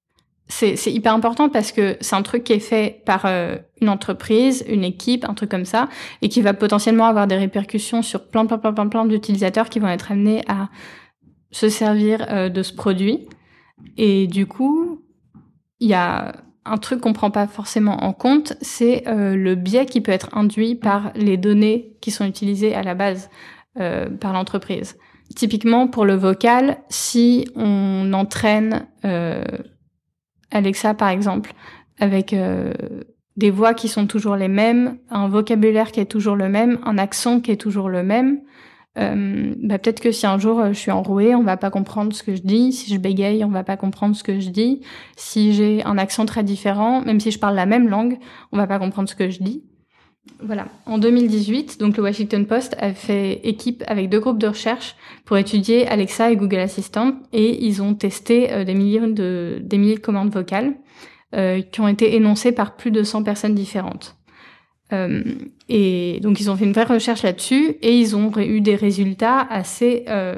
C'est 0.48 0.76
hyper 0.86 1.12
important 1.12 1.48
parce 1.48 1.72
que 1.72 1.96
c'est 2.00 2.14
un 2.14 2.22
truc 2.22 2.44
qui 2.44 2.52
est 2.52 2.60
fait 2.60 3.02
par 3.04 3.26
euh, 3.26 3.56
une 3.80 3.88
entreprise, 3.88 4.64
une 4.68 4.84
équipe, 4.84 5.28
un 5.28 5.34
truc 5.34 5.50
comme 5.50 5.64
ça, 5.64 5.88
et 6.22 6.28
qui 6.28 6.40
va 6.40 6.54
potentiellement 6.54 7.06
avoir 7.06 7.26
des 7.26 7.34
répercussions 7.34 8.00
sur 8.00 8.28
plein, 8.28 8.46
plein, 8.46 8.58
plein, 8.58 8.72
plein, 8.72 8.86
plein 8.86 9.06
d'utilisateurs 9.06 9.68
qui 9.68 9.80
vont 9.80 9.88
être 9.88 10.12
amenés 10.12 10.42
à 10.46 10.68
se 11.50 11.68
servir 11.68 12.24
euh, 12.30 12.48
de 12.48 12.62
ce 12.62 12.72
produit. 12.72 13.26
Et 13.96 14.28
du 14.28 14.46
coup, 14.46 15.02
il 15.80 15.88
y 15.88 15.94
a 15.94 16.45
un 16.66 16.78
truc 16.78 17.00
qu'on 17.00 17.12
prend 17.12 17.30
pas 17.30 17.46
forcément 17.46 18.04
en 18.04 18.12
compte, 18.12 18.54
c'est 18.60 19.06
euh, 19.06 19.36
le 19.36 19.54
biais 19.54 19.86
qui 19.86 20.00
peut 20.00 20.12
être 20.12 20.36
induit 20.36 20.74
par 20.74 21.12
les 21.14 21.36
données 21.36 21.96
qui 22.00 22.10
sont 22.10 22.26
utilisées 22.26 22.74
à 22.74 22.82
la 22.82 22.94
base 22.94 23.30
euh, 23.78 24.08
par 24.08 24.32
l'entreprise. 24.32 24.96
Typiquement 25.34 25.88
pour 25.88 26.04
le 26.04 26.14
vocal, 26.14 26.78
si 26.88 27.48
on 27.56 28.12
entraîne 28.12 28.86
euh, 29.04 29.44
Alexa 30.50 30.94
par 30.94 31.08
exemple 31.08 31.52
avec 31.98 32.34
des 33.36 33.50
voix 33.50 33.72
qui 33.72 33.88
sont 33.88 34.06
toujours 34.06 34.36
les 34.36 34.48
mêmes, 34.48 34.98
un 35.08 35.28
vocabulaire 35.28 35.92
qui 35.92 36.00
est 36.00 36.10
toujours 36.10 36.36
le 36.36 36.48
même, 36.50 36.78
un 36.84 36.98
accent 36.98 37.40
qui 37.40 37.50
est 37.50 37.60
toujours 37.60 37.88
le 37.88 38.02
même, 38.02 38.40
euh, 38.98 39.54
bah, 39.62 39.78
peut-être 39.78 40.00
que 40.00 40.12
si 40.12 40.26
un 40.26 40.38
jour 40.38 40.60
euh, 40.60 40.68
je 40.72 40.78
suis 40.78 40.90
enrouée, 40.90 41.34
on 41.34 41.42
va 41.42 41.56
pas 41.56 41.70
comprendre 41.70 42.14
ce 42.14 42.22
que 42.22 42.34
je 42.34 42.42
dis. 42.42 42.72
Si 42.72 42.92
je 42.92 42.98
bégaye, 42.98 43.44
on 43.44 43.48
va 43.48 43.64
pas 43.64 43.76
comprendre 43.76 44.16
ce 44.16 44.24
que 44.24 44.40
je 44.40 44.50
dis. 44.50 44.80
Si 45.16 45.52
j'ai 45.52 45.84
un 45.84 45.98
accent 45.98 46.26
très 46.26 46.44
différent, 46.44 47.02
même 47.02 47.20
si 47.20 47.30
je 47.30 47.38
parle 47.38 47.54
la 47.54 47.66
même 47.66 47.88
langue, 47.88 48.18
on 48.52 48.56
va 48.56 48.66
pas 48.66 48.78
comprendre 48.78 49.08
ce 49.08 49.14
que 49.14 49.30
je 49.30 49.42
dis. 49.42 49.62
Voilà. 50.42 50.66
En 50.86 50.98
2018, 50.98 51.78
donc 51.78 51.96
le 51.96 52.02
Washington 52.02 52.46
Post 52.46 52.76
a 52.78 52.92
fait 52.92 53.40
équipe 53.44 53.84
avec 53.86 54.08
deux 54.08 54.20
groupes 54.20 54.38
de 54.38 54.48
recherche 54.48 54.96
pour 55.24 55.36
étudier 55.36 55.86
Alexa 55.86 56.30
et 56.30 56.36
Google 56.36 56.58
Assistant 56.58 57.14
et 57.32 57.64
ils 57.64 57.80
ont 57.80 57.94
testé 57.94 58.52
euh, 58.52 58.64
des 58.64 58.74
milliers 58.74 59.00
de 59.00 59.60
des 59.62 59.78
milliers 59.78 59.94
de 59.94 60.00
commandes 60.00 60.30
vocales 60.30 60.74
euh, 61.34 61.62
qui 61.62 61.80
ont 61.80 61.88
été 61.88 62.16
énoncées 62.16 62.52
par 62.52 62.76
plus 62.76 62.90
de 62.90 63.02
100 63.02 63.22
personnes 63.22 63.54
différentes. 63.54 64.15
Euh, 64.92 65.22
et 65.68 66.20
donc 66.22 66.38
ils 66.40 66.50
ont 66.50 66.56
fait 66.56 66.64
une 66.64 66.72
vraie 66.72 66.84
recherche 66.84 67.22
là-dessus 67.22 67.76
et 67.82 67.98
ils 67.98 68.14
ont 68.14 68.30
eu 68.38 68.60
des 68.60 68.76
résultats 68.76 69.40
assez 69.40 70.04
euh, 70.08 70.36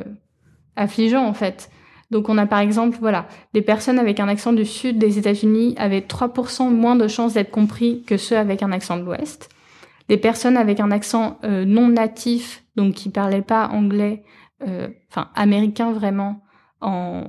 affligeants 0.76 1.26
en 1.26 1.34
fait. 1.34 1.70
Donc 2.10 2.28
on 2.28 2.38
a 2.38 2.46
par 2.46 2.60
exemple, 2.60 2.96
voilà, 3.00 3.26
des 3.52 3.60
personnes 3.60 3.98
avec 3.98 4.20
un 4.20 4.28
accent 4.28 4.52
du 4.52 4.64
sud 4.64 4.98
des 4.98 5.18
États-Unis 5.18 5.74
avaient 5.76 6.00
3% 6.00 6.70
moins 6.70 6.96
de 6.96 7.06
chances 7.08 7.34
d'être 7.34 7.50
compris 7.50 8.02
que 8.06 8.16
ceux 8.16 8.36
avec 8.36 8.62
un 8.62 8.72
accent 8.72 8.96
de 8.96 9.02
l'ouest. 9.02 9.50
Les 10.08 10.16
personnes 10.16 10.56
avec 10.56 10.80
un 10.80 10.90
accent 10.90 11.38
euh, 11.44 11.66
non 11.66 11.88
natif, 11.88 12.64
donc 12.76 12.94
qui 12.94 13.10
parlaient 13.10 13.42
pas 13.42 13.68
anglais, 13.68 14.22
euh, 14.66 14.88
enfin 15.10 15.28
américain 15.34 15.92
vraiment, 15.92 16.42
en, 16.80 17.24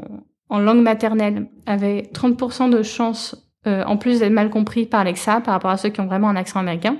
en 0.47 0.59
langue 0.59 0.81
maternelle, 0.81 1.49
avaient 1.65 2.09
30% 2.13 2.69
de 2.69 2.81
chances 2.81 3.49
euh, 3.67 3.83
en 3.83 3.97
plus 3.97 4.19
d'être 4.19 4.31
mal 4.31 4.49
compris 4.49 4.85
par 4.85 5.01
Alexa 5.01 5.41
par 5.41 5.53
rapport 5.53 5.71
à 5.71 5.77
ceux 5.77 5.89
qui 5.89 5.99
ont 5.99 6.05
vraiment 6.05 6.29
un 6.29 6.37
accent 6.37 6.59
américain. 6.59 6.95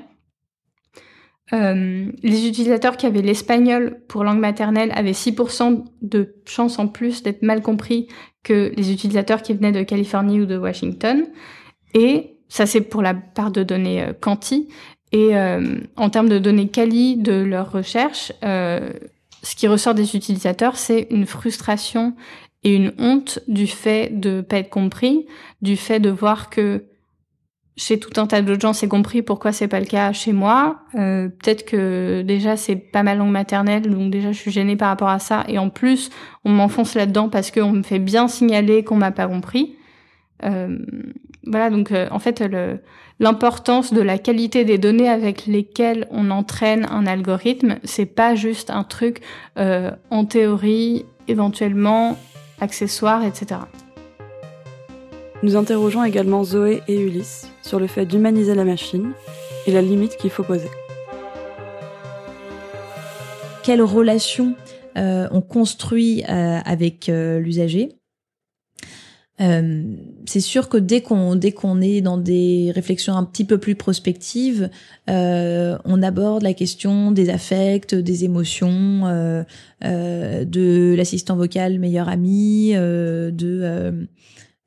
Euh, 1.54 2.12
les 2.22 2.48
utilisateurs 2.48 2.96
qui 2.96 3.06
avaient 3.06 3.22
l'espagnol 3.22 4.02
pour 4.08 4.24
langue 4.24 4.40
maternelle 4.40 4.92
avaient 4.94 5.12
6% 5.12 5.84
de 6.02 6.36
chances 6.46 6.78
en 6.78 6.88
plus 6.88 7.24
d'être 7.24 7.42
mal 7.42 7.62
compris 7.62 8.08
que 8.44 8.72
les 8.76 8.92
utilisateurs 8.92 9.42
qui 9.42 9.54
venaient 9.54 9.72
de 9.72 9.84
Californie 9.84 10.42
ou 10.42 10.46
de 10.46 10.58
Washington. 10.58 11.26
Et 11.94 12.36
ça, 12.50 12.66
c'est 12.66 12.82
pour 12.82 13.02
la 13.02 13.14
part 13.14 13.52
de 13.52 13.64
données 13.64 14.04
euh, 14.04 14.14
quanti. 14.20 14.70
Et 15.12 15.36
euh, 15.36 15.80
en 15.96 16.10
termes 16.10 16.30
de 16.30 16.40
données 16.40 16.68
quali 16.68 17.18
de 17.18 17.34
leur 17.34 17.72
recherche, 17.72 18.32
euh, 18.44 18.92
ce 19.42 19.56
qui 19.56 19.68
ressort 19.68 19.96
des 19.96 20.16
utilisateurs, 20.16 20.78
c'est 20.78 21.08
une 21.10 21.26
frustration 21.26 22.16
et 22.64 22.76
une 22.76 22.94
honte 23.00 23.40
du 23.48 23.68
fait 23.68 24.20
de 24.20 24.42
pas 24.42 24.58
être 24.58 24.70
compris, 24.70 25.26
du 25.62 25.78
fait 25.78 26.00
de 26.00 26.10
voir 26.10 26.50
que 26.50 26.86
chez 27.80 27.98
tout 27.98 28.20
un 28.20 28.28
tas 28.28 28.42
d'autres 28.42 28.60
gens, 28.60 28.74
c'est 28.74 28.90
compris. 28.90 29.22
Pourquoi 29.22 29.54
c'est 29.54 29.70
pas 29.70 29.80
le 29.80 29.86
cas 29.86 30.12
chez 30.12 30.34
moi 30.34 30.82
euh, 30.96 31.30
Peut-être 31.30 31.66
que 31.66 32.22
déjà 32.24 32.58
c'est 32.58 32.76
pas 32.76 33.04
ma 33.04 33.16
langue 33.16 33.32
maternelle, 33.32 33.84
donc 33.84 34.12
déjà 34.12 34.34
je 34.34 34.38
suis 34.38 34.52
gênée 34.52 34.76
par 34.76 34.90
rapport 34.90 35.08
à 35.08 35.20
ça. 35.20 35.46
Et 35.48 35.58
en 35.58 35.70
plus, 35.70 36.10
on 36.44 36.50
m'enfonce 36.50 36.94
là-dedans 36.94 37.30
parce 37.30 37.52
qu'on 37.52 37.72
me 37.72 37.84
fait 37.84 38.00
bien 38.00 38.28
signaler 38.28 38.84
qu'on 38.84 38.98
m'a 38.98 39.12
pas 39.12 39.28
compris. 39.28 39.78
Euh, 40.44 40.78
voilà, 41.46 41.70
donc 41.70 41.94
euh, 41.94 42.10
en 42.12 42.20
fait, 42.20 42.44
l'importance 43.22 43.94
de 43.94 44.02
la 44.02 44.18
qualité 44.18 44.66
des 44.66 44.78
données 44.78 45.08
avec 45.08 45.46
lesquelles 45.46 46.06
on 46.12 46.32
entraîne 46.32 46.86
un 46.92 47.08
algorithme, 47.08 47.78
c'est 47.86 48.06
pas 48.06 48.36
juste 48.36 48.72
un 48.72 48.84
truc 48.84 49.22
en 49.56 50.26
théorie, 50.26 51.06
éventuellement 51.30 52.18
accessoire, 52.60 53.24
etc. 53.24 53.62
Nous 55.42 55.56
interrogeons 55.56 56.04
également 56.04 56.44
Zoé 56.44 56.82
et 56.90 57.00
Ulysse 57.00 57.48
sur 57.62 57.80
le 57.80 57.88
fait 57.88 58.06
d'humaniser 58.06 58.56
la 58.56 58.66
machine 58.66 59.12
et 59.68 59.72
la 59.72 59.82
limite 59.82 60.18
qu'il 60.18 60.30
faut 60.30 60.44
poser. 60.44 60.68
Quelle 63.64 63.82
relation 63.82 64.56
euh, 64.98 65.30
on 65.32 65.40
construit 65.40 66.24
euh, 66.28 66.60
avec 66.66 67.08
euh, 67.08 67.40
l'usager? 67.40 67.90
C'est 70.26 70.42
sûr 70.42 70.68
que 70.68 70.76
dès 70.76 71.00
qu'on 71.00 71.38
dès 71.38 71.54
qu'on 71.54 71.80
est 71.80 72.02
dans 72.02 72.18
des 72.18 72.74
réflexions 72.76 73.16
un 73.16 73.24
petit 73.24 73.46
peu 73.46 73.58
plus 73.58 73.76
prospectives, 73.76 74.70
on 75.08 76.04
aborde 76.04 76.44
la 76.44 76.54
question 76.54 77.14
des 77.14 77.30
affects, 77.30 77.96
des 77.96 78.26
émotions, 78.26 79.46
de 79.82 80.94
l'assistant 80.98 81.38
vocal 81.38 81.80
meilleur 81.80 82.10
ami, 82.10 82.74
de 82.74 84.10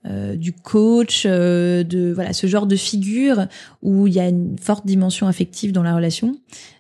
euh, 0.07 0.37
du 0.37 0.53
coach, 0.53 1.27
de 1.27 2.13
voilà 2.15 2.33
ce 2.33 2.47
genre 2.47 2.67
de 2.67 2.77
figure 2.77 3.47
où 3.83 4.07
il 4.07 4.15
y 4.15 4.21
a 4.21 4.29
une 4.29 4.59
forte 4.59 4.87
dimension 4.87 5.27
affective 5.27 5.73
dans 5.73 5.83
la 5.83 5.95
relation. 5.95 6.37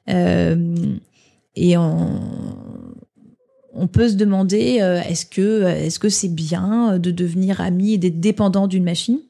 et 0.08 1.76
en 1.76 2.20
on 3.74 3.86
peut 3.86 4.08
se 4.08 4.14
demander 4.14 4.78
euh, 4.80 5.00
est-ce 5.02 5.26
que 5.26 5.62
est-ce 5.64 5.98
que 5.98 6.08
c'est 6.08 6.28
bien 6.28 6.98
de 6.98 7.10
devenir 7.10 7.60
ami 7.60 7.94
et 7.94 7.98
d'être 7.98 8.20
dépendant 8.20 8.66
d'une 8.66 8.84
machine? 8.84 9.20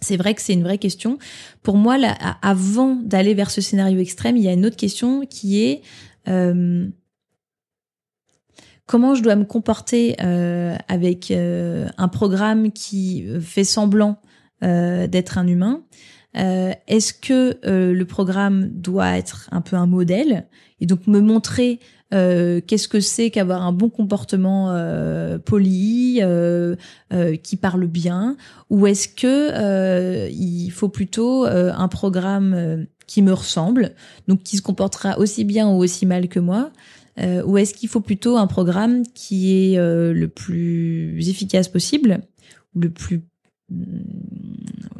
C'est 0.00 0.16
vrai 0.16 0.34
que 0.34 0.42
c'est 0.42 0.52
une 0.52 0.64
vraie 0.64 0.78
question. 0.78 1.18
Pour 1.62 1.76
moi, 1.76 1.96
là, 1.96 2.16
avant 2.42 2.96
d'aller 2.96 3.34
vers 3.34 3.50
ce 3.50 3.60
scénario 3.60 4.00
extrême, 4.00 4.36
il 4.36 4.42
y 4.42 4.48
a 4.48 4.52
une 4.52 4.66
autre 4.66 4.76
question 4.76 5.24
qui 5.26 5.62
est 5.62 5.82
euh, 6.28 6.88
comment 8.92 9.14
je 9.14 9.22
dois 9.22 9.36
me 9.36 9.46
comporter 9.46 10.16
euh, 10.22 10.76
avec 10.86 11.30
euh, 11.30 11.88
un 11.96 12.08
programme 12.08 12.72
qui 12.72 13.24
fait 13.40 13.64
semblant 13.64 14.18
euh, 14.62 15.06
d'être 15.06 15.38
un 15.38 15.46
humain. 15.46 15.80
Euh, 16.36 16.72
est-ce 16.88 17.14
que 17.14 17.56
le 17.64 18.04
programme 18.04 18.68
doit 18.68 19.16
être 19.16 19.48
un 19.50 19.62
peu 19.62 19.76
un 19.76 19.86
modèle 19.86 20.46
et 20.78 20.84
donc 20.84 21.06
me 21.06 21.20
montrer 21.20 21.80
euh, 22.12 22.60
qu'est-ce 22.60 22.86
que 22.86 23.00
c'est 23.00 23.30
qu'avoir 23.30 23.62
un 23.62 23.72
bon 23.72 23.88
comportement 23.88 24.72
euh, 24.72 25.38
poli, 25.38 26.18
euh, 26.20 26.76
qui 27.42 27.56
parle 27.56 27.86
bien, 27.86 28.36
ou 28.68 28.86
est-ce 28.86 29.08
que 29.08 30.28
il 30.28 30.70
faut 30.70 30.90
plutôt 30.90 31.46
un 31.46 31.88
programme 31.88 32.86
qui 33.06 33.22
me 33.22 33.32
ressemble, 33.32 33.94
donc 34.28 34.42
qui 34.42 34.58
se 34.58 34.62
comportera 34.62 35.18
aussi 35.18 35.44
bien 35.44 35.68
ou 35.68 35.82
aussi 35.82 36.04
mal 36.04 36.28
que 36.28 36.40
moi, 36.40 36.70
euh, 37.18 37.42
ou 37.44 37.58
est-ce 37.58 37.74
qu'il 37.74 37.88
faut 37.88 38.00
plutôt 38.00 38.36
un 38.36 38.46
programme 38.46 39.02
qui 39.14 39.52
est 39.52 39.78
euh, 39.78 40.12
le 40.12 40.28
plus 40.28 41.28
efficace 41.28 41.68
possible, 41.68 42.20
le 42.74 42.90
plus 42.90 43.22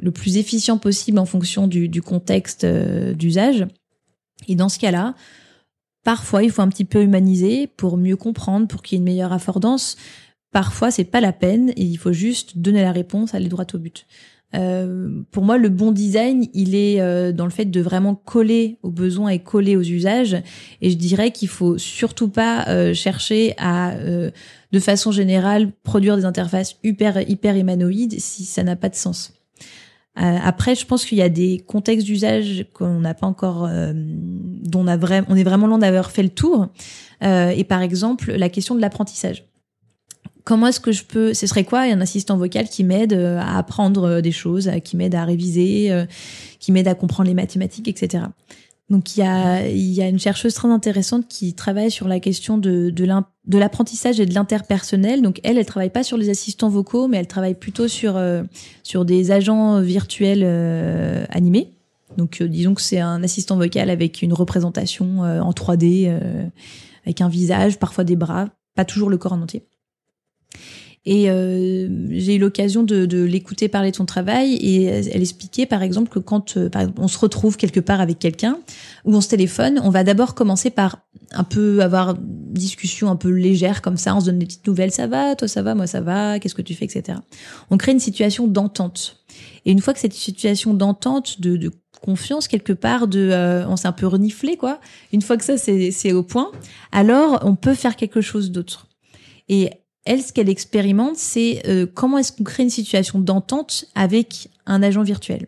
le 0.01 0.11
plus 0.11 0.39
efficient 0.39 0.79
possible 0.79 1.19
en 1.19 1.27
fonction 1.27 1.69
du, 1.69 1.89
du 1.89 2.03
contexte 2.03 2.65
euh, 2.65 3.15
d'usage? 3.15 3.67
Et 4.49 4.57
dans 4.57 4.69
ce 4.69 4.79
cas-là, 4.79 5.15
parfois 6.05 6.43
il 6.43 6.51
faut 6.51 6.63
un 6.63 6.69
petit 6.69 6.85
peu 6.85 7.03
humaniser 7.03 7.67
pour 7.67 7.97
mieux 7.97 8.17
comprendre, 8.17 8.67
pour 8.67 8.83
qu'il 8.83 8.97
y 8.97 8.99
ait 8.99 9.01
une 9.01 9.05
meilleure 9.05 9.33
affordance. 9.33 9.97
Parfois 10.51 10.91
c'est 10.91 11.05
pas 11.05 11.21
la 11.21 11.33
peine 11.33 11.71
et 11.71 11.85
il 11.85 11.97
faut 11.97 12.13
juste 12.13 12.59
donner 12.59 12.83
la 12.83 12.93
réponse, 12.93 13.35
aller 13.35 13.49
droit 13.49 13.67
au 13.73 13.79
but. 13.79 14.07
Euh, 14.55 15.23
pour 15.31 15.45
moi, 15.45 15.59
le 15.59 15.69
bon 15.69 15.93
design, 15.93 16.47
il 16.53 16.75
est 16.75 17.01
euh, 17.01 17.33
dans 17.33 17.45
le 17.45 17.51
fait 17.51 17.65
de 17.65 17.81
vraiment 17.81 18.15
coller 18.15 18.79
aux 18.83 18.91
besoins 18.91 19.31
et 19.31 19.39
coller 19.39 19.77
aux 19.77 19.83
usages. 19.83 20.37
Et 20.81 20.91
je 20.91 20.97
dirais 20.97 21.31
qu'il 21.31 21.49
faut 21.49 21.79
surtout 21.79 22.29
pas 22.29 22.67
euh, 22.69 22.95
chercher 22.95 23.55
à, 23.59 23.95
de 23.97 24.81
façon 24.81 25.13
générale, 25.13 25.73
produire 25.83 26.17
des 26.17 26.25
interfaces 26.25 26.77
hyper 26.83 27.29
hyper 27.29 27.57
humanoïdes 27.57 28.19
si 28.19 28.45
ça 28.45 28.63
n'a 28.63 28.77
pas 28.77 28.89
de 28.89 28.95
sens. 28.95 29.33
après, 30.15 30.75
je 30.75 30.85
pense 30.85 31.07
qu'il 31.07 31.19
y 31.19 31.23
a 31.23 31.29
des 31.29 31.59
contextes 31.67 32.07
d'usage 32.07 32.67
qu'on 32.75 33.01
n'a 33.01 33.15
pas 33.15 33.27
encore, 33.27 33.69
dont 33.95 34.81
on 34.81 34.87
a 34.87 34.97
vraiment, 34.97 35.27
on 35.31 35.37
est 35.37 35.45
vraiment 35.45 35.67
loin 35.67 35.79
d'avoir 35.79 36.11
fait 36.11 36.23
le 36.23 36.29
tour. 36.29 36.69
et 37.23 37.65
par 37.65 37.83
exemple, 37.83 38.33
la 38.33 38.49
question 38.49 38.75
de 38.75 38.81
l'apprentissage 38.81 39.45
comment 40.45 40.67
est-ce 40.67 40.81
que 40.81 40.93
je 40.93 41.05
peux 41.05 41.35
ce 41.35 41.47
serait 41.47 41.65
quoi 41.65 41.81
un 41.81 42.01
assistant 42.01 42.37
vocal 42.37 42.69
qui 42.69 42.85
m'aide 42.85 43.13
euh, 43.13 43.39
à 43.39 43.59
apprendre 43.59 44.05
euh, 44.05 44.21
des 44.21 44.33
choses 44.33 44.71
qui 44.85 44.97
m'aide 44.97 45.15
à 45.15 45.25
réviser 45.25 45.93
euh, 45.93 46.05
qui 46.59 46.73
m'aide 46.73 46.89
à 46.89 46.95
comprendre 46.95 47.29
les 47.29 47.35
mathématiques 47.35 47.89
etc 47.89 48.25
donc 48.91 49.17
il 49.17 49.21
y 49.21 49.23
a 49.23 49.67
il 49.67 49.93
y 49.93 50.03
a 50.03 50.09
une 50.09 50.19
chercheuse 50.19 50.55
très 50.55 50.69
intéressante 50.69 51.27
qui 51.29 51.55
travaille 51.55 51.91
sur 51.91 52.09
la 52.09 52.21
question 52.21 52.59
de 52.59 52.93
l'apprentissage 53.49 54.21
et 54.21 54.27
de 54.27 54.35
l'interpersonnel. 54.35 55.23
Donc 55.23 55.41
elle 55.45 55.57
elle 55.57 55.65
travaille 55.65 55.89
pas 55.89 56.03
sur 56.03 56.19
les 56.19 56.29
assistants 56.29 56.69
vocaux 56.69 57.09
mais 57.09 57.17
elle 57.17 57.27
travaille 57.27 57.55
plutôt 57.55 57.89
sur 57.89 58.21
sur 58.83 59.07
des 59.07 59.31
agents 59.31 59.81
virtuels 59.81 60.45
animés. 61.31 61.73
Donc 62.19 62.43
disons 62.43 62.75
que 62.75 62.83
c'est 62.83 63.01
un 63.01 63.23
assistant 63.23 63.57
vocal 63.57 63.89
avec 63.89 64.21
une 64.21 64.35
représentation 64.35 65.21
en 65.21 65.53
3D 65.53 66.13
avec 67.07 67.23
un 67.23 67.31
visage 67.31 67.79
parfois 67.79 68.05
des 68.05 68.17
bras 68.17 68.49
pas 68.75 68.85
toujours 68.85 69.09
le 69.09 69.17
corps 69.17 69.33
en 69.33 69.41
entier 69.41 69.65
et 71.05 71.29
euh, 71.31 71.89
j'ai 72.11 72.37
eu 72.37 72.39
l'occasion 72.39 72.85
de, 72.85 73.07
de 73.07 73.25
l'écouter 73.25 73.69
parler 73.69 73.91
de 73.91 73.97
son 73.97 74.07
travail 74.07 74.55
et 74.55 74.85
elle 74.85 75.21
expliquait 75.21 75.67
par 75.67 75.83
exemple 75.83 76.09
que 76.09 76.21
quand 76.21 76.57
euh, 76.57 76.69
par 76.69 76.83
exemple, 76.83 77.01
on 77.01 77.09
se 77.09 77.19
retrouve 77.19 77.57
quelque 77.57 77.81
part 77.81 78.01
avec 78.01 78.21
quelqu'un 78.21 78.59
ou 79.05 79.13
on 79.13 79.21
se 79.21 79.29
téléphone, 79.29 79.81
on 79.83 79.91
va 79.91 80.05
d'abord 80.05 80.37
commencer 80.37 80.71
par 80.71 81.01
un 81.33 81.43
peu 81.43 81.83
avoir 81.83 82.15
discussion 82.21 83.11
un 83.11 83.17
peu 83.17 83.31
légère 83.31 83.83
comme 83.83 83.97
ça, 83.97 84.15
on 84.15 84.21
se 84.21 84.27
donne 84.27 84.39
des 84.39 84.47
petites 84.47 84.67
nouvelles, 84.67 84.93
ça 84.93 85.09
va, 85.09 85.35
toi 85.35 85.49
ça 85.49 85.63
va, 85.63 85.75
moi 85.75 85.89
ça 85.89 86.01
va, 86.01 86.39
qu'est-ce 86.39 86.55
que 86.55 86.63
tu 86.63 86.75
fais, 86.75 86.85
etc. 86.85 87.19
On 87.71 87.79
crée 87.79 87.93
une 87.93 88.01
situation 88.01 88.47
d'entente. 88.47 89.25
Et 89.65 89.73
une 89.73 89.81
fois 89.81 89.95
que 89.95 90.01
cette 90.01 90.13
situation 90.13 90.73
d'entente, 90.73 91.41
de, 91.41 91.57
de 91.57 91.73
confiance 92.01 92.47
quelque 92.47 92.73
part 92.73 93.09
de 93.09 93.31
euh, 93.33 93.67
on 93.69 93.77
s'est 93.77 93.89
un 93.89 93.93
peu 93.93 94.09
reniflé 94.09 94.57
quoi 94.57 94.81
une 95.13 95.23
fois 95.23 95.37
que 95.37 95.45
ça 95.45 95.57
c'est 95.57 96.13
au 96.13 96.25
point 96.25 96.51
alors 96.91 97.39
on 97.45 97.55
peut 97.55 97.75
faire 97.75 97.95
quelque 97.95 98.21
chose 98.21 98.51
d'autre 98.51 98.89
et 99.49 99.71
elle, 100.05 100.23
ce 100.23 100.33
qu'elle 100.33 100.49
expérimente, 100.49 101.17
c'est 101.17 101.63
euh, 101.67 101.87
comment 101.93 102.19
est-ce 102.19 102.33
qu'on 102.33 102.45
crée 102.45 102.65
une 102.65 102.71
situation 102.71 103.21
d'entente 103.21 103.87
avec 103.95 104.49
un 104.67 104.83
agent 104.83 105.03
virtuel. 105.03 105.47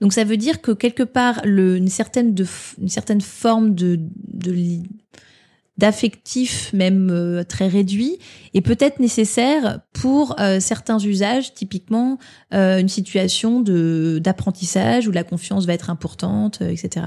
Donc 0.00 0.12
ça 0.12 0.24
veut 0.24 0.36
dire 0.36 0.60
que 0.60 0.72
quelque 0.72 1.02
part, 1.02 1.40
le, 1.44 1.76
une, 1.76 1.88
certaine 1.88 2.34
de, 2.34 2.44
une 2.80 2.88
certaine 2.88 3.20
forme 3.20 3.74
de, 3.74 4.00
d'affectif 5.78 6.72
même 6.72 7.08
euh, 7.10 7.44
très 7.44 7.68
réduit 7.68 8.18
est 8.52 8.60
peut-être 8.60 8.98
nécessaire 8.98 9.80
pour 9.92 10.38
euh, 10.40 10.58
certains 10.60 10.98
usages, 10.98 11.54
typiquement 11.54 12.18
une 12.50 12.88
situation 12.88 13.60
de 13.60 14.20
d'apprentissage 14.22 15.06
où 15.06 15.12
la 15.12 15.24
confiance 15.24 15.66
va 15.66 15.72
être 15.72 15.88
importante, 15.88 16.62
etc. 16.62 17.06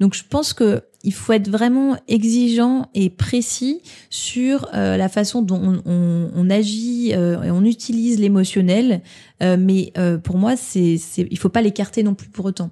Donc 0.00 0.14
je 0.14 0.22
pense 0.28 0.52
que 0.52 0.82
il 1.04 1.12
faut 1.12 1.34
être 1.34 1.48
vraiment 1.48 1.96
exigeant 2.08 2.88
et 2.94 3.10
précis 3.10 3.82
sur 4.08 4.68
euh, 4.74 4.96
la 4.96 5.10
façon 5.10 5.42
dont 5.42 5.82
on, 5.84 6.50
agit 6.50 7.12
euh, 7.14 7.42
et 7.42 7.50
on 7.50 7.62
utilise 7.62 8.18
l'émotionnel. 8.18 9.02
Euh, 9.42 9.56
mais 9.60 9.92
pour 10.24 10.38
moi, 10.38 10.56
c'est, 10.56 10.96
c'est, 10.96 11.28
il 11.30 11.38
faut 11.38 11.50
pas 11.50 11.62
l'écarter 11.62 12.02
non 12.02 12.14
plus 12.14 12.28
pour 12.28 12.46
autant. 12.46 12.70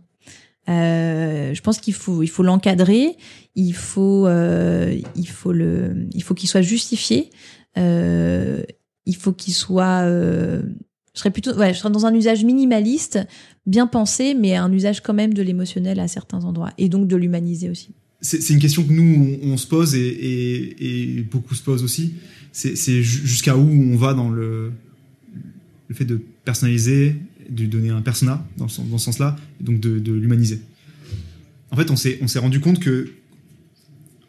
je 0.67 1.61
pense 1.61 1.79
qu'il 1.79 1.95
faut, 1.95 2.23
il 2.23 2.29
faut 2.29 2.43
l'encadrer. 2.43 3.17
Il 3.55 3.75
faut, 3.75 4.27
il 4.29 5.29
faut 5.29 5.53
le, 5.53 6.09
il 6.13 6.23
faut 6.23 6.35
qu'il 6.35 6.49
soit 6.49 6.63
justifié. 6.63 7.31
il 7.77 9.17
faut 9.17 9.33
qu'il 9.33 9.53
soit 9.53 10.07
je 11.15 11.21
serais 11.21 11.31
plutôt, 11.31 11.53
je 11.53 11.73
serais 11.75 11.91
dans 11.91 12.07
un 12.07 12.15
usage 12.15 12.45
minimaliste, 12.45 13.19
bien 13.67 13.87
pensé, 13.87 14.35
mais 14.35 14.57
un 14.57 14.73
usage 14.73 15.01
quand 15.01 15.15
même 15.15 15.35
de 15.35 15.43
l'émotionnel 15.43 16.01
à 16.01 16.09
certains 16.09 16.45
endroits, 16.45 16.73
et 16.79 16.89
donc 16.89 17.09
de 17.09 17.17
l'humaniser 17.17 17.71
aussi. 17.71 17.91
C'est 18.21 18.51
une 18.51 18.61
question 18.61 18.85
que 18.85 18.93
nous 18.93 19.39
on, 19.43 19.57
se 19.57 19.67
pose 19.67 19.97
et, 19.97 20.77
et, 21.19 21.23
beaucoup 21.23 21.57
se 21.57 21.63
posent 21.63 21.83
aussi. 21.83 22.15
C'est 22.53 23.03
jusqu'à 23.03 23.57
où 23.57 23.69
on 23.69 23.97
va 23.97 24.15
dans 24.15 24.31
le, 24.31 24.73
fait 25.91 26.05
de 26.05 26.21
personnaliser, 26.45 27.17
de 27.51 27.67
donner 27.67 27.91
un 27.91 28.01
persona 28.01 28.47
dans, 28.59 28.69
ce, 28.69 28.81
sens-là, 28.97 29.37
donc 29.61 29.81
de, 29.81 30.13
l'humaniser. 30.13 30.61
En 31.73 31.77
fait, 31.77 31.91
on 31.91 31.97
s'est 31.97 32.39
rendu 32.39 32.61
compte 32.61 32.79
que 32.79 33.11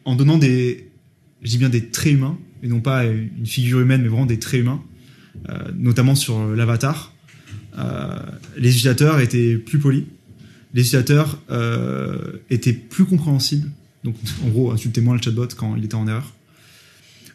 en 0.05 0.15
donnant 0.15 0.39
des, 0.39 0.89
je 1.43 1.57
bien 1.57 1.69
des 1.69 1.89
traits 1.89 2.13
humains 2.13 2.37
et 2.63 2.67
non 2.67 2.79
pas 2.79 3.05
une 3.05 3.45
figure 3.45 3.81
humaine, 3.81 4.01
mais 4.01 4.07
vraiment 4.07 4.25
des 4.25 4.39
traits 4.39 4.61
humains, 4.61 4.81
euh, 5.49 5.71
notamment 5.75 6.15
sur 6.15 6.47
l'avatar, 6.47 7.12
euh, 7.12 7.12
les 8.57 8.69
utilisateurs 8.69 9.19
étaient 9.19 9.57
plus 9.57 9.79
polis, 9.79 10.03
les 10.73 10.81
utilisateurs 10.81 11.39
euh, 11.51 12.17
étaient 12.49 12.73
plus 12.73 13.05
compréhensibles. 13.05 13.69
Donc, 14.03 14.15
en 14.43 14.49
gros, 14.49 14.71
insultez 14.71 15.01
moins 15.01 15.15
le 15.15 15.21
chatbot 15.21 15.47
quand 15.55 15.75
il 15.75 15.85
était 15.85 15.95
en 15.95 16.07
erreur. 16.07 16.33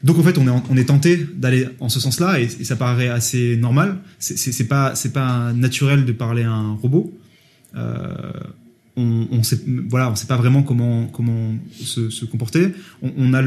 Donc 0.04 0.16
en 0.18 0.22
fait, 0.22 0.38
on 0.38 0.76
est, 0.76 0.84
tenté 0.84 1.26
d'aller 1.34 1.66
en 1.80 1.88
ce 1.88 1.98
sens-là 1.98 2.38
et, 2.38 2.48
ça 2.48 2.76
paraît 2.76 3.08
assez 3.08 3.56
normal. 3.56 3.98
C'est 4.20 4.68
pas 4.68 4.94
pas 5.12 5.52
naturel 5.52 6.04
de 6.04 6.12
parler 6.12 6.44
à 6.44 6.52
un 6.52 6.74
robot. 6.74 7.12
Euh, 7.74 8.32
on, 8.96 9.26
on 9.32 9.42
sait 9.42 9.60
voilà, 9.88 10.08
on 10.08 10.14
sait 10.14 10.28
pas 10.28 10.36
vraiment 10.36 10.62
comment 10.62 11.10
se, 11.80 12.24
comporter. 12.26 12.68
On, 13.02 13.34
a 13.34 13.42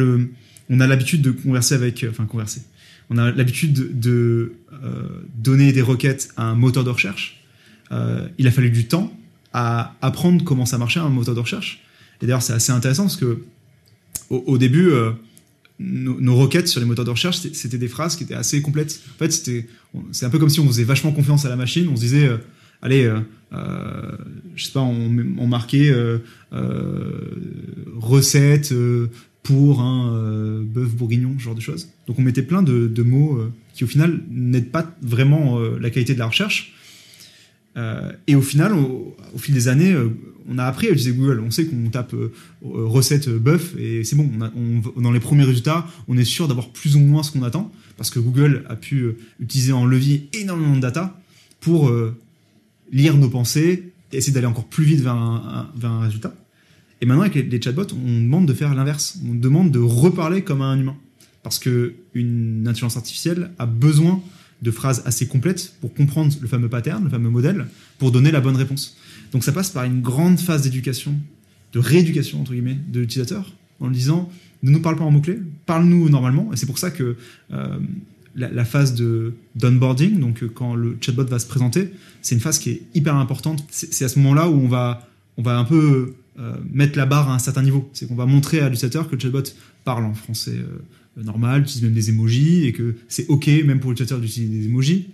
on 0.69 0.79
a 0.81 0.87
l'habitude 0.87 1.21
de 1.21 1.31
converser 1.31 1.73
avec 1.73 2.05
enfin 2.09 2.25
converser 2.25 2.63
on 3.11 3.17
a 3.17 3.29
l'habitude 3.31 3.99
de 3.99 4.53
euh, 4.71 5.03
donner 5.35 5.73
des 5.73 5.81
requêtes 5.81 6.29
à 6.37 6.45
un 6.45 6.55
moteur 6.55 6.85
de 6.85 6.89
recherche. 6.89 7.43
Euh, 7.91 8.27
il 8.37 8.47
a 8.47 8.51
fallu 8.51 8.71
du 8.71 8.87
temps 8.87 9.13
à 9.51 9.95
apprendre 10.01 10.45
comment 10.45 10.65
ça 10.65 10.77
marchait 10.77 11.01
un 11.01 11.09
moteur 11.09 11.35
de 11.35 11.41
recherche. 11.41 11.83
Et 12.21 12.25
d'ailleurs, 12.25 12.41
c'est 12.41 12.53
assez 12.53 12.71
intéressant 12.71 13.03
parce 13.03 13.17
que 13.17 13.43
au, 14.29 14.57
début, 14.57 14.91
euh, 14.91 15.11
nos, 15.77 16.37
requêtes 16.37 16.69
sur 16.69 16.79
les 16.79 16.85
moteurs 16.85 17.03
de 17.03 17.09
recherche, 17.09 17.39
c'était 17.39 17.77
des 17.77 17.89
phrases 17.89 18.15
qui 18.15 18.23
étaient 18.23 18.33
assez 18.33 18.61
complètes. 18.61 19.01
En 19.15 19.17
fait, 19.17 19.31
c'était, 19.31 19.67
c'est 20.13 20.25
un 20.25 20.29
peu 20.29 20.39
comme 20.39 20.49
si 20.49 20.61
on 20.61 20.67
faisait 20.67 20.85
vachement 20.85 21.11
confiance 21.11 21.43
à 21.43 21.49
la 21.49 21.57
machine. 21.57 21.89
On 21.89 21.97
se 21.97 22.01
disait, 22.01 22.29
allez, 22.81 23.11
je 23.51 24.63
sais 24.63 24.71
pas, 24.71 24.79
on, 24.79 25.47
marquait 25.47 25.93
recette 27.97 28.73
pour 29.43 29.81
un 29.81 30.13
euh, 30.13 30.63
bœuf 30.63 30.93
bourguignon, 30.93 31.35
ce 31.37 31.43
genre 31.43 31.55
de 31.55 31.61
choses. 31.61 31.89
Donc 32.07 32.19
on 32.19 32.21
mettait 32.21 32.43
plein 32.43 32.61
de, 32.61 33.03
mots 33.03 33.37
euh, 33.37 33.51
qui 33.73 33.83
au 33.83 33.87
final 33.87 34.21
n'aident 34.29 34.71
pas 34.71 34.95
vraiment 35.01 35.59
euh, 35.59 35.79
la 35.79 35.89
qualité 35.89 36.13
de 36.13 36.19
la 36.19 36.27
recherche. 36.27 36.73
et 38.27 38.35
au 38.35 38.41
final, 38.41 38.73
au, 38.73 39.15
fil 39.37 39.53
des 39.53 39.67
années, 39.69 39.95
on 40.49 40.57
a 40.57 40.65
appris 40.65 40.87
à 40.87 40.89
utiliser 40.91 41.13
Google. 41.13 41.39
On 41.39 41.51
sait 41.51 41.65
qu'on 41.65 41.89
tape 41.89 42.13
recette 42.61 43.29
bœuf 43.29 43.75
et 43.79 44.03
c'est 44.03 44.17
bon. 44.17 44.29
On 44.95 45.01
dans 45.01 45.11
les 45.11 45.21
premiers 45.21 45.45
résultats, 45.45 45.87
on 46.09 46.17
est 46.17 46.25
sûr 46.25 46.49
d'avoir 46.49 46.69
plus 46.69 46.97
ou 46.97 46.99
moins 46.99 47.23
ce 47.23 47.31
qu'on 47.31 47.43
attend 47.43 47.71
parce 47.95 48.09
que 48.09 48.19
Google 48.19 48.65
a 48.67 48.75
pu 48.75 49.15
utiliser 49.39 49.71
en 49.71 49.85
levier 49.85 50.29
énormément 50.33 50.75
de 50.75 50.81
data 50.81 51.17
pour 51.61 51.89
lire 52.91 53.15
nos 53.15 53.29
pensées 53.29 53.93
et 54.11 54.17
essayer 54.17 54.33
d'aller 54.33 54.47
encore 54.47 54.67
plus 54.67 54.83
vite 54.83 54.99
vers 54.99 55.15
un 55.15 56.01
résultat. 56.01 56.33
Et 57.01 57.05
maintenant, 57.07 57.23
avec 57.23 57.35
les, 57.35 57.61
chatbots, 57.61 57.87
on 57.93 58.21
demande 58.21 58.45
de 58.45 58.53
faire 58.53 58.73
l'inverse. 58.75 59.19
On 59.27 59.33
demande 59.33 59.71
de 59.71 59.79
reparler 59.79 60.43
comme 60.43 60.61
un 60.61 60.79
humain. 60.79 60.95
Parce 61.43 61.57
que 61.57 61.95
une 62.13 62.67
intelligence 62.67 62.97
artificielle 62.97 63.51
a 63.57 63.65
besoin 63.65 64.21
de 64.61 64.69
phrases 64.69 65.01
assez 65.05 65.27
complètes 65.27 65.73
pour 65.81 65.93
comprendre 65.93 66.31
le 66.39 66.47
fameux 66.47 66.69
pattern, 66.69 67.03
le 67.03 67.09
fameux 67.09 67.31
modèle, 67.31 67.65
pour 67.97 68.11
donner 68.11 68.29
la 68.29 68.41
bonne 68.41 68.55
réponse. 68.55 68.95
Donc 69.31 69.43
ça 69.43 69.51
passe 69.51 69.71
par 69.71 69.85
une 69.85 70.01
grande 70.01 70.39
phase 70.39 70.61
d'éducation, 70.61 71.15
de 71.73 71.79
rééducation, 71.79 72.41
entre 72.41 72.51
guillemets, 72.51 72.77
de 72.89 72.99
l'utilisateur, 72.99 73.51
en 73.79 73.87
lui 73.87 73.95
disant, 73.95 74.29
ne 74.61 74.69
nous 74.69 74.81
parle 74.81 74.97
pas 74.97 75.03
en 75.03 75.09
mots-clés, 75.09 75.39
parle-nous 75.65 76.09
normalement. 76.09 76.53
Et 76.53 76.57
c'est 76.57 76.67
pour 76.67 76.77
ça 76.77 76.91
que 76.91 77.15
euh, 77.51 77.79
la, 78.35 78.65
phase 78.65 78.93
de 78.93 79.33
d'onboarding, 79.55 80.19
donc 80.19 80.43
euh, 80.43 80.51
quand 80.53 80.75
le 80.75 80.97
chatbot 81.01 81.25
va 81.25 81.39
se 81.39 81.47
présenter, 81.47 81.91
c'est 82.21 82.35
une 82.35 82.41
phase 82.41 82.59
qui 82.59 82.69
est 82.69 82.81
hyper 82.93 83.15
importante. 83.15 83.65
C'est 83.71 84.05
à 84.05 84.09
ce 84.09 84.19
moment-là 84.19 84.49
où 84.49 84.59
on 84.59 84.67
va, 84.67 85.09
on 85.37 85.41
va 85.41 85.57
un 85.57 85.63
peu 85.63 86.13
mettre 86.71 86.97
la 86.97 87.05
barre 87.05 87.29
à 87.29 87.35
un 87.35 87.39
certain 87.39 87.61
niveau. 87.61 87.89
C'est 87.93 88.07
qu'on 88.07 88.15
va 88.15 88.25
montrer 88.25 88.59
à 88.59 88.69
l'utilisateur 88.69 89.09
que 89.09 89.15
le 89.15 89.21
chatbot 89.21 89.43
parle 89.83 90.05
en 90.05 90.13
français 90.13 90.55
normal, 91.17 91.61
utilise 91.61 91.83
même 91.83 91.93
des 91.93 92.09
emojis 92.09 92.65
et 92.65 92.73
que 92.73 92.95
c'est 93.07 93.27
ok 93.27 93.47
même 93.65 93.79
pour 93.79 93.91
l'utilisateur 93.91 94.19
d'utiliser 94.19 94.59
des 94.59 94.65
emojis. 94.65 95.09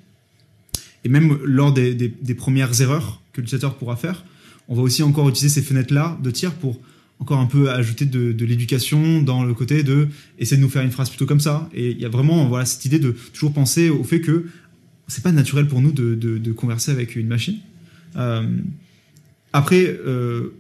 Et 1.04 1.10
même 1.10 1.38
lors 1.44 1.72
des, 1.74 2.12
premières 2.36 2.82
erreurs 2.82 3.22
que 3.34 3.42
l'utilisateur 3.42 3.78
pourra 3.78 3.96
faire, 3.96 4.26
on 4.68 4.76
va 4.76 4.82
aussi 4.82 5.04
encore 5.04 5.30
utiliser 5.30 5.62
ces 5.62 5.66
fenêtres-là 5.66 6.18
de 6.22 6.32
tir 6.32 6.54
pour 6.54 6.80
encore 7.20 7.40
un 7.40 7.46
peu 7.46 7.72
ajouter 7.72 8.06
de, 8.06 8.46
l'éducation 8.46 9.22
dans 9.22 9.44
le 9.44 9.54
côté 9.54 9.84
de 9.84 10.08
essayer 10.38 10.58
de 10.58 10.62
nous 10.62 10.70
faire 10.70 10.84
une 10.84 10.92
phrase 10.92 11.10
plutôt 11.10 11.26
comme 11.26 11.40
ça. 11.40 11.70
Et 11.74 11.92
il 11.92 12.00
y 12.00 12.06
a 12.06 12.10
vraiment 12.10 12.48
voilà 12.48 12.66
cette 12.66 12.86
idée 12.86 13.00
de 13.00 13.16
toujours 13.34 13.54
penser 13.54 13.90
au 13.90 14.04
fait 14.04 14.22
que 14.22 14.48
c'est 15.08 15.24
pas 15.24 15.32
naturel 15.32 15.68
pour 15.68 15.82
nous 15.82 15.92
de, 15.92 16.52
converser 16.52 16.92
avec 16.92 17.16
une 17.16 17.28
machine. 17.28 17.58
Euh, 18.18 18.44
après, 19.54 19.86
euh, 20.06 20.54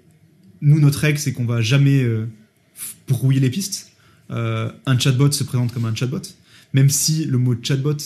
nous 0.61 0.79
notre 0.79 0.99
règle 0.99 1.19
c'est 1.19 1.33
qu'on 1.33 1.45
va 1.45 1.61
jamais 1.61 2.03
euh, 2.03 2.27
brouiller 3.07 3.39
les 3.39 3.49
pistes. 3.49 3.91
Euh, 4.29 4.71
un 4.85 4.99
chatbot 4.99 5.31
se 5.31 5.43
présente 5.43 5.73
comme 5.73 5.85
un 5.85 5.95
chatbot, 5.95 6.21
même 6.73 6.89
si 6.89 7.25
le 7.25 7.37
mot 7.37 7.55
chatbot, 7.61 7.97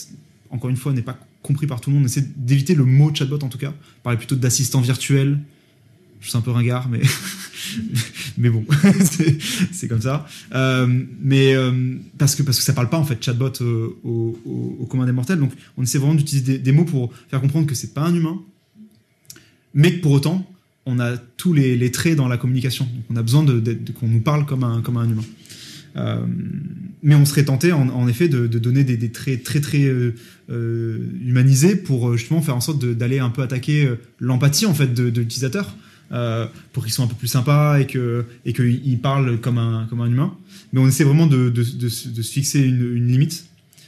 encore 0.49 0.69
une 0.69 0.77
fois, 0.77 0.93
n'est 0.93 1.01
pas 1.01 1.17
compris 1.41 1.67
par 1.67 1.81
tout 1.81 1.89
le 1.89 1.95
monde. 1.95 2.03
On 2.03 2.07
essaie 2.07 2.25
d'éviter 2.35 2.75
le 2.75 2.85
mot 2.85 3.13
chatbot 3.13 3.39
en 3.41 3.49
tout 3.49 3.57
cas, 3.57 3.73
parler 4.03 4.17
plutôt 4.17 4.35
d'assistant 4.35 4.81
virtuel. 4.81 5.39
Je 6.19 6.29
suis 6.29 6.37
un 6.37 6.41
peu 6.41 6.51
ringard, 6.51 6.87
mais 6.87 7.01
mais 8.37 8.49
bon, 8.51 8.63
c'est 9.71 9.87
comme 9.87 10.01
ça. 10.01 10.27
Euh, 10.53 11.03
mais 11.19 11.55
euh, 11.55 11.95
parce 12.19 12.35
que 12.35 12.43
parce 12.43 12.59
que 12.59 12.63
ça 12.63 12.73
parle 12.73 12.89
pas 12.89 12.99
en 12.99 13.05
fait 13.05 13.23
chatbot 13.23 13.51
au, 14.03 14.39
au, 14.45 14.85
commun 14.85 15.07
des 15.07 15.11
mortels. 15.11 15.39
Donc 15.39 15.53
on 15.77 15.83
essaie 15.83 15.97
vraiment 15.97 16.13
d'utiliser 16.13 16.53
des, 16.53 16.59
des, 16.59 16.71
mots 16.71 16.85
pour 16.85 17.11
faire 17.29 17.41
comprendre 17.41 17.65
que 17.65 17.73
c'est 17.73 17.95
pas 17.95 18.01
un 18.01 18.13
humain, 18.13 18.39
mais 19.73 19.95
que 19.95 20.01
pour 20.01 20.11
autant 20.11 20.50
on 20.85 20.99
a 20.99 21.17
tous 21.17 21.53
les, 21.53 21.91
traits 21.91 22.15
dans 22.15 22.27
la 22.27 22.37
communication. 22.37 22.85
Donc 22.85 23.03
on 23.09 23.15
a 23.15 23.21
besoin 23.21 23.45
qu'on 23.99 24.07
nous 24.07 24.21
parle 24.21 24.45
comme 24.45 24.63
un 24.63 24.81
comme 24.81 24.97
un 24.97 25.09
humain. 25.09 25.23
Euh, 25.97 26.25
mais 27.03 27.15
on 27.15 27.25
serait 27.25 27.43
tenté 27.43 27.73
en, 27.73 28.07
effet 28.07 28.29
de, 28.29 28.47
donner 28.47 28.83
des, 28.83 29.11
traits 29.11 29.43
très 29.43 29.59
très 29.59 29.83
euh, 29.83 30.15
euh, 30.49 30.99
humanisés 31.21 31.75
pour 31.75 32.15
justement 32.15 32.41
faire 32.41 32.55
en 32.55 32.61
sorte 32.61 32.83
d'aller 32.85 33.19
un 33.19 33.29
peu 33.29 33.41
attaquer 33.41 33.89
l'empathie 34.19 34.65
en 34.65 34.73
fait 34.73 34.93
de, 34.93 35.07
l'utilisateur. 35.19 35.75
Pour 36.73 36.83
qu'ils 36.83 36.91
soient 36.91 37.05
un 37.05 37.07
peu 37.07 37.15
plus 37.15 37.29
sympas 37.29 37.79
et 37.79 37.87
que 37.87 38.25
et 38.45 38.51
qu'ils 38.51 38.99
parlent 38.99 39.39
comme 39.39 39.57
un 39.57 39.87
comme 39.89 40.01
un 40.01 40.07
humain. 40.07 40.35
Mais 40.73 40.81
on 40.81 40.87
essaie 40.87 41.05
vraiment 41.05 41.27
de 41.27 41.63
se 41.63 42.21
fixer 42.21 42.59
une 42.59 43.07
limite 43.07 43.45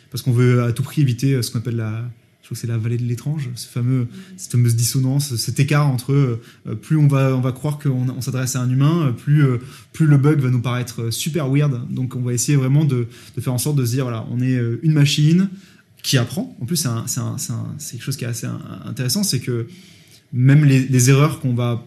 parce 0.09 0.21
qu'on 0.21 0.31
veut 0.31 0.63
à 0.63 0.71
tout 0.71 0.83
prix 0.83 1.01
éviter 1.01 1.41
ce 1.41 1.51
qu'on 1.51 1.59
appelle 1.59 1.75
la 1.75 2.09
je 2.43 2.47
crois 2.47 2.55
que 2.55 2.61
c'est 2.61 2.67
la 2.67 2.77
vallée 2.77 2.97
de 2.97 3.05
l'étrange, 3.05 3.49
ce 3.55 3.67
fameux, 3.67 4.07
cette 4.37 4.51
fameuse 4.51 4.75
dissonance, 4.75 5.35
cet 5.37 5.59
écart 5.61 5.87
entre 5.87 6.11
euh, 6.13 6.75
plus 6.81 6.97
on 6.97 7.07
va, 7.07 7.35
on 7.35 7.41
va 7.41 7.53
croire 7.53 7.79
qu'on 7.79 8.09
on, 8.09 8.21
s'adresse 8.21 8.55
à 8.55 8.61
un 8.61 8.69
humain, 8.69 9.15
plus, 9.17 9.45
euh, 9.45 9.59
plus 9.93 10.05
le 10.05 10.17
bug 10.17 10.39
va 10.39 10.49
nous 10.49 10.61
paraître 10.61 11.09
super 11.09 11.49
weird. 11.49 11.89
Donc 11.89 12.15
on 12.15 12.21
va 12.21 12.33
essayer 12.33 12.57
vraiment 12.57 12.83
de, 12.83 13.07
de 13.35 13.41
faire 13.41 13.53
en 13.53 13.57
sorte 13.57 13.77
de 13.77 13.85
se 13.85 13.91
dire 13.91 14.03
voilà, 14.03 14.27
on 14.29 14.41
est 14.41 14.59
une 14.83 14.91
machine 14.91 15.49
qui 16.03 16.17
apprend. 16.17 16.55
En 16.59 16.65
plus, 16.65 16.75
c'est 17.07 17.91
quelque 17.91 18.03
chose 18.03 18.17
qui 18.17 18.25
est 18.25 18.27
assez 18.27 18.47
intéressant, 18.85 19.23
c'est 19.23 19.39
que 19.39 19.67
même 20.33 20.65
les, 20.65 21.09
erreurs 21.09 21.39
qu'on 21.39 21.53
va 21.53 21.85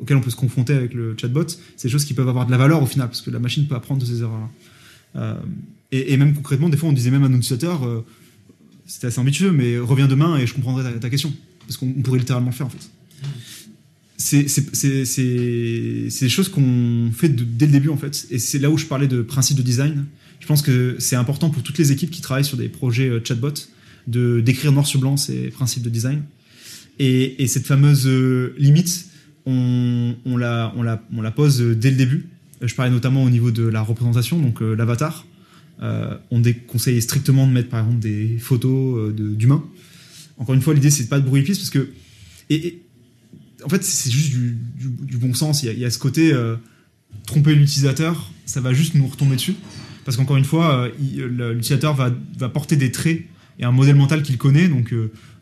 auxquelles 0.00 0.16
on 0.16 0.22
peut 0.22 0.30
se 0.30 0.36
confronter 0.36 0.72
avec 0.72 0.94
le 0.94 1.14
chatbot, 1.20 1.46
c'est 1.76 1.88
des 1.88 1.92
choses 1.92 2.06
qui 2.06 2.14
peuvent 2.14 2.28
avoir 2.28 2.46
de 2.46 2.50
la 2.50 2.56
valeur 2.56 2.82
au 2.82 2.86
final, 2.86 3.08
parce 3.08 3.20
que 3.20 3.30
la 3.30 3.38
machine 3.38 3.66
peut 3.66 3.74
apprendre 3.74 4.00
de 4.00 4.06
ces 4.06 4.22
erreurs-là. 4.22 4.48
Euh, 5.16 5.34
et, 5.92 6.12
et, 6.12 6.16
même 6.16 6.34
concrètement, 6.34 6.68
des 6.68 6.76
fois, 6.76 6.88
on 6.88 6.92
disait 6.92 7.10
même 7.10 7.24
à 7.24 7.28
nos 7.28 7.36
utilisateurs, 7.36 7.84
euh, 7.84 8.06
c'était 8.90 9.06
assez 9.06 9.20
ambitieux, 9.20 9.52
mais 9.52 9.78
reviens 9.78 10.08
demain 10.08 10.36
et 10.36 10.48
je 10.48 10.54
comprendrai 10.54 10.98
ta, 10.98 11.10
question, 11.10 11.32
parce 11.60 11.76
qu'on 11.76 11.92
pourrait 11.92 12.18
littéralement 12.18 12.50
le 12.50 12.54
faire 12.54 12.66
en 12.66 12.70
fait. 12.70 12.90
C'est 14.16 14.42
des 16.20 16.28
choses 16.28 16.48
qu'on 16.48 17.10
fait 17.14 17.28
dès 17.28 17.66
le 17.66 17.72
début 17.72 17.88
en 17.88 17.96
fait, 17.96 18.26
et 18.30 18.40
c'est 18.40 18.58
là 18.58 18.68
où 18.68 18.76
je 18.76 18.86
parlais 18.86 19.06
de 19.06 19.22
principe 19.22 19.56
de 19.56 19.62
design. 19.62 20.06
Je 20.40 20.46
pense 20.46 20.60
que 20.60 20.96
c'est 20.98 21.14
important 21.14 21.50
pour 21.50 21.62
toutes 21.62 21.78
les 21.78 21.92
équipes 21.92 22.10
qui 22.10 22.20
travaillent 22.20 22.44
sur 22.44 22.56
des 22.56 22.68
projets 22.68 23.08
euh, 23.08 23.20
chatbot 23.22 23.52
de 24.08 24.40
d'écrire 24.40 24.72
noir 24.72 24.86
sur 24.86 24.98
blanc 24.98 25.16
ces 25.16 25.50
principes 25.50 25.84
de 25.84 25.90
design. 25.90 26.24
Et, 26.98 27.42
et 27.42 27.46
cette 27.46 27.66
fameuse 27.66 28.08
euh, 28.08 28.56
limite, 28.58 29.06
on, 29.46 30.16
on, 30.24 30.36
la, 30.36 30.72
on, 30.76 30.82
la, 30.82 31.00
on 31.14 31.20
la 31.22 31.30
pose 31.30 31.60
dès 31.60 31.90
le 31.90 31.96
début. 31.96 32.28
Je 32.60 32.74
parlais 32.74 32.90
notamment 32.90 33.22
au 33.22 33.30
niveau 33.30 33.52
de 33.52 33.62
la 33.62 33.82
représentation, 33.82 34.38
donc 34.40 34.62
euh, 34.62 34.74
l'avatar. 34.74 35.26
Euh, 35.82 36.14
on 36.30 36.40
déconseille 36.40 37.00
strictement 37.00 37.46
de 37.46 37.52
mettre 37.52 37.70
par 37.70 37.80
exemple 37.80 38.00
des 38.00 38.36
photos 38.38 38.98
euh, 38.98 39.12
d'humains. 39.12 39.64
Encore 40.36 40.54
une 40.54 40.60
fois, 40.60 40.74
l'idée 40.74 40.90
c'est 40.90 41.04
de 41.04 41.08
pas 41.08 41.20
de 41.20 41.24
brouiller 41.24 41.44
piste 41.44 41.60
parce 41.60 41.70
que 41.70 41.90
et, 42.50 42.82
en 43.64 43.68
fait 43.68 43.82
c'est 43.82 44.10
juste 44.10 44.32
du, 44.32 45.16
bon 45.16 45.32
sens. 45.32 45.62
Il 45.62 45.78
y 45.78 45.84
a, 45.84 45.90
ce 45.90 45.98
côté 45.98 46.32
euh, 46.32 46.56
tromper 47.26 47.54
l'utilisateur, 47.54 48.30
ça 48.44 48.60
va 48.60 48.74
juste 48.74 48.94
nous 48.94 49.06
retomber 49.06 49.36
dessus 49.36 49.54
parce 50.04 50.16
qu'encore 50.16 50.38
une 50.38 50.44
fois, 50.44 50.88
l'utilisateur 50.98 51.94
va, 51.94 52.10
va 52.38 52.48
porter 52.48 52.76
des 52.76 52.90
traits 52.90 53.22
et 53.58 53.64
un 53.64 53.70
modèle 53.70 53.96
mental 53.96 54.22
qu'il 54.22 54.38
connaît, 54.38 54.66
donc 54.66 54.94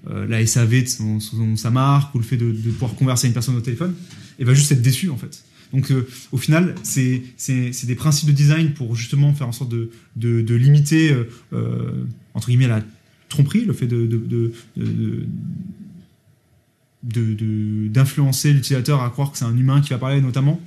la 0.05 0.45
SAV 0.45 0.82
de 0.82 0.89
son, 1.20 1.57
sa 1.57 1.70
marque 1.70 2.14
ou 2.14 2.18
le 2.18 2.24
fait 2.24 2.36
de, 2.36 2.51
de, 2.51 2.70
pouvoir 2.70 2.95
converser 2.97 3.26
à 3.26 3.28
une 3.28 3.34
personne 3.34 3.57
au 3.57 3.61
téléphone, 3.61 3.95
et 4.39 4.45
va 4.45 4.55
juste 4.55 4.72
être 4.72 4.82
déçu 4.82 5.11
en 5.11 5.16
fait. 5.16 5.45
Donc 5.73 5.91
euh, 5.91 6.09
au 6.33 6.39
final, 6.39 6.75
c'est 6.83 7.23
des 7.41 7.95
principes 7.95 8.29
de 8.29 8.35
design 8.35 8.73
pour 8.73 8.95
justement 8.95 9.35
faire 9.35 9.49
en 9.49 9.53
sorte 9.53 9.71
de, 9.71 9.91
de, 10.16 10.41
de 10.41 10.55
limiter 10.55 11.14
euh, 11.53 12.05
entre 12.35 12.49
guillemets 12.49 12.69
la 12.69 12.83
tromperie, 13.29 13.64
le 13.64 13.73
fait 13.73 13.87
de, 13.87 14.07
de, 14.07 14.53
d'influencer 17.89 18.53
l'utilisateur 18.53 19.03
à 19.03 19.11
croire 19.11 19.33
que 19.33 19.39
c'est 19.39 19.45
un 19.45 19.57
humain 19.57 19.81
qui 19.81 19.91
va 19.91 19.99
parler 19.99 20.21
notamment. 20.21 20.61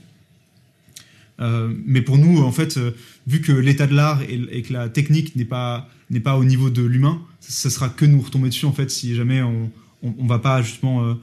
Euh, 1.40 1.74
mais 1.86 2.02
pour 2.02 2.18
nous, 2.18 2.44
en 2.44 2.52
fait, 2.52 2.78
euh, 2.78 2.92
vu 3.26 3.42
que 3.42 3.52
l'état 3.52 3.88
de 3.88 3.96
l'art 3.96 4.22
et, 4.22 4.62
que 4.62 4.74
la 4.74 4.90
technique 4.90 5.36
n'est 5.36 5.46
pas 5.46 5.90
n'est 6.12 6.20
pas 6.20 6.38
au 6.38 6.44
niveau 6.44 6.70
de 6.70 6.84
l'humain, 6.84 7.22
ce 7.40 7.70
sera 7.70 7.90
que 7.90 8.06
nous 8.06 8.22
retomber 8.22 8.50
dessus 8.50 8.66
en 8.66 8.74
fait 8.74 8.92
si 8.92 9.16
jamais 9.16 9.42
on 9.42 9.72
on 10.04 10.26
va 10.26 10.40
pas 10.40 10.62
justement 10.62 11.04
euh, 11.04 11.14
euh, 11.14 11.16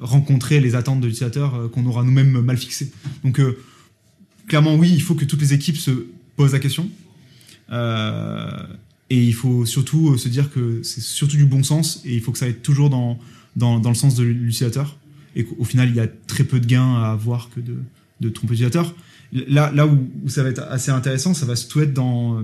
rencontrer 0.00 0.60
les 0.60 0.74
attentes 0.74 1.00
de 1.00 1.06
l'utilisateur 1.06 1.54
euh, 1.54 1.68
qu'on 1.68 1.86
aura 1.86 2.02
nous-mêmes 2.02 2.40
mal 2.40 2.56
fixées. 2.56 2.90
Donc 3.24 3.40
clairement 4.48 4.74
oui, 4.76 4.90
il 4.92 5.02
faut 5.02 5.14
que 5.14 5.24
toutes 5.24 5.40
les 5.40 5.54
équipes 5.54 5.76
se 5.76 5.90
posent 6.36 6.52
la 6.52 6.58
question. 6.58 6.88
et 7.70 9.22
il 9.24 9.34
faut 9.34 9.64
surtout 9.64 10.18
se 10.18 10.28
dire 10.28 10.50
que 10.50 10.82
c'est 10.82 11.00
surtout 11.00 11.36
du 11.36 11.46
bon 11.46 11.62
sens 11.62 12.02
et 12.04 12.14
il 12.14 12.20
faut 12.20 12.32
que 12.32 12.38
ça 12.38 12.46
aille 12.46 12.54
toujours 12.54 12.90
dans, 12.90 13.18
dans, 13.56 13.78
dans 13.78 13.88
le 13.90 13.94
sens 13.94 14.14
de 14.14 14.24
l'utilisateur 14.24 14.98
et 15.34 15.44
qu'au 15.44 15.64
final 15.64 15.88
il 15.88 15.96
y 15.96 16.00
a 16.00 16.08
très 16.26 16.44
peu 16.44 16.60
de 16.60 16.66
gains 16.66 16.96
à 16.96 17.12
avoir 17.12 17.50
que 17.50 17.60
de, 17.60 17.76
de 18.20 18.28
tromper 18.28 18.52
l'utilisateur. 18.52 18.94
Là, 19.32 19.72
là 19.74 19.86
où, 19.86 20.08
ça 20.28 20.42
va 20.42 20.50
être 20.50 20.62
assez 20.70 20.90
intéressant, 20.90 21.34
ça 21.34 21.46
va 21.46 21.54
tout 21.56 21.80
être 21.80 21.92
dans, 21.92 22.42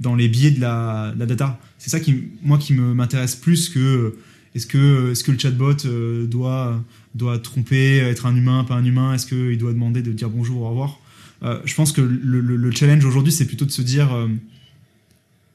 dans 0.00 0.14
les 0.14 0.28
biais 0.28 0.50
de 0.50 0.60
la, 0.60 1.14
la 1.16 1.26
data. 1.26 1.58
C'est 1.78 1.90
ça 1.90 2.00
qui, 2.00 2.24
moi, 2.42 2.58
qui 2.58 2.74
m'intéresse 2.74 3.36
plus 3.36 3.68
que 3.68 4.16
est-ce 4.54 4.66
que, 4.66 5.12
que 5.24 5.32
le 5.32 5.38
chatbot 5.38 5.84
euh, 5.84 6.26
doit, 6.26 7.38
tromper, 7.42 7.98
être 7.98 8.26
un 8.26 8.36
humain, 8.36 8.64
pas 8.64 8.74
un 8.74 8.84
humain? 8.84 9.12
Est-ce 9.14 9.26
qu'il 9.26 9.58
doit 9.58 9.72
demander 9.72 10.00
de 10.00 10.12
dire 10.12 10.30
bonjour, 10.30 10.62
au 10.62 10.68
revoir? 10.70 11.00
Euh, 11.42 11.60
Je 11.64 11.74
pense 11.74 11.90
que 11.90 12.00
le, 12.00 12.40
le, 12.40 12.56
le 12.56 12.70
challenge 12.70 13.04
aujourd'hui, 13.04 13.32
c'est 13.32 13.46
plutôt 13.46 13.64
de 13.64 13.72
se 13.72 13.82
dire. 13.82 14.14
Euh, 14.14 14.28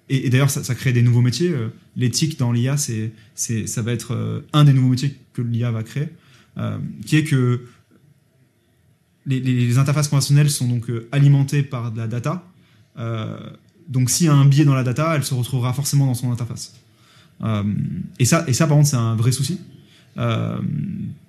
et, 0.10 0.30
d'ailleurs, 0.30 0.50
ça, 0.50 0.76
crée 0.76 0.92
des 0.92 1.02
nouveaux 1.02 1.22
métiers. 1.22 1.54
L'éthique 1.96 2.40
dans 2.40 2.52
l'IA, 2.52 2.78
c'est, 2.78 3.14
ça 3.36 3.82
va 3.84 3.92
être 3.92 4.44
un 4.54 4.64
des 4.64 4.74
nouveaux 4.74 4.90
métiers 4.90 5.16
que 5.34 5.44
l'IA 5.44 5.70
va 5.70 5.84
créer, 5.84 6.10
qui 7.06 7.16
est 7.16 7.24
que 7.24 7.62
les, 9.28 9.40
les, 9.40 9.78
interfaces 9.78 10.08
conventionnelles 10.08 10.50
sont 10.50 10.68
donc 10.68 10.92
alimentées 11.12 11.62
par 11.62 11.92
de 11.92 12.00
la 12.00 12.08
data. 12.08 12.44
donc, 13.88 14.10
s'il 14.10 14.26
y 14.26 14.30
a 14.30 14.34
un 14.34 14.46
biais 14.46 14.66
dans 14.66 14.74
la 14.74 14.84
data, 14.84 15.16
elle 15.16 15.24
se 15.24 15.36
retrouvera 15.36 15.74
forcément 15.74 16.08
dans 16.08 16.16
son 16.16 16.32
interface. 16.32 16.74
Euh, 17.44 17.64
et 18.20 18.26
ça, 18.26 18.44
et 18.48 18.54
ça 18.54 18.68
par 18.68 18.78
contre, 18.78 18.90
c'est 18.90 18.96
un 18.96 19.16
vrai 19.16 19.32
souci. 19.32 19.60
Euh, 20.18 20.60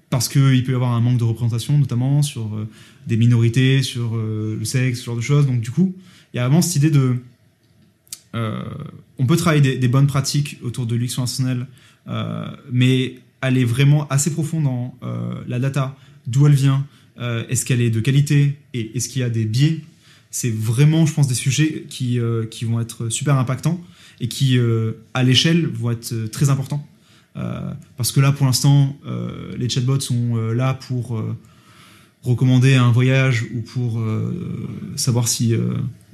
parce 0.09 0.29
qu'il 0.29 0.65
peut 0.65 0.73
y 0.73 0.75
avoir 0.75 0.93
un 0.93 1.01
manque 1.01 1.19
de 1.19 1.25
représentation, 1.25 1.79
notamment 1.79 2.23
sur 2.23 2.55
euh, 2.55 2.69
des 3.07 3.17
minorités, 3.17 3.83
sur 3.83 4.17
le 4.17 4.65
sexe, 4.65 5.01
ce 5.01 5.05
genre 5.05 5.17
de 5.17 5.21
choses. 5.21 5.47
Donc 5.47 5.61
du 5.61 5.71
coup, 5.71 5.95
il 6.35 6.39
y 6.39 6.41
a 6.41 6.47
vraiment 6.47 6.63
cette 6.63 6.77
idée 6.77 6.91
de... 6.91 7.17
On 8.33 9.27
peut 9.27 9.37
travailler 9.37 9.77
des, 9.77 9.89
bonnes 9.89 10.07
pratiques 10.07 10.59
autour 10.63 10.87
de 10.87 10.95
l'UX 10.95 11.15
conventionnelle, 11.15 11.67
mais 12.73 13.19
aller 13.43 13.65
vraiment 13.65 14.07
assez 14.09 14.33
profond 14.33 14.61
dans 14.61 14.95
la 15.47 15.59
data, 15.59 15.97
d'où 16.27 16.47
elle 16.47 16.55
vient, 16.55 16.87
est-ce 17.19 17.65
qu'elle 17.65 17.81
est 17.81 17.91
de 17.91 18.01
qualité, 18.01 18.59
et 18.73 18.97
est-ce 18.97 19.09
qu'il 19.09 19.21
y 19.21 19.25
a 19.25 19.31
des 19.31 19.45
biais? 19.45 19.81
C'est 20.31 20.51
vraiment, 20.55 21.07
je 21.07 21.13
pense, 21.13 21.27
des 21.27 21.35
sujets 21.35 21.87
qui, 21.89 22.19
qui 22.51 22.65
vont 22.65 22.81
être 22.81 23.09
super 23.09 23.37
impactants 23.37 23.81
et 24.21 24.29
qui, 24.29 24.59
euh, 24.59 24.93
à 25.14 25.23
l'échelle, 25.23 25.66
vont 25.66 25.91
être 25.91 26.12
euh, 26.12 26.29
très 26.29 26.51
importants. 26.51 26.87
Euh, 27.37 27.73
parce 27.97 28.12
que 28.12 28.21
là, 28.21 28.33
pour 28.33 28.47
l'instant, 28.47 28.97
les 29.57 29.68
chatbots 29.68 30.01
sont 30.01 30.37
là 30.53 30.75
pour 30.75 31.23
recommander 32.23 32.75
un 32.75 32.91
voyage 32.91 33.47
ou 33.55 33.61
pour 33.61 34.03
savoir 34.97 35.29
si 35.29 35.55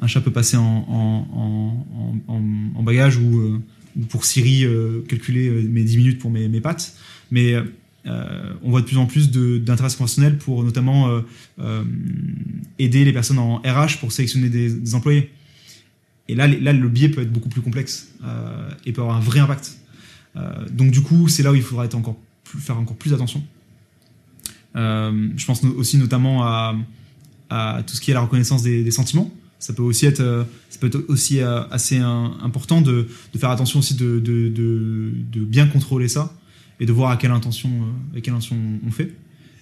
un 0.01 0.07
chat 0.07 0.21
peut 0.21 0.31
passer 0.31 0.59
en, 0.59 1.85
bagage 2.83 3.17
ou, 3.17 3.63
ou, 3.97 4.01
pour 4.11 4.27
Siri 4.27 4.67
calculer 5.09 5.51
mes 5.51 5.85
10 5.85 5.97
minutes 5.97 6.19
pour 6.19 6.31
mes, 6.31 6.61
pattes. 6.61 6.95
Mais 7.31 7.57
on 8.05 8.71
voit 8.71 8.83
de 8.83 8.87
plus 8.87 8.99
en 8.99 9.07
plus 9.07 9.31
d'intérêt 9.31 9.89
conventionnel 9.97 10.37
pour 10.37 10.63
notamment 10.65 11.23
aider 12.79 13.07
les 13.07 13.13
personnes 13.15 13.39
en 13.39 13.57
RH 13.61 13.99
pour 14.01 14.13
sélectionner 14.13 14.51
des, 14.51 14.95
employés. 14.95 15.31
Et 16.29 16.35
là, 16.35 16.47
là, 16.49 16.72
le 16.72 16.89
biais 16.89 17.09
peut 17.09 17.22
être 17.22 17.33
beaucoup 17.33 17.49
plus 17.49 17.61
complexe 17.61 18.09
et 18.85 18.93
peut 18.93 19.01
avoir 19.01 19.16
un 19.16 19.20
vrai 19.20 19.39
impact. 19.39 19.79
donc 20.72 20.91
du 20.91 21.01
coup, 21.01 21.29
c'est 21.29 21.43
là 21.43 21.53
où 21.53 21.55
il 21.55 21.62
faudra 21.62 21.85
être 21.85 21.95
encore 21.95 22.16
faire 22.45 22.79
encore 22.79 22.97
plus 22.97 23.14
attention. 23.14 23.43
je 24.74 25.47
pense 25.47 25.62
aussi 25.64 25.99
notamment 25.99 26.45
à, 26.45 26.74
à, 27.51 27.83
tout 27.87 27.95
ce 27.95 28.01
qui 28.01 28.11
est 28.11 28.14
la 28.14 28.20
reconnaissance 28.20 28.62
des, 28.62 28.91
sentiments. 28.91 29.31
Ça 29.59 29.72
peut 29.72 29.83
aussi 29.83 30.07
être, 30.07 30.20
euh, 30.20 30.45
ça 30.68 30.79
peut 30.79 30.87
être 30.87 31.05
aussi 31.09 31.41
euh, 31.41 31.66
assez 31.70 31.97
important 31.97 32.83
de, 32.83 33.09
faire 33.39 33.51
attention 33.51 33.79
aussi 33.79 33.95
de, 33.95 34.18
de, 34.18 35.45
bien 35.45 35.66
contrôler 35.66 36.09
ça 36.09 36.35
et 36.79 36.87
de 36.87 36.93
voir 36.93 37.11
à 37.11 37.16
quelle 37.16 37.31
intention, 37.31 37.70
euh, 37.70 38.12
avec 38.12 38.24
quelle 38.24 38.35
intention 38.35 38.57
on 38.87 38.91
fait. 38.91 39.14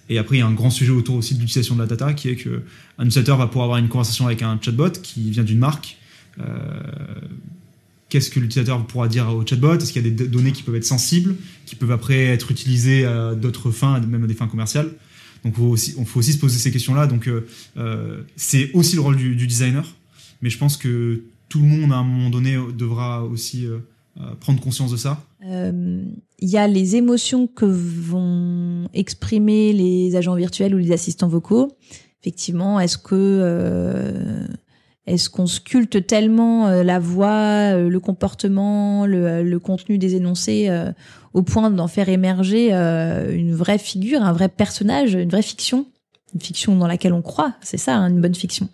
Et 0.09 0.17
après, 0.17 0.35
il 0.35 0.39
y 0.39 0.41
a 0.41 0.47
un 0.47 0.53
grand 0.53 0.69
sujet 0.69 0.91
autour 0.91 1.15
aussi 1.15 1.33
de 1.35 1.39
l'utilisation 1.39 1.75
de 1.75 1.79
la 1.79 1.87
data, 1.87 2.13
qui 2.13 2.29
est 2.29 2.35
que 2.35 2.61
un 2.99 3.05
utilisateur 3.05 3.37
va 3.37 3.47
pouvoir 3.47 3.65
avoir 3.65 3.79
une 3.79 3.87
conversation 3.87 4.27
avec 4.27 4.41
un 4.43 4.59
chatbot 4.61 4.91
qui 4.91 5.31
vient 5.31 5.43
d'une 5.43 5.59
marque. 5.59 5.97
Euh, 6.39 6.43
Qu'est-ce 8.07 8.29
que 8.29 8.39
l'utilisateur 8.39 8.85
pourra 8.85 9.07
dire 9.07 9.27
au 9.29 9.45
chatbot? 9.45 9.75
Est-ce 9.75 9.91
qu'il 9.91 10.03
y 10.03 10.07
a 10.07 10.09
des 10.11 10.27
données 10.27 10.51
qui 10.51 10.61
peuvent 10.61 10.75
être 10.75 10.85
sensibles, 10.85 11.35
qui 11.65 11.75
peuvent 11.75 11.91
après 11.91 12.25
être 12.25 12.51
utilisées 12.51 13.03
à 13.03 13.33
d'autres 13.33 13.71
fins, 13.71 13.99
même 13.99 14.23
à 14.23 14.27
des 14.27 14.35
fins 14.35 14.47
commerciales? 14.47 14.89
Donc, 15.43 15.53
il 15.53 15.57
faut 15.57 15.63
aussi, 15.63 15.95
on 15.97 16.05
faut 16.05 16.19
aussi 16.19 16.33
se 16.33 16.37
poser 16.37 16.59
ces 16.59 16.71
questions-là. 16.71 17.07
Donc, 17.07 17.27
euh, 17.27 17.47
euh, 17.77 18.21
c'est 18.35 18.71
aussi 18.73 18.95
le 18.95 19.01
rôle 19.01 19.17
du, 19.17 19.47
designer. 19.47 19.95
Mais 20.41 20.51
je 20.51 20.57
pense 20.57 20.77
que 20.77 21.23
tout 21.49 21.59
le 21.59 21.65
monde, 21.65 21.91
à 21.91 21.97
un 21.97 22.03
moment 22.03 22.29
donné, 22.29 22.57
devra 22.77 23.23
aussi 23.23 23.67
prendre 24.39 24.61
conscience 24.61 24.91
de 24.91 24.97
ça. 24.97 25.21
Il 25.41 26.13
y 26.39 26.57
a 26.57 26.67
les 26.67 26.95
émotions 26.95 27.47
que 27.47 27.65
vont 27.65 28.87
exprimer 28.93 29.73
les 29.73 30.15
agents 30.15 30.35
virtuels 30.35 30.75
ou 30.75 30.77
les 30.77 30.91
assistants 30.91 31.27
vocaux. 31.27 31.75
Effectivement, 32.21 32.79
est-ce 32.79 32.97
que 32.97 34.45
est-ce 35.07 35.29
qu'on 35.29 35.45
sculpte 35.45 36.07
tellement 36.07 36.69
la 36.69 36.99
voix, 36.99 37.77
le 37.77 37.99
comportement, 37.99 39.05
le, 39.05 39.43
le, 39.43 39.59
contenu 39.59 39.97
des 39.97 40.15
énoncés 40.15 40.69
au 41.35 41.43
point 41.43 41.69
d'en 41.69 41.89
faire 41.89 42.07
émerger 42.07 42.69
euh, 42.71 43.35
une 43.35 43.53
vraie 43.53 43.77
figure, 43.77 44.23
un 44.23 44.31
vrai 44.31 44.47
personnage, 44.47 45.15
une 45.15 45.29
vraie 45.29 45.41
fiction, 45.41 45.85
une 46.33 46.39
fiction 46.39 46.77
dans 46.77 46.87
laquelle 46.87 47.11
on 47.11 47.21
croit. 47.21 47.55
C'est 47.61 47.77
ça, 47.77 47.97
hein, 47.97 48.09
une 48.09 48.21
bonne 48.21 48.33
fiction. 48.33 48.69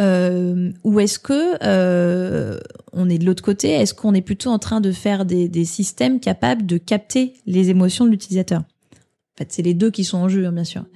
Euh, 0.00 0.72
ou 0.82 1.00
est-ce 1.00 1.18
que 1.18 1.56
euh, 1.62 2.58
on 2.94 3.10
est 3.10 3.18
de 3.18 3.26
l'autre 3.26 3.42
côté 3.42 3.68
Est-ce 3.70 3.92
qu'on 3.92 4.14
est 4.14 4.22
plutôt 4.22 4.48
en 4.48 4.58
train 4.58 4.80
de 4.80 4.92
faire 4.92 5.26
des, 5.26 5.64
systèmes 5.66 6.20
capables 6.20 6.64
de 6.64 6.78
capter 6.78 7.34
les 7.44 7.68
émotions 7.68 8.06
de 8.06 8.10
l'utilisateur? 8.10 8.60
En 8.60 9.36
fait, 9.36 9.52
c'est 9.52 9.62
les 9.62 9.74
deux 9.74 9.90
qui 9.90 10.04
sont 10.04 10.18
en 10.18 10.30
jeu, 10.30 10.46
hein, 10.46 10.52
bien 10.52 10.64
sûr. 10.64 10.86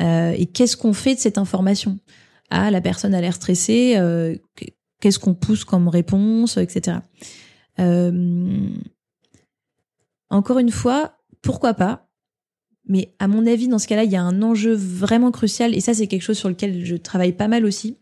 Euh, 0.00 0.34
et 0.38 0.46
qu'est-ce 0.46 0.76
qu'on 0.76 0.92
fait 0.92 1.16
de 1.16 1.20
cette 1.20 1.36
information? 1.36 1.98
Ah, 2.50 2.70
la 2.70 2.80
personne 2.80 3.14
a 3.14 3.20
l'air 3.20 3.34
stressée. 3.34 3.94
Euh, 3.96 4.36
qu'est-ce 5.00 5.18
qu'on 5.18 5.34
pousse 5.34 5.64
comme 5.64 5.88
réponse, 5.88 6.56
etc. 6.56 6.98
Euh, 7.78 8.68
encore 10.30 10.58
une 10.58 10.70
fois, 10.70 11.12
pourquoi 11.42 11.74
pas? 11.74 12.08
Mais 12.86 13.14
à 13.18 13.28
mon 13.28 13.46
avis, 13.46 13.68
dans 13.68 13.78
ce 13.78 13.86
cas-là, 13.86 14.04
il 14.04 14.10
y 14.10 14.16
a 14.16 14.22
un 14.22 14.42
enjeu 14.42 14.74
vraiment 14.74 15.30
crucial, 15.30 15.74
et 15.74 15.80
ça, 15.80 15.92
c'est 15.94 16.06
quelque 16.06 16.22
chose 16.22 16.38
sur 16.38 16.48
lequel 16.48 16.84
je 16.84 16.96
travaille 16.96 17.32
pas 17.32 17.48
mal 17.48 17.64
aussi. 17.64 17.98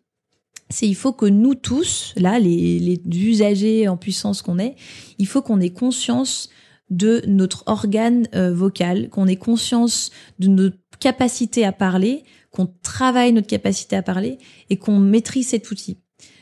C'est 0.70 0.88
il 0.88 0.94
faut 0.94 1.12
que 1.12 1.26
nous 1.26 1.54
tous, 1.54 2.12
là, 2.16 2.38
les, 2.38 3.00
usagers 3.06 3.88
en 3.88 3.96
puissance 3.96 4.42
qu'on 4.42 4.58
est, 4.58 4.76
il 5.18 5.26
faut 5.26 5.42
qu'on 5.42 5.60
ait 5.60 5.70
conscience 5.70 6.50
de 6.88 7.22
notre 7.26 7.64
organe 7.66 8.28
euh, 8.34 8.54
vocal, 8.54 9.08
qu'on 9.08 9.26
ait 9.26 9.36
conscience 9.36 10.10
de 10.38 10.48
notre 10.48 10.78
capacité 11.00 11.64
à 11.64 11.72
parler, 11.72 12.24
qu'on 12.56 12.72
travaille 12.82 13.32
notre 13.32 13.46
capacité 13.46 13.96
à 13.96 14.02
parler 14.02 14.38
et 14.70 14.78
qu'on 14.78 14.98
maîtrise 14.98 15.48
cet 15.48 15.70
outil. 15.70 15.98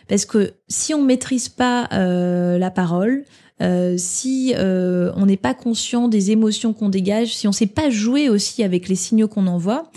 Parce 0.08 0.24
que 0.24 0.52
si 0.68 0.94
on 0.94 1.02
maîtrise 1.02 1.48
pas 1.48 1.88
euh, 1.92 2.56
la 2.56 2.70
parole, 2.70 3.24
euh, 3.60 3.96
si 3.96 4.54
euh, 4.56 5.12
on 5.16 5.26
n'est 5.26 5.36
pas 5.36 5.54
conscient 5.54 6.06
des 6.06 6.30
émotions 6.30 6.72
qu'on 6.72 6.88
dégage, 6.88 7.34
si 7.34 7.48
on 7.48 7.52
sait 7.52 7.66
pas 7.66 7.90
jouer 7.90 8.28
aussi 8.28 8.62
avec 8.62 8.88
les 8.88 8.94
signaux 8.94 9.26
qu'on 9.26 9.48
envoie, 9.48 9.90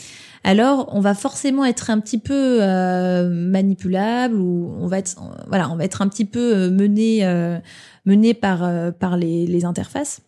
alors 0.43 0.89
on 0.91 1.01
va 1.01 1.13
forcément 1.13 1.65
être 1.65 1.89
un 1.89 1.99
petit 1.99 2.19
peu 2.19 2.61
manipulable 3.29 4.35
ou 4.35 4.73
on 4.79 4.87
va 4.87 4.99
être 4.99 5.17
voilà 5.47 5.69
on 5.69 5.75
va 5.75 5.83
être 5.83 6.01
un 6.01 6.07
petit 6.07 6.23
peu 6.23 6.69
mené 6.69 7.25
mené 8.05 8.33
par 8.33 8.93
par 8.93 9.17
les, 9.17 9.45
les 9.45 9.65
interfaces. 9.65 10.21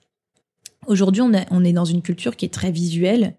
Aujourd'hui, 0.88 1.22
on, 1.22 1.32
on 1.52 1.64
est 1.64 1.72
dans 1.72 1.86
une 1.86 2.02
culture 2.02 2.36
qui 2.36 2.46
est 2.46 2.54
très 2.54 2.72
visuelle. 2.72 3.36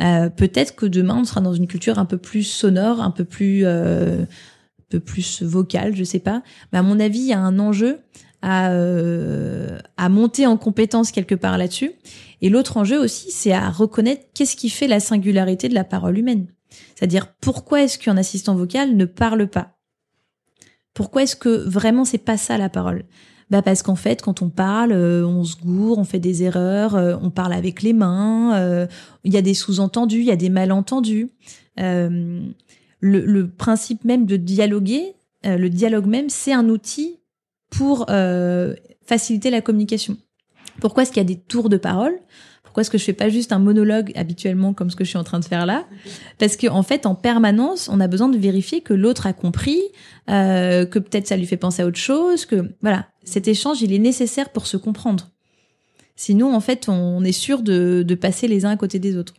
Euh, 0.00 0.30
peut-être 0.30 0.74
que 0.74 0.86
demain, 0.86 1.18
on 1.18 1.24
sera 1.24 1.40
dans 1.40 1.54
une 1.54 1.66
culture 1.66 1.98
un 1.98 2.04
peu 2.04 2.18
plus 2.18 2.44
sonore, 2.44 3.00
un 3.00 3.10
peu 3.10 3.24
plus, 3.24 3.62
euh, 3.64 4.22
un 4.22 4.84
peu 4.88 5.00
plus 5.00 5.42
vocale, 5.42 5.94
je 5.94 6.04
sais 6.04 6.18
pas. 6.18 6.42
Mais 6.72 6.78
à 6.78 6.82
mon 6.82 6.98
avis, 6.98 7.20
il 7.20 7.26
y 7.26 7.32
a 7.32 7.40
un 7.40 7.58
enjeu 7.58 8.00
à, 8.40 8.72
euh, 8.72 9.78
monter 10.08 10.46
en 10.46 10.56
compétence 10.56 11.12
quelque 11.12 11.34
part 11.34 11.58
là-dessus. 11.58 11.92
Et 12.40 12.48
l'autre 12.48 12.76
enjeu 12.76 12.98
aussi, 12.98 13.30
c'est 13.30 13.52
à 13.52 13.70
reconnaître 13.70 14.24
qu'est-ce 14.34 14.56
qui 14.56 14.68
fait 14.68 14.88
la 14.88 14.98
singularité 14.98 15.68
de 15.68 15.74
la 15.74 15.84
parole 15.84 16.18
humaine. 16.18 16.46
C'est-à-dire 16.96 17.28
pourquoi 17.40 17.82
est-ce 17.82 17.98
qu'un 17.98 18.16
assistant 18.16 18.56
vocal 18.56 18.96
ne 18.96 19.04
parle 19.04 19.46
pas? 19.46 19.78
Pourquoi 20.94 21.22
est-ce 21.22 21.36
que 21.36 21.48
vraiment 21.48 22.04
c'est 22.04 22.18
pas 22.18 22.36
ça 22.36 22.58
la 22.58 22.68
parole? 22.68 23.04
Bah 23.52 23.60
parce 23.60 23.82
qu'en 23.82 23.96
fait, 23.96 24.22
quand 24.22 24.40
on 24.40 24.48
parle, 24.48 24.92
euh, 24.92 25.26
on 25.26 25.44
se 25.44 25.56
gourre, 25.56 25.98
on 25.98 26.04
fait 26.04 26.18
des 26.18 26.42
erreurs, 26.42 26.96
euh, 26.96 27.16
on 27.20 27.28
parle 27.28 27.52
avec 27.52 27.82
les 27.82 27.92
mains, 27.92 28.88
il 29.24 29.32
y 29.32 29.36
a 29.36 29.42
des 29.42 29.52
sous-entendus, 29.52 30.20
il 30.20 30.24
y 30.24 30.30
a 30.30 30.36
des 30.36 30.48
malentendus. 30.48 31.28
Le, 31.76 33.46
principe 33.46 34.04
même 34.04 34.24
de 34.24 34.36
dialoguer, 34.36 35.14
le 35.44 35.68
dialogue 35.68 36.06
même, 36.06 36.30
c'est 36.30 36.54
un 36.54 36.70
outil 36.70 37.18
pour 37.68 38.06
euh, 38.08 38.74
faciliter 39.04 39.50
la 39.50 39.60
communication. 39.60 40.16
Pourquoi 40.80 41.02
est-ce 41.02 41.12
qu'il 41.12 41.20
y 41.20 41.26
a 41.26 41.28
des 41.28 41.38
tours 41.38 41.68
de 41.68 41.76
parole? 41.76 42.14
Pourquoi 42.72 42.80
est-ce 42.80 42.90
que 42.90 42.96
je 42.96 43.04
fais 43.04 43.12
pas 43.12 43.28
juste 43.28 43.52
un 43.52 43.58
monologue 43.58 44.12
habituellement 44.14 44.72
comme 44.72 44.88
ce 44.88 44.96
que 44.96 45.04
je 45.04 45.10
suis 45.10 45.18
en 45.18 45.24
train 45.24 45.38
de 45.40 45.44
faire 45.44 45.66
là? 45.66 45.84
Parce 46.38 46.56
que 46.56 46.68
en 46.68 46.82
fait, 46.82 47.04
en 47.04 47.14
permanence, 47.14 47.90
on 47.92 48.00
a 48.00 48.08
besoin 48.08 48.30
de 48.30 48.38
vérifier 48.38 48.80
que 48.80 48.94
l'autre 48.94 49.26
a 49.26 49.34
compris, 49.34 49.78
euh, 50.30 50.86
que 50.86 50.98
peut-être 50.98 51.26
ça 51.26 51.36
lui 51.36 51.44
fait 51.44 51.58
penser 51.58 51.82
à 51.82 51.86
autre 51.86 51.98
chose, 51.98 52.46
que 52.46 52.70
voilà, 52.80 53.08
cet 53.24 53.46
échange, 53.46 53.82
il 53.82 53.92
est 53.92 53.98
nécessaire 53.98 54.48
pour 54.48 54.66
se 54.66 54.78
comprendre. 54.78 55.28
Sinon, 56.16 56.54
en 56.54 56.60
fait, 56.60 56.88
on 56.88 57.22
est 57.24 57.32
sûr 57.32 57.60
de, 57.60 58.02
de 58.08 58.14
passer 58.14 58.48
les 58.48 58.64
uns 58.64 58.70
à 58.70 58.76
côté 58.78 58.98
des 58.98 59.18
autres. 59.18 59.34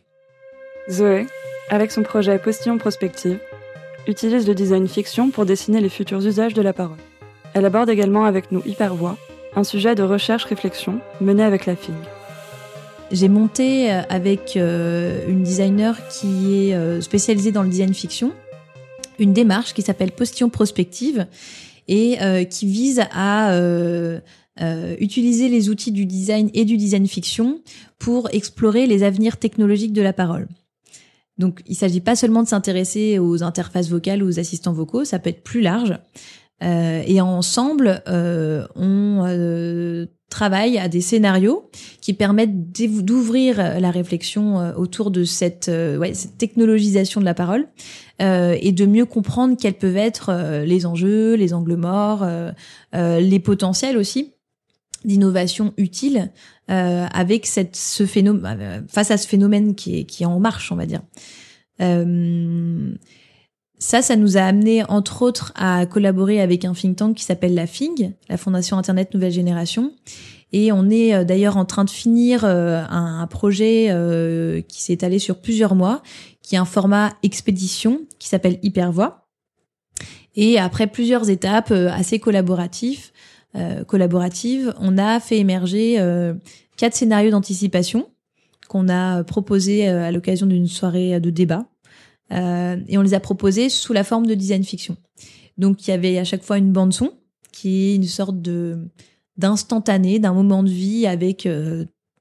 Zoé, 0.88 1.26
avec 1.70 1.90
son 1.90 2.04
projet 2.04 2.38
Postillon 2.38 2.78
Prospective, 2.78 3.40
utilise 4.06 4.46
le 4.46 4.54
design 4.54 4.86
fiction 4.86 5.30
pour 5.30 5.44
dessiner 5.44 5.80
les 5.80 5.88
futurs 5.88 6.24
usages 6.24 6.54
de 6.54 6.62
la 6.62 6.72
parole. 6.72 6.98
Elle 7.52 7.66
aborde 7.66 7.90
également 7.90 8.26
avec 8.26 8.52
nous 8.52 8.62
Hypervoix, 8.64 9.18
un 9.56 9.64
sujet 9.64 9.96
de 9.96 10.04
recherche-réflexion 10.04 11.00
mené 11.20 11.42
avec 11.42 11.66
la 11.66 11.74
FIG. 11.74 11.94
J'ai 13.10 13.28
monté 13.28 13.92
euh, 13.92 14.02
avec 14.08 14.56
euh, 14.56 15.28
une 15.28 15.42
designer 15.42 15.96
qui 16.08 16.54
est 16.54 16.74
euh, 16.74 17.00
spécialisée 17.00 17.52
dans 17.52 17.62
le 17.62 17.68
design 17.68 17.94
fiction 17.94 18.32
une 19.20 19.32
démarche 19.32 19.74
qui 19.74 19.82
s'appelle 19.82 20.10
Postillon 20.10 20.48
Prospective 20.48 21.28
et 21.86 22.18
qui 22.50 22.66
vise 22.66 23.00
à 23.12 23.56
utiliser 24.98 25.48
les 25.48 25.68
outils 25.68 25.92
du 25.92 26.04
design 26.04 26.50
et 26.52 26.64
du 26.64 26.76
design 26.76 27.06
fiction 27.06 27.60
pour 28.00 28.28
explorer 28.32 28.88
les 28.88 29.04
avenirs 29.04 29.36
technologiques 29.36 29.92
de 29.92 30.02
la 30.02 30.12
parole. 30.12 30.48
Donc, 31.38 31.62
il 31.68 31.76
s'agit 31.76 32.00
pas 32.00 32.16
seulement 32.16 32.42
de 32.42 32.48
s'intéresser 32.48 33.20
aux 33.20 33.44
interfaces 33.44 33.88
vocales 33.88 34.24
ou 34.24 34.26
aux 34.26 34.40
assistants 34.40 34.72
vocaux, 34.72 35.04
ça 35.04 35.20
peut 35.20 35.30
être 35.30 35.44
plus 35.44 35.60
large. 35.60 35.96
Euh, 36.62 37.02
et 37.06 37.20
ensemble, 37.20 38.02
euh, 38.08 38.66
on 38.76 40.06
travaille 40.30 40.78
à 40.78 40.88
des 40.88 41.00
scénarios 41.00 41.70
qui 42.00 42.12
permettent 42.12 42.72
d'ouvrir 42.72 43.80
la 43.80 43.90
réflexion 43.90 44.74
autour 44.76 45.10
de 45.10 45.24
cette, 45.24 45.68
ouais, 45.68 46.14
cette 46.14 46.38
technologisation 46.38 47.20
de 47.20 47.24
la 47.24 47.34
parole 47.34 47.68
et 48.20 48.72
de 48.72 48.86
mieux 48.86 49.06
comprendre 49.06 49.56
quels 49.60 49.74
peuvent 49.74 49.96
être 49.96 50.64
les 50.64 50.86
enjeux, 50.86 51.34
les 51.34 51.54
angles 51.54 51.76
morts, 51.76 52.26
les 52.92 53.38
potentiels 53.38 53.96
aussi 53.96 54.32
d'innovation 55.04 55.72
utile 55.76 56.32
avec 56.68 57.46
cette, 57.46 57.76
ce 57.76 58.06
phénomène, 58.06 58.86
face 58.88 59.10
à 59.10 59.18
ce 59.18 59.28
phénomène 59.28 59.74
qui 59.74 60.00
est, 60.00 60.04
qui 60.04 60.24
est 60.24 60.26
en 60.26 60.40
marche, 60.40 60.72
on 60.72 60.76
va 60.76 60.86
dire. 60.86 61.02
Ça, 63.78 64.02
ça 64.02 64.16
nous 64.16 64.36
a 64.36 64.42
amené, 64.42 64.84
entre 64.88 65.22
autres, 65.22 65.52
à 65.56 65.84
collaborer 65.86 66.40
avec 66.40 66.64
un 66.64 66.72
think 66.72 66.96
tank 66.96 67.16
qui 67.16 67.24
s'appelle 67.24 67.54
la 67.54 67.66
FIG, 67.66 68.12
la 68.28 68.36
Fondation 68.36 68.78
Internet 68.78 69.12
Nouvelle 69.14 69.32
Génération. 69.32 69.92
Et 70.54 70.70
on 70.70 70.88
est 70.88 71.12
euh, 71.12 71.24
d'ailleurs 71.24 71.56
en 71.56 71.64
train 71.64 71.82
de 71.84 71.90
finir 71.90 72.44
euh, 72.44 72.80
un, 72.88 73.26
projet 73.26 73.88
euh, 73.90 74.60
qui 74.60 74.84
s'est 74.84 74.92
étalé 74.92 75.18
sur 75.18 75.40
plusieurs 75.40 75.74
mois, 75.74 76.00
qui 76.42 76.54
est 76.54 76.58
un 76.58 76.64
format 76.64 77.12
expédition 77.24 78.02
qui 78.20 78.28
s'appelle 78.28 78.60
Hypervoix. 78.62 79.26
Et 80.36 80.60
après 80.60 80.86
plusieurs 80.86 81.28
étapes 81.28 81.70
assez 81.70 82.18
collaboratives, 82.18 83.12
on 83.54 84.98
a 84.98 85.20
fait 85.20 85.38
émerger 85.38 85.96
quatre 86.76 86.94
scénarios 86.94 87.30
d'anticipation 87.30 88.10
qu'on 88.66 88.88
a 88.88 89.22
proposées 89.22 89.86
à 89.86 90.10
l'occasion 90.10 90.48
d'une 90.48 90.66
soirée 90.66 91.20
de 91.20 91.30
débat. 91.30 91.66
Et 92.30 92.98
on 92.98 93.02
les 93.02 93.14
a 93.14 93.20
proposées 93.20 93.68
sous 93.68 93.92
la 93.92 94.02
forme 94.02 94.26
de 94.26 94.34
design 94.34 94.64
fiction. 94.64 94.96
Donc 95.58 95.86
il 95.86 95.90
y 95.90 95.94
avait 95.94 96.18
à 96.18 96.24
chaque 96.24 96.42
fois 96.42 96.58
une 96.58 96.72
bande 96.72 96.92
son 96.92 97.12
qui 97.52 97.90
est 97.90 97.94
une 97.94 98.04
sorte 98.04 98.40
de 98.42 98.88
d'instantané, 99.36 100.18
d'un 100.18 100.32
moment 100.32 100.62
de 100.62 100.70
vie 100.70 101.06
avec 101.06 101.46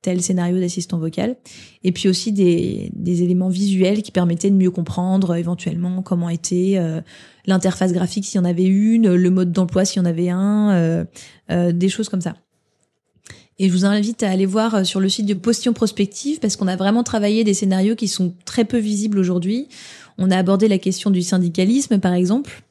tel 0.04 0.22
scénario 0.22 0.60
d'assistant 0.60 0.99
vocal, 0.99 1.38
et 1.84 1.91
puis 1.91 2.08
aussi 2.08 2.32
des, 2.32 2.91
des, 2.93 3.24
éléments 3.24 3.49
visuels 3.49 4.04
qui 4.04 4.12
permettaient 4.12 4.51
de 4.51 4.56
mieux 4.56 4.70
comprendre 4.70 5.32
euh, 5.32 5.36
éventuellement 5.36 6.04
comment 6.04 6.30
était 6.30 6.74
euh, 6.76 7.01
l'interface 7.47 7.93
graphique 7.93 8.26
s'il 8.26 8.39
y 8.39 8.41
en 8.41 8.45
avait 8.45 8.66
une, 8.66 9.16
le 9.16 9.30
mode 9.32 9.51
d'emploi 9.51 9.86
s'il 9.86 10.01
y 10.01 10.06
en 10.06 10.06
avait 10.06 10.30
un, 10.30 10.72
euh, 10.72 11.06
euh, 11.49 11.72
des 11.72 11.89
choses 11.89 12.10
comme 12.10 12.22
ça. 12.22 12.36
Et 13.60 13.68
je 13.68 13.74
vous 13.74 13.86
invite 13.86 14.24
à 14.24 14.30
aller 14.30 14.45
voir 14.45 14.86
sur 14.86 14.99
le 14.99 15.10
site 15.10 15.26
de 15.26 15.34
Postion 15.34 15.74
Prospective 15.74 16.39
parce 16.39 16.56
qu'on 16.56 16.68
a 16.68 16.76
vraiment 16.76 17.04
travaillé 17.04 17.43
des 17.43 17.54
scénarios 17.54 17.95
qui 17.95 18.08
sont 18.08 18.34
très 18.45 18.66
peu 18.66 18.78
visibles 18.78 19.20
aujourd'hui. 19.20 19.68
On 20.18 20.32
a 20.32 20.38
abordé 20.38 20.68
la 20.68 20.78
question 20.78 21.12
du 21.12 21.22
syndicalisme, 21.22 21.99
par 21.99 22.14
exemple. 22.14 22.64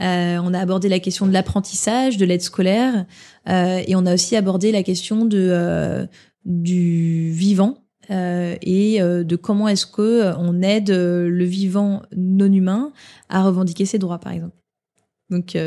Euh, 0.00 0.38
on 0.42 0.52
a 0.52 0.60
abordé 0.60 0.90
la 0.90 0.98
question 0.98 1.26
de 1.26 1.32
l'apprentissage, 1.32 2.18
de 2.18 2.26
l'aide 2.26 2.42
scolaire, 2.42 3.06
euh, 3.48 3.82
et 3.86 3.96
on 3.96 4.04
a 4.04 4.12
aussi 4.12 4.36
abordé 4.36 4.72
la 4.72 4.82
question 4.82 5.24
du 5.24 7.30
vivant 7.32 7.78
euh, 8.10 8.56
et 8.62 9.02
euh, 9.02 9.24
de 9.24 9.36
comment 9.36 9.68
est-ce 9.68 9.86
que 9.86 10.02
euh, 10.02 10.36
on 10.38 10.62
aide 10.62 10.90
le 10.90 11.44
vivant 11.44 12.02
non 12.16 12.52
humain 12.52 12.92
à 13.28 13.42
revendiquer 13.42 13.84
ses 13.84 13.98
droits, 13.98 14.18
par 14.18 14.32
exemple. 14.32 14.56
Donc 15.28 15.58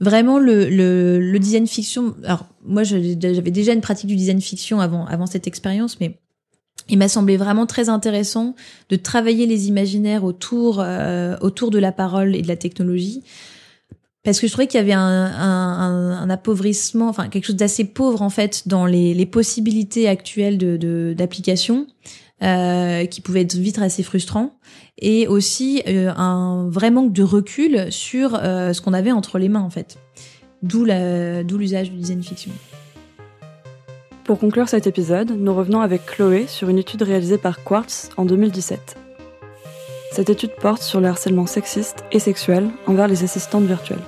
vraiment 0.00 0.38
le, 0.38 0.68
le, 0.68 1.18
le, 1.20 1.38
design 1.38 1.66
fiction. 1.66 2.14
Alors 2.24 2.46
moi, 2.64 2.82
j'avais 2.84 3.14
déjà 3.14 3.72
une 3.72 3.80
pratique 3.80 4.08
du 4.08 4.16
design 4.16 4.40
fiction 4.40 4.80
avant 4.80 5.06
avant 5.06 5.26
cette 5.26 5.46
expérience, 5.46 6.00
mais 6.00 6.18
il 6.88 6.98
m'a 6.98 7.08
semblé 7.08 7.36
vraiment 7.36 7.66
très 7.66 7.88
intéressant 7.88 8.54
de 8.88 8.96
travailler 8.96 9.46
les 9.46 9.68
imaginaires 9.68 10.24
autour 10.24 10.84
autour 11.40 11.70
de 11.70 11.78
la 11.78 11.92
parole 11.92 12.34
et 12.34 12.42
de 12.42 12.48
la 12.48 12.56
technologie 12.56 13.22
parce 14.24 14.40
que 14.40 14.46
je 14.46 14.52
trouvais 14.52 14.66
qu'il 14.66 14.78
y 14.78 14.82
avait 14.82 14.92
un, 14.92 16.30
appauvrissement, 16.30 17.08
enfin 17.08 17.28
quelque 17.28 17.46
chose 17.46 17.56
d'assez 17.56 17.84
pauvre 17.84 18.22
en 18.22 18.30
fait 18.30 18.66
dans 18.66 18.84
les, 18.84 19.26
possibilités 19.26 20.08
actuelles 20.08 20.58
d'application, 21.14 21.86
euh, 22.42 23.06
qui 23.06 23.20
pouvaient 23.20 23.42
être 23.42 23.54
vite 23.54 23.78
assez 23.78 24.02
frustrant, 24.02 24.58
et 24.98 25.26
aussi 25.26 25.82
euh, 25.88 26.12
un 26.16 26.68
vrai 26.68 26.90
manque 26.90 27.12
de 27.12 27.22
recul 27.22 27.90
sur 27.90 28.34
euh, 28.34 28.72
ce 28.72 28.80
qu'on 28.80 28.92
avait 28.92 29.12
entre 29.12 29.38
les 29.38 29.48
mains 29.48 29.62
en 29.62 29.70
fait. 29.70 29.98
D'où 30.62 30.86
d'où 30.86 31.58
l'usage 31.58 31.90
du 31.90 31.96
design 31.96 32.22
fiction. 32.22 32.50
Pour 34.24 34.38
conclure 34.38 34.68
cet 34.68 34.86
épisode, 34.86 35.30
nous 35.30 35.54
revenons 35.54 35.80
avec 35.80 36.04
Chloé 36.04 36.46
sur 36.48 36.68
une 36.68 36.78
étude 36.78 37.02
réalisée 37.02 37.38
par 37.38 37.64
Quartz 37.64 38.10
en 38.16 38.24
2017. 38.24 39.07
Cette 40.10 40.30
étude 40.30 40.52
porte 40.52 40.82
sur 40.82 41.00
le 41.00 41.08
harcèlement 41.08 41.46
sexiste 41.46 42.04
et 42.12 42.18
sexuel 42.18 42.70
envers 42.86 43.08
les 43.08 43.24
assistantes 43.24 43.64
virtuelles. 43.64 44.02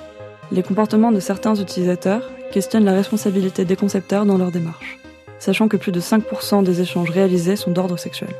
Les 0.51 0.63
comportements 0.63 1.11
de 1.11 1.19
certains 1.19 1.55
utilisateurs 1.55 2.29
questionnent 2.51 2.85
la 2.85 2.93
responsabilité 2.93 3.63
des 3.65 3.75
concepteurs 3.75 4.25
dans 4.25 4.37
leur 4.37 4.51
démarche, 4.51 4.97
sachant 5.39 5.67
que 5.67 5.77
plus 5.77 5.91
de 5.91 6.01
5% 6.01 6.63
des 6.63 6.81
échanges 6.81 7.09
réalisés 7.09 7.55
sont 7.55 7.71
d'ordre 7.71 7.97
sexuel. 7.97 8.31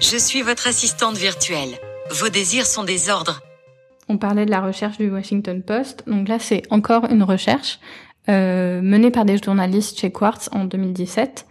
Je 0.00 0.16
suis 0.16 0.42
votre 0.42 0.66
assistante 0.66 1.16
virtuelle. 1.16 1.78
Vos 2.10 2.28
désirs 2.28 2.66
sont 2.66 2.84
des 2.84 3.10
ordres. 3.10 3.42
On 4.08 4.18
parlait 4.18 4.46
de 4.46 4.50
la 4.50 4.60
recherche 4.60 4.98
du 4.98 5.10
Washington 5.10 5.62
Post, 5.62 6.04
donc 6.06 6.28
là 6.28 6.38
c'est 6.38 6.62
encore 6.70 7.04
une 7.10 7.22
recherche 7.22 7.80
euh, 8.28 8.80
menée 8.80 9.10
par 9.10 9.24
des 9.24 9.38
journalistes 9.38 9.98
chez 9.98 10.10
Quartz 10.10 10.48
en 10.52 10.64
2017 10.64 11.46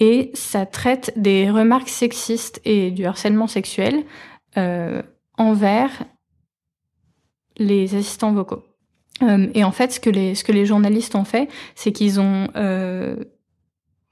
et 0.00 0.30
ça 0.34 0.66
traite 0.66 1.12
des 1.16 1.50
remarques 1.50 1.88
sexistes 1.88 2.60
et 2.64 2.90
du 2.90 3.06
harcèlement 3.06 3.46
sexuel 3.46 3.94
euh, 3.96 4.35
envers 5.38 6.04
les 7.58 7.94
assistants 7.94 8.32
vocaux. 8.32 8.64
Euh, 9.22 9.48
et 9.54 9.64
en 9.64 9.72
fait, 9.72 9.92
ce 9.92 10.00
que 10.00 10.10
les 10.10 10.34
ce 10.34 10.44
que 10.44 10.52
les 10.52 10.66
journalistes 10.66 11.14
ont 11.14 11.24
fait, 11.24 11.48
c'est 11.74 11.92
qu'ils 11.92 12.20
ont 12.20 12.48
euh, 12.56 13.16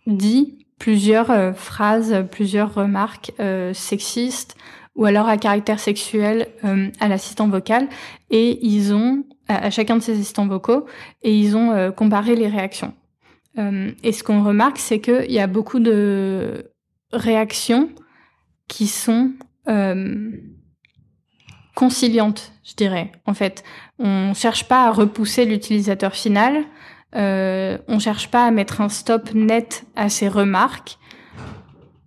dit 0.06 0.66
plusieurs 0.78 1.56
phrases, 1.56 2.26
plusieurs 2.30 2.74
remarques 2.74 3.32
sexistes 3.72 4.56
ou 4.96 5.06
alors 5.06 5.28
à 5.28 5.38
caractère 5.38 5.80
sexuel 5.80 6.48
à 7.00 7.08
l'assistant 7.08 7.48
vocal, 7.48 7.88
et 8.30 8.64
ils 8.64 8.92
ont 8.92 9.24
à, 9.48 9.70
chacun 9.70 9.96
de 9.96 10.02
ces 10.02 10.12
assistants 10.12 10.46
vocaux, 10.46 10.84
et 11.22 11.36
ils 11.36 11.56
ont 11.56 11.90
comparé 11.92 12.36
les 12.36 12.48
réactions. 12.48 12.92
et 13.56 14.12
ce 14.12 14.22
qu'on 14.22 14.44
remarque, 14.44 14.78
c'est 14.78 15.00
qu'il 15.00 15.32
y 15.32 15.38
a 15.38 15.46
beaucoup 15.46 15.80
de 15.80 16.70
réactions 17.12 17.88
qui 18.68 18.88
sont 18.88 19.30
euh, 19.68 20.30
conciliante, 21.74 22.52
je 22.64 22.74
dirais. 22.74 23.12
En 23.26 23.34
fait, 23.34 23.64
on 23.98 24.32
cherche 24.34 24.68
pas 24.68 24.86
à 24.86 24.92
repousser 24.92 25.44
l'utilisateur 25.44 26.14
final. 26.14 26.64
Euh, 27.16 27.78
on 27.86 27.98
cherche 27.98 28.30
pas 28.30 28.46
à 28.46 28.50
mettre 28.50 28.80
un 28.80 28.88
stop 28.88 29.34
net 29.34 29.84
à 29.94 30.08
ses 30.08 30.28
remarques. 30.28 30.98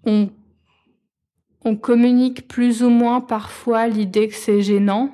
On, 0.06 0.30
communique 1.82 2.48
plus 2.48 2.82
ou 2.82 2.90
moins 2.90 3.20
parfois 3.20 3.88
l'idée 3.88 4.30
que 4.30 4.36
c'est 4.36 4.62
gênant. 4.62 5.14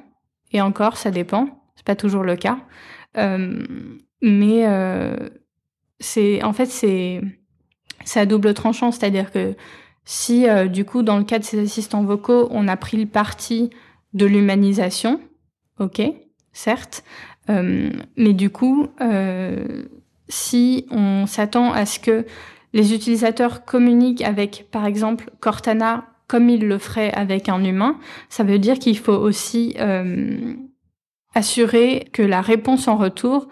Et 0.51 0.61
encore, 0.61 0.97
ça 0.97 1.09
dépend. 1.09 1.63
C'est 1.75 1.85
pas 1.85 1.95
toujours 1.95 2.23
le 2.23 2.35
cas. 2.35 2.59
Euh, 3.17 3.63
mais 4.21 4.67
euh, 4.67 5.15
c'est, 5.99 6.43
en 6.43 6.53
fait, 6.53 6.67
c'est, 6.67 7.21
c'est 8.05 8.19
à 8.19 8.27
double 8.27 8.53
tranchant. 8.53 8.91
C'est-à-dire 8.91 9.31
que 9.31 9.55
si, 10.05 10.49
euh, 10.49 10.67
du 10.67 10.85
coup, 10.85 11.01
dans 11.01 11.17
le 11.17 11.23
cas 11.23 11.39
de 11.39 11.43
ces 11.43 11.59
assistants 11.59 12.03
vocaux, 12.03 12.47
on 12.51 12.67
a 12.67 12.75
pris 12.75 12.97
le 12.97 13.05
parti 13.05 13.69
de 14.13 14.25
l'humanisation, 14.25 15.21
ok, 15.79 16.01
certes, 16.51 17.03
euh, 17.49 17.89
mais 18.17 18.33
du 18.33 18.49
coup, 18.49 18.87
euh, 19.01 19.83
si 20.27 20.85
on 20.91 21.25
s'attend 21.25 21.71
à 21.71 21.85
ce 21.85 21.99
que 21.99 22.25
les 22.73 22.93
utilisateurs 22.93 23.65
communiquent 23.65 24.23
avec, 24.23 24.67
par 24.71 24.85
exemple, 24.85 25.31
Cortana 25.39 26.05
comme 26.27 26.49
ils 26.49 26.65
le 26.65 26.77
feraient 26.79 27.13
avec 27.13 27.47
un 27.47 27.63
humain, 27.63 27.99
ça 28.29 28.43
veut 28.43 28.57
dire 28.57 28.79
qu'il 28.79 28.97
faut 28.97 29.13
aussi 29.13 29.75
assurer 31.35 32.07
que 32.11 32.23
la 32.23 32.41
réponse 32.41 32.87
en 32.87 32.95
retour 32.95 33.49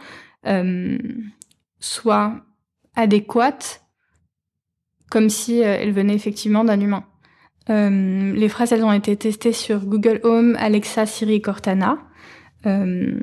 soit 1.79 2.33
adéquate 2.95 3.80
comme 5.11 5.29
si 5.29 5.61
euh, 5.61 5.77
elle 5.79 5.91
venait 5.91 6.15
effectivement 6.15 6.63
d'un 6.63 6.79
humain. 6.79 7.03
Euh, 7.69 8.33
les 8.33 8.49
phrases, 8.49 8.71
elles 8.71 8.83
ont 8.83 8.91
été 8.91 9.15
testées 9.15 9.53
sur 9.53 9.85
Google 9.85 10.19
Home, 10.23 10.55
Alexa, 10.59 11.05
Siri, 11.05 11.41
Cortana. 11.41 11.99
Euh, 12.65 13.17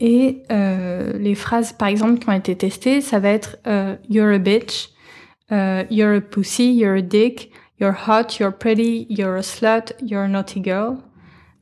et 0.00 0.42
euh, 0.52 1.12
les 1.18 1.34
phrases, 1.34 1.72
par 1.72 1.88
exemple, 1.88 2.18
qui 2.18 2.28
ont 2.28 2.32
été 2.32 2.54
testées, 2.56 3.00
ça 3.00 3.18
va 3.18 3.30
être 3.30 3.56
euh, 3.66 3.96
You're 4.10 4.34
a 4.34 4.38
bitch, 4.38 4.90
You're 5.50 6.16
a 6.16 6.20
pussy, 6.20 6.74
You're 6.74 6.98
a 6.98 7.02
dick, 7.02 7.50
You're 7.80 7.94
hot, 8.06 8.38
You're 8.38 8.52
pretty, 8.52 9.06
You're 9.08 9.36
a 9.36 9.42
slut, 9.42 9.94
You're 10.02 10.24
a 10.24 10.28
naughty 10.28 10.62
girl. 10.62 10.98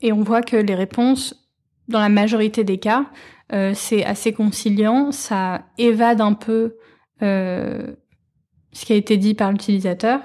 Et 0.03 0.13
on 0.13 0.23
voit 0.23 0.43
que 0.43 0.57
les 0.57 0.75
réponses, 0.75 1.49
dans 1.89 2.01
la 2.01 2.09
majorité 2.09 2.65
des 2.65 2.79
cas, 2.79 3.07
c'est 3.75 4.05
assez 4.05 4.33
conciliant, 4.33 5.13
ça 5.13 5.63
évade 5.79 6.21
un 6.21 6.35
peu 6.35 6.77
ce 8.73 8.85
qui 8.85 8.93
a 8.93 8.97
été 8.97 9.17
dit 9.17 9.35
par 9.35 9.53
l'utilisateur. 9.53 10.21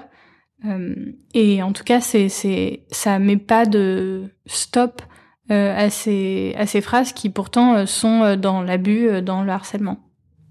Euh, 0.64 0.94
et 1.34 1.62
en 1.62 1.72
tout 1.72 1.84
cas, 1.84 2.00
c'est, 2.00 2.28
c'est, 2.28 2.84
ça 2.90 3.18
met 3.18 3.36
pas 3.36 3.66
de 3.66 4.24
stop 4.46 5.02
euh, 5.50 5.74
à, 5.76 5.90
ces, 5.90 6.54
à 6.56 6.66
ces 6.66 6.80
phrases 6.80 7.12
qui 7.12 7.30
pourtant 7.30 7.74
euh, 7.74 7.86
sont 7.86 8.36
dans 8.36 8.62
l'abus, 8.62 9.22
dans 9.22 9.42
le 9.42 9.50
harcèlement. 9.50 9.98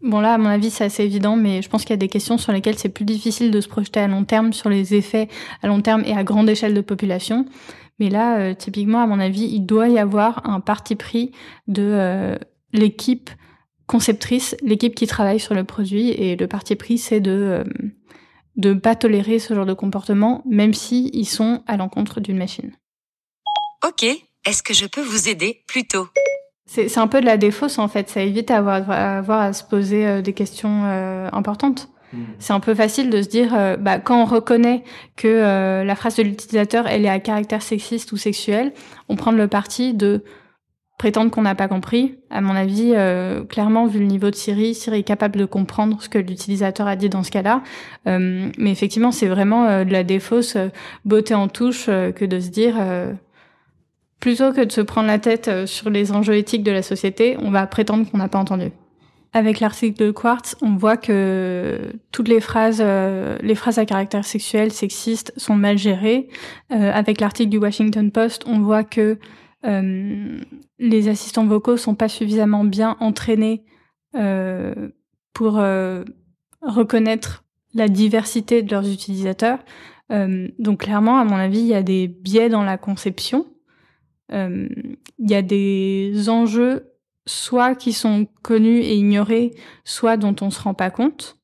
Bon 0.02 0.20
là, 0.20 0.34
à 0.34 0.38
mon 0.38 0.50
avis, 0.50 0.72
c'est 0.72 0.84
assez 0.84 1.04
évident, 1.04 1.36
mais 1.36 1.62
je 1.62 1.70
pense 1.70 1.84
qu'il 1.84 1.92
y 1.92 1.94
a 1.94 1.98
des 1.98 2.08
questions 2.08 2.38
sur 2.40 2.52
lesquelles 2.52 2.78
c'est 2.78 2.90
plus 2.90 3.06
difficile 3.06 3.52
de 3.52 3.62
se 3.62 3.68
projeter 3.68 4.00
à 4.00 4.08
long 4.08 4.26
terme 4.26 4.52
sur 4.52 4.68
les 4.68 4.96
effets 4.96 5.30
à 5.62 5.68
long 5.68 5.82
terme 5.82 6.04
et 6.06 6.14
à 6.14 6.24
grande 6.24 6.50
échelle 6.50 6.74
de 6.74 6.82
population. 6.82 7.46
Mais 8.00 8.10
là, 8.10 8.56
typiquement, 8.56 9.04
à 9.04 9.06
mon 9.06 9.20
avis, 9.20 9.44
il 9.44 9.62
doit 9.62 9.90
y 9.90 10.00
avoir 10.00 10.50
un 10.50 10.60
parti 10.60 10.96
pris 10.96 11.34
de 11.68 12.36
l'équipe 12.74 13.30
conceptrice, 13.92 14.56
l'équipe 14.62 14.96
qui 14.96 15.06
travaille 15.06 15.40
sur 15.42 15.54
le 15.54 15.66
produit, 15.66 16.12
et 16.12 16.38
le 16.38 16.48
parti 16.48 16.78
pris, 16.78 16.98
c'est 16.98 17.20
de 17.20 17.32
euh, 17.32 17.64
de 18.56 18.74
pas 18.74 18.96
tolérer 18.96 19.38
ce 19.38 19.54
genre 19.54 19.66
de 19.66 19.74
comportement, 19.74 20.44
même 20.46 20.74
si 20.74 21.10
ils 21.14 21.26
sont 21.26 21.62
à 21.68 21.76
l'encontre 21.76 22.22
d'une 22.22 22.38
machine. 22.38 22.72
Ok, 23.86 24.04
est-ce 24.46 24.64
que 24.64 24.74
je 24.74 24.86
peux 24.86 25.02
vous 25.02 25.28
aider 25.28 25.64
plutôt 25.68 26.08
C'est 26.66 26.98
un 26.98 27.08
peu 27.08 27.20
de 27.20 27.26
la 27.26 27.36
défausse 27.36 27.80
en 27.80 27.90
fait, 27.90 28.10
ça 28.10 28.22
évite 28.22 28.50
à 28.50 28.58
avoir, 28.58 28.90
à, 28.90 29.18
avoir 29.18 29.42
à 29.42 29.52
se 29.52 29.64
poser 29.64 30.08
euh, 30.08 30.22
des 30.22 30.34
questions 30.34 30.84
euh, 30.86 31.28
importantes. 31.34 31.90
Hmm. 32.14 32.24
C'est 32.40 32.54
un 32.54 32.62
peu 32.62 32.76
facile 32.76 33.10
de 33.10 33.22
se 33.22 33.28
dire, 33.28 33.52
bah, 33.80 34.00
quand 34.00 34.22
on 34.22 34.26
reconnaît 34.26 34.84
que 35.16 35.84
la 35.84 35.96
phrase 35.96 36.18
de 36.18 36.24
l'utilisateur 36.24 36.86
elle 36.88 37.06
est 37.06 37.10
à 37.10 37.20
caractère 37.20 37.62
sexiste 37.62 38.12
ou 38.12 38.18
sexuel, 38.18 38.74
on 39.08 39.16
prend 39.16 39.32
le 39.32 39.48
parti 39.48 39.94
de 39.94 40.24
prétendre 41.02 41.32
qu'on 41.32 41.42
n'a 41.42 41.56
pas 41.56 41.68
compris. 41.68 42.20
À 42.30 42.42
mon 42.42 42.56
avis, 42.56 42.92
euh, 42.94 43.44
clairement, 43.44 43.88
vu 43.88 43.98
le 43.98 44.06
niveau 44.06 44.30
de 44.30 44.36
Siri, 44.36 44.76
Siri 44.76 45.00
est 45.00 45.04
capable 45.04 45.40
de 45.40 45.46
comprendre 45.46 46.00
ce 46.00 46.08
que 46.08 46.20
l'utilisateur 46.20 46.86
a 46.86 46.96
dit 46.96 47.10
dans 47.10 47.24
ce 47.24 47.32
cas-là. 47.32 47.64
Euh, 48.06 48.52
mais 48.60 48.70
effectivement, 48.70 49.12
c'est 49.12 49.26
vraiment 49.26 49.66
euh, 49.66 49.84
de 49.84 49.92
la 49.92 50.04
défausse 50.04 50.58
beauté 51.04 51.34
en 51.34 51.48
touche 51.48 51.88
que 51.88 52.24
de 52.24 52.40
se 52.40 52.50
dire, 52.50 52.76
plutôt 54.20 54.54
que 54.54 54.64
de 54.64 54.72
se 54.72 54.82
prendre 54.82 55.08
la 55.08 55.18
tête 55.18 55.66
sur 55.66 55.90
les 55.90 56.12
enjeux 56.12 56.36
éthiques 56.36 56.62
de 56.62 56.72
la 56.72 56.84
société, 56.84 57.36
on 57.42 57.50
va 57.50 57.66
prétendre 57.66 58.06
qu'on 58.08 58.20
n'a 58.20 58.28
pas 58.28 58.38
entendu. 58.38 58.70
Avec 59.34 59.60
l'article 59.60 60.06
de 60.06 60.12
Quartz, 60.12 60.56
on 60.62 60.76
voit 60.76 60.98
que 60.98 61.80
toutes 62.12 62.28
les 62.28 62.42
phrases, 62.42 62.84
les 63.42 63.56
phrases 63.56 63.80
à 63.80 63.86
caractère 63.88 64.24
sexuel, 64.24 64.72
sexiste, 64.72 65.34
sont 65.36 65.56
mal 65.56 65.80
gérées. 65.80 66.28
avec 66.70 67.20
l'article 67.22 67.50
du 67.50 67.58
Washington 67.58 68.12
Post, 68.12 68.44
on 68.46 68.60
voit 68.60 68.84
que 68.84 69.02
euh, 69.12 69.16
les 69.64 71.08
assistants 71.08 71.46
vocaux 71.46 71.78
sont 71.78 71.96
pas 71.96 72.10
suffisamment 72.10 72.64
bien 72.64 72.98
entraînés 73.00 73.64
euh, 74.16 74.90
pour 75.34 75.60
euh, 75.60 76.04
reconnaître 76.62 77.46
la 77.74 77.88
diversité 77.88 78.64
de 78.64 78.72
leurs 78.72 78.90
utilisateurs. 78.90 79.60
donc 80.10 80.82
clairement, 80.82 81.20
à 81.20 81.24
mon 81.24 81.38
avis, 81.38 81.60
il 81.60 81.68
y 81.68 81.74
a 81.74 81.84
des 81.84 82.08
biais 82.08 82.50
dans 82.50 82.64
la 82.64 82.78
conception. 82.78 83.46
Il 84.30 84.98
y 85.20 85.36
a 85.36 85.42
des 85.42 86.30
enjeux 86.30 86.92
soit 87.26 87.76
qui 87.76 87.94
sont 87.94 88.28
connus 88.42 88.80
et 88.80 88.96
ignorés, 88.96 89.52
soit 89.86 90.18
dont 90.18 90.36
on 90.42 90.50
se 90.50 90.62
rend 90.62 90.74
pas 90.74 90.92
compte. 90.92 91.38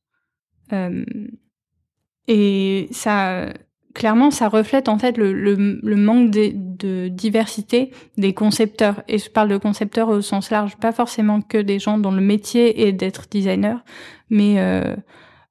et 2.27 2.87
ça, 2.91 3.53
clairement, 3.97 4.29
ça 4.29 4.47
reflète 4.47 4.89
en 4.89 4.99
fait 4.99 5.17
le, 5.17 5.33
le, 5.33 5.95
manque 5.95 6.29
de, 6.29 6.51
de, 6.53 7.07
diversité 7.07 7.91
des 8.15 8.31
concepteurs. 8.31 9.01
Et 9.07 9.17
je 9.17 9.27
parle 9.29 9.49
de 9.49 9.57
concepteurs 9.57 10.09
au 10.09 10.21
sens 10.21 10.51
large, 10.51 10.77
pas 10.77 10.91
forcément 10.91 11.41
que 11.41 11.57
des 11.57 11.79
gens 11.79 11.97
dont 11.97 12.11
le 12.11 12.21
métier 12.21 12.87
est 12.87 12.91
d'être 12.91 13.25
designer, 13.29 13.83
mais 14.29 14.59
euh, 14.59 14.95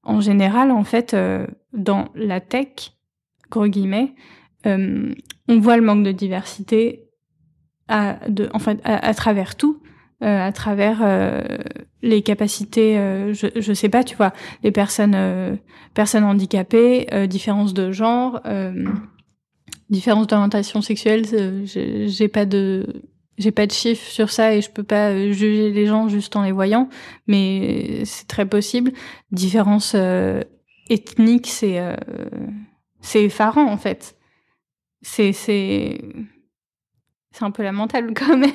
en 0.05 0.21
général, 0.21 0.71
en 0.71 0.85
fait, 0.85 1.13
euh, 1.13 1.49
dans 1.73 2.07
la 2.15 2.41
tech, 2.41 2.93
gros 3.51 3.67
guillemets, 3.67 4.15
euh, 4.67 5.13
on 5.49 5.59
voit 5.59 5.77
le 5.77 5.83
manque 5.83 6.05
de 6.05 6.13
diversité 6.13 7.03
à, 7.89 8.21
de, 8.29 8.49
en 8.55 8.61
fait, 8.61 8.81
à 8.85 9.13
travers 9.15 9.57
tout. 9.57 9.83
Euh, 10.23 10.47
à 10.47 10.51
travers 10.51 11.01
euh, 11.03 11.43
les 12.01 12.23
capacités, 12.23 12.97
euh, 12.97 13.35
je, 13.35 13.49
je 13.55 13.73
sais 13.75 13.91
pas, 13.91 14.03
tu 14.03 14.17
vois, 14.17 14.33
les 14.63 14.73
personnes, 14.73 15.59
personnes 15.93 16.25
handicapées, 16.25 17.07
différences 17.29 17.75
de 17.75 17.93
genre, 17.93 18.41
différences 19.91 20.27
d'orientation 20.27 20.81
sexuelle. 20.81 21.25
J'ai 21.67 22.29
pas 22.29 22.47
de 22.47 23.03
j'ai 23.37 23.51
pas 23.51 23.67
de 23.67 23.73
chiffres 23.73 24.11
sur 24.11 24.31
ça 24.31 24.55
et 24.55 24.63
je 24.63 24.71
peux 24.71 24.83
pas 24.83 25.15
juger 25.31 25.71
les 25.71 25.87
gens 25.87 26.09
juste 26.09 26.35
en 26.37 26.43
les 26.43 26.53
voyant, 26.53 26.89
mais 27.27 28.03
c'est 28.07 28.27
très 28.27 28.47
possible. 28.47 28.93
Différence 29.33 29.95
ethnique, 30.89 31.47
c'est 31.47 31.79
c'est 33.03 33.25
effarant 33.25 33.71
en 33.71 33.77
fait. 33.77 34.17
C'est 35.03 35.35
c'est 35.35 36.01
c'est 37.33 37.45
un 37.45 37.51
peu 37.51 37.63
lamentable 37.63 38.15
quand 38.17 38.39
même. 38.39 38.51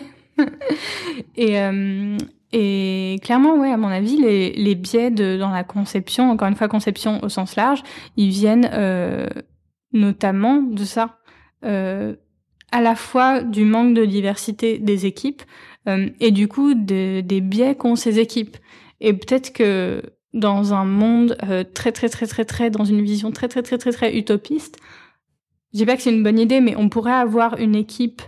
Et, 1.36 1.60
euh, 1.60 2.18
et 2.52 3.20
clairement, 3.24 3.56
ouais, 3.58 3.72
à 3.72 3.78
mon 3.78 3.88
avis, 3.88 4.18
les, 4.18 4.76
biais 4.76 5.12
dans 5.12 5.50
la 5.50 5.64
conception, 5.64 6.30
encore 6.32 6.48
une 6.48 6.56
fois, 6.56 6.68
conception 6.68 7.24
au 7.24 7.30
sens 7.30 7.56
large, 7.56 7.84
ils 8.18 8.30
viennent 8.30 8.70
euh, 8.74 9.28
notamment 9.94 10.62
de 10.62 10.84
ça. 10.84 11.20
Euh, 11.64 12.16
à 12.72 12.82
la 12.82 12.96
fois 12.96 13.42
du 13.44 13.66
manque 13.66 13.94
de 13.94 14.06
diversité 14.06 14.78
des 14.78 15.06
équipes 15.06 15.44
et 15.88 16.32
du 16.32 16.48
coup 16.48 16.74
de, 16.74 17.20
des 17.20 17.42
biais 17.42 17.76
qu'ont 17.76 17.98
ces 17.98 18.18
équipes. 18.18 18.56
Et 19.02 19.12
peut-être 19.12 19.52
que 19.52 20.02
dans 20.34 20.74
un 20.74 20.86
monde 20.86 21.36
très 21.74 21.92
très 21.92 22.08
très 22.08 22.28
très 22.28 22.46
très 22.46 22.70
dans 22.70 22.86
une 22.86 23.02
vision 23.02 23.32
très 23.32 23.50
très 23.50 23.62
très 23.62 23.78
très 23.78 23.92
très 23.92 24.16
utopiste, 24.16 24.78
je 25.74 25.80
dis 25.80 25.86
pas 25.86 25.98
que 25.98 26.02
c'est 26.02 26.14
une 26.14 26.24
bonne 26.24 26.40
idée, 26.40 26.62
mais 26.62 26.78
on 26.78 26.88
pourrait 26.88 27.12
avoir 27.12 27.58
une 27.58 27.76
équipe 27.76 28.22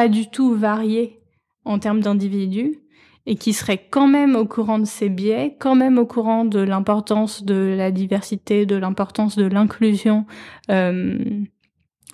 pas 0.00 0.08
du 0.08 0.30
tout 0.30 0.54
varié 0.54 1.20
en 1.66 1.78
termes 1.78 2.00
d'individus 2.00 2.78
et 3.26 3.36
qui 3.36 3.52
serait 3.52 3.86
quand 3.90 4.08
même 4.08 4.34
au 4.34 4.46
courant 4.46 4.78
de 4.78 4.86
ces 4.86 5.10
biais, 5.10 5.58
quand 5.60 5.74
même 5.74 5.98
au 5.98 6.06
courant 6.06 6.46
de 6.46 6.58
l'importance 6.58 7.44
de 7.44 7.74
la 7.76 7.90
diversité, 7.90 8.64
de 8.64 8.76
l'importance 8.76 9.36
de 9.36 9.44
l'inclusion, 9.44 10.24
euh, 10.70 11.18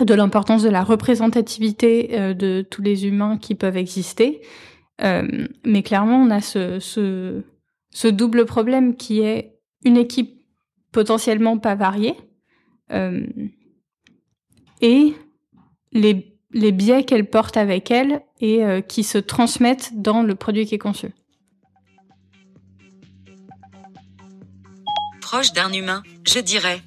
de 0.01 0.15
l'importance 0.15 0.65
de 0.65 0.69
la 0.69 0.83
représentativité 0.83 2.19
euh, 2.19 2.35
de 2.35 2.67
tous 2.69 2.83
les 2.83 3.07
humains 3.07 3.39
qui 3.39 3.55
peuvent 3.55 3.77
exister. 3.77 4.41
Euh, 5.05 5.47
mais 5.65 5.85
clairement, 5.85 6.21
on 6.21 6.31
a 6.31 6.41
ce, 6.41 7.45
double 8.11 8.47
problème 8.47 8.97
qui 8.97 9.21
est 9.21 9.61
une 9.85 9.97
équipe 9.97 10.43
potentiellement 10.91 11.57
pas 11.57 11.77
variée 11.77 12.17
et 14.81 15.15
les 15.93 16.36
les 16.57 16.73
biais 16.73 17.05
qu'elle 17.05 17.29
porte 17.29 17.59
avec 17.59 17.91
elle 17.91 18.23
et 18.41 18.65
euh, 18.65 18.81
qui 18.81 19.05
se 19.05 19.19
transmettent 19.19 19.91
dans 19.95 20.23
le 20.23 20.35
produit 20.35 20.65
qui 20.65 20.75
est 20.75 20.79
conçu. 20.79 21.13
Proche 25.21 25.53
d'un 25.53 25.71
humain, 25.73 26.03
je 26.27 26.39
dirais, 26.39 26.81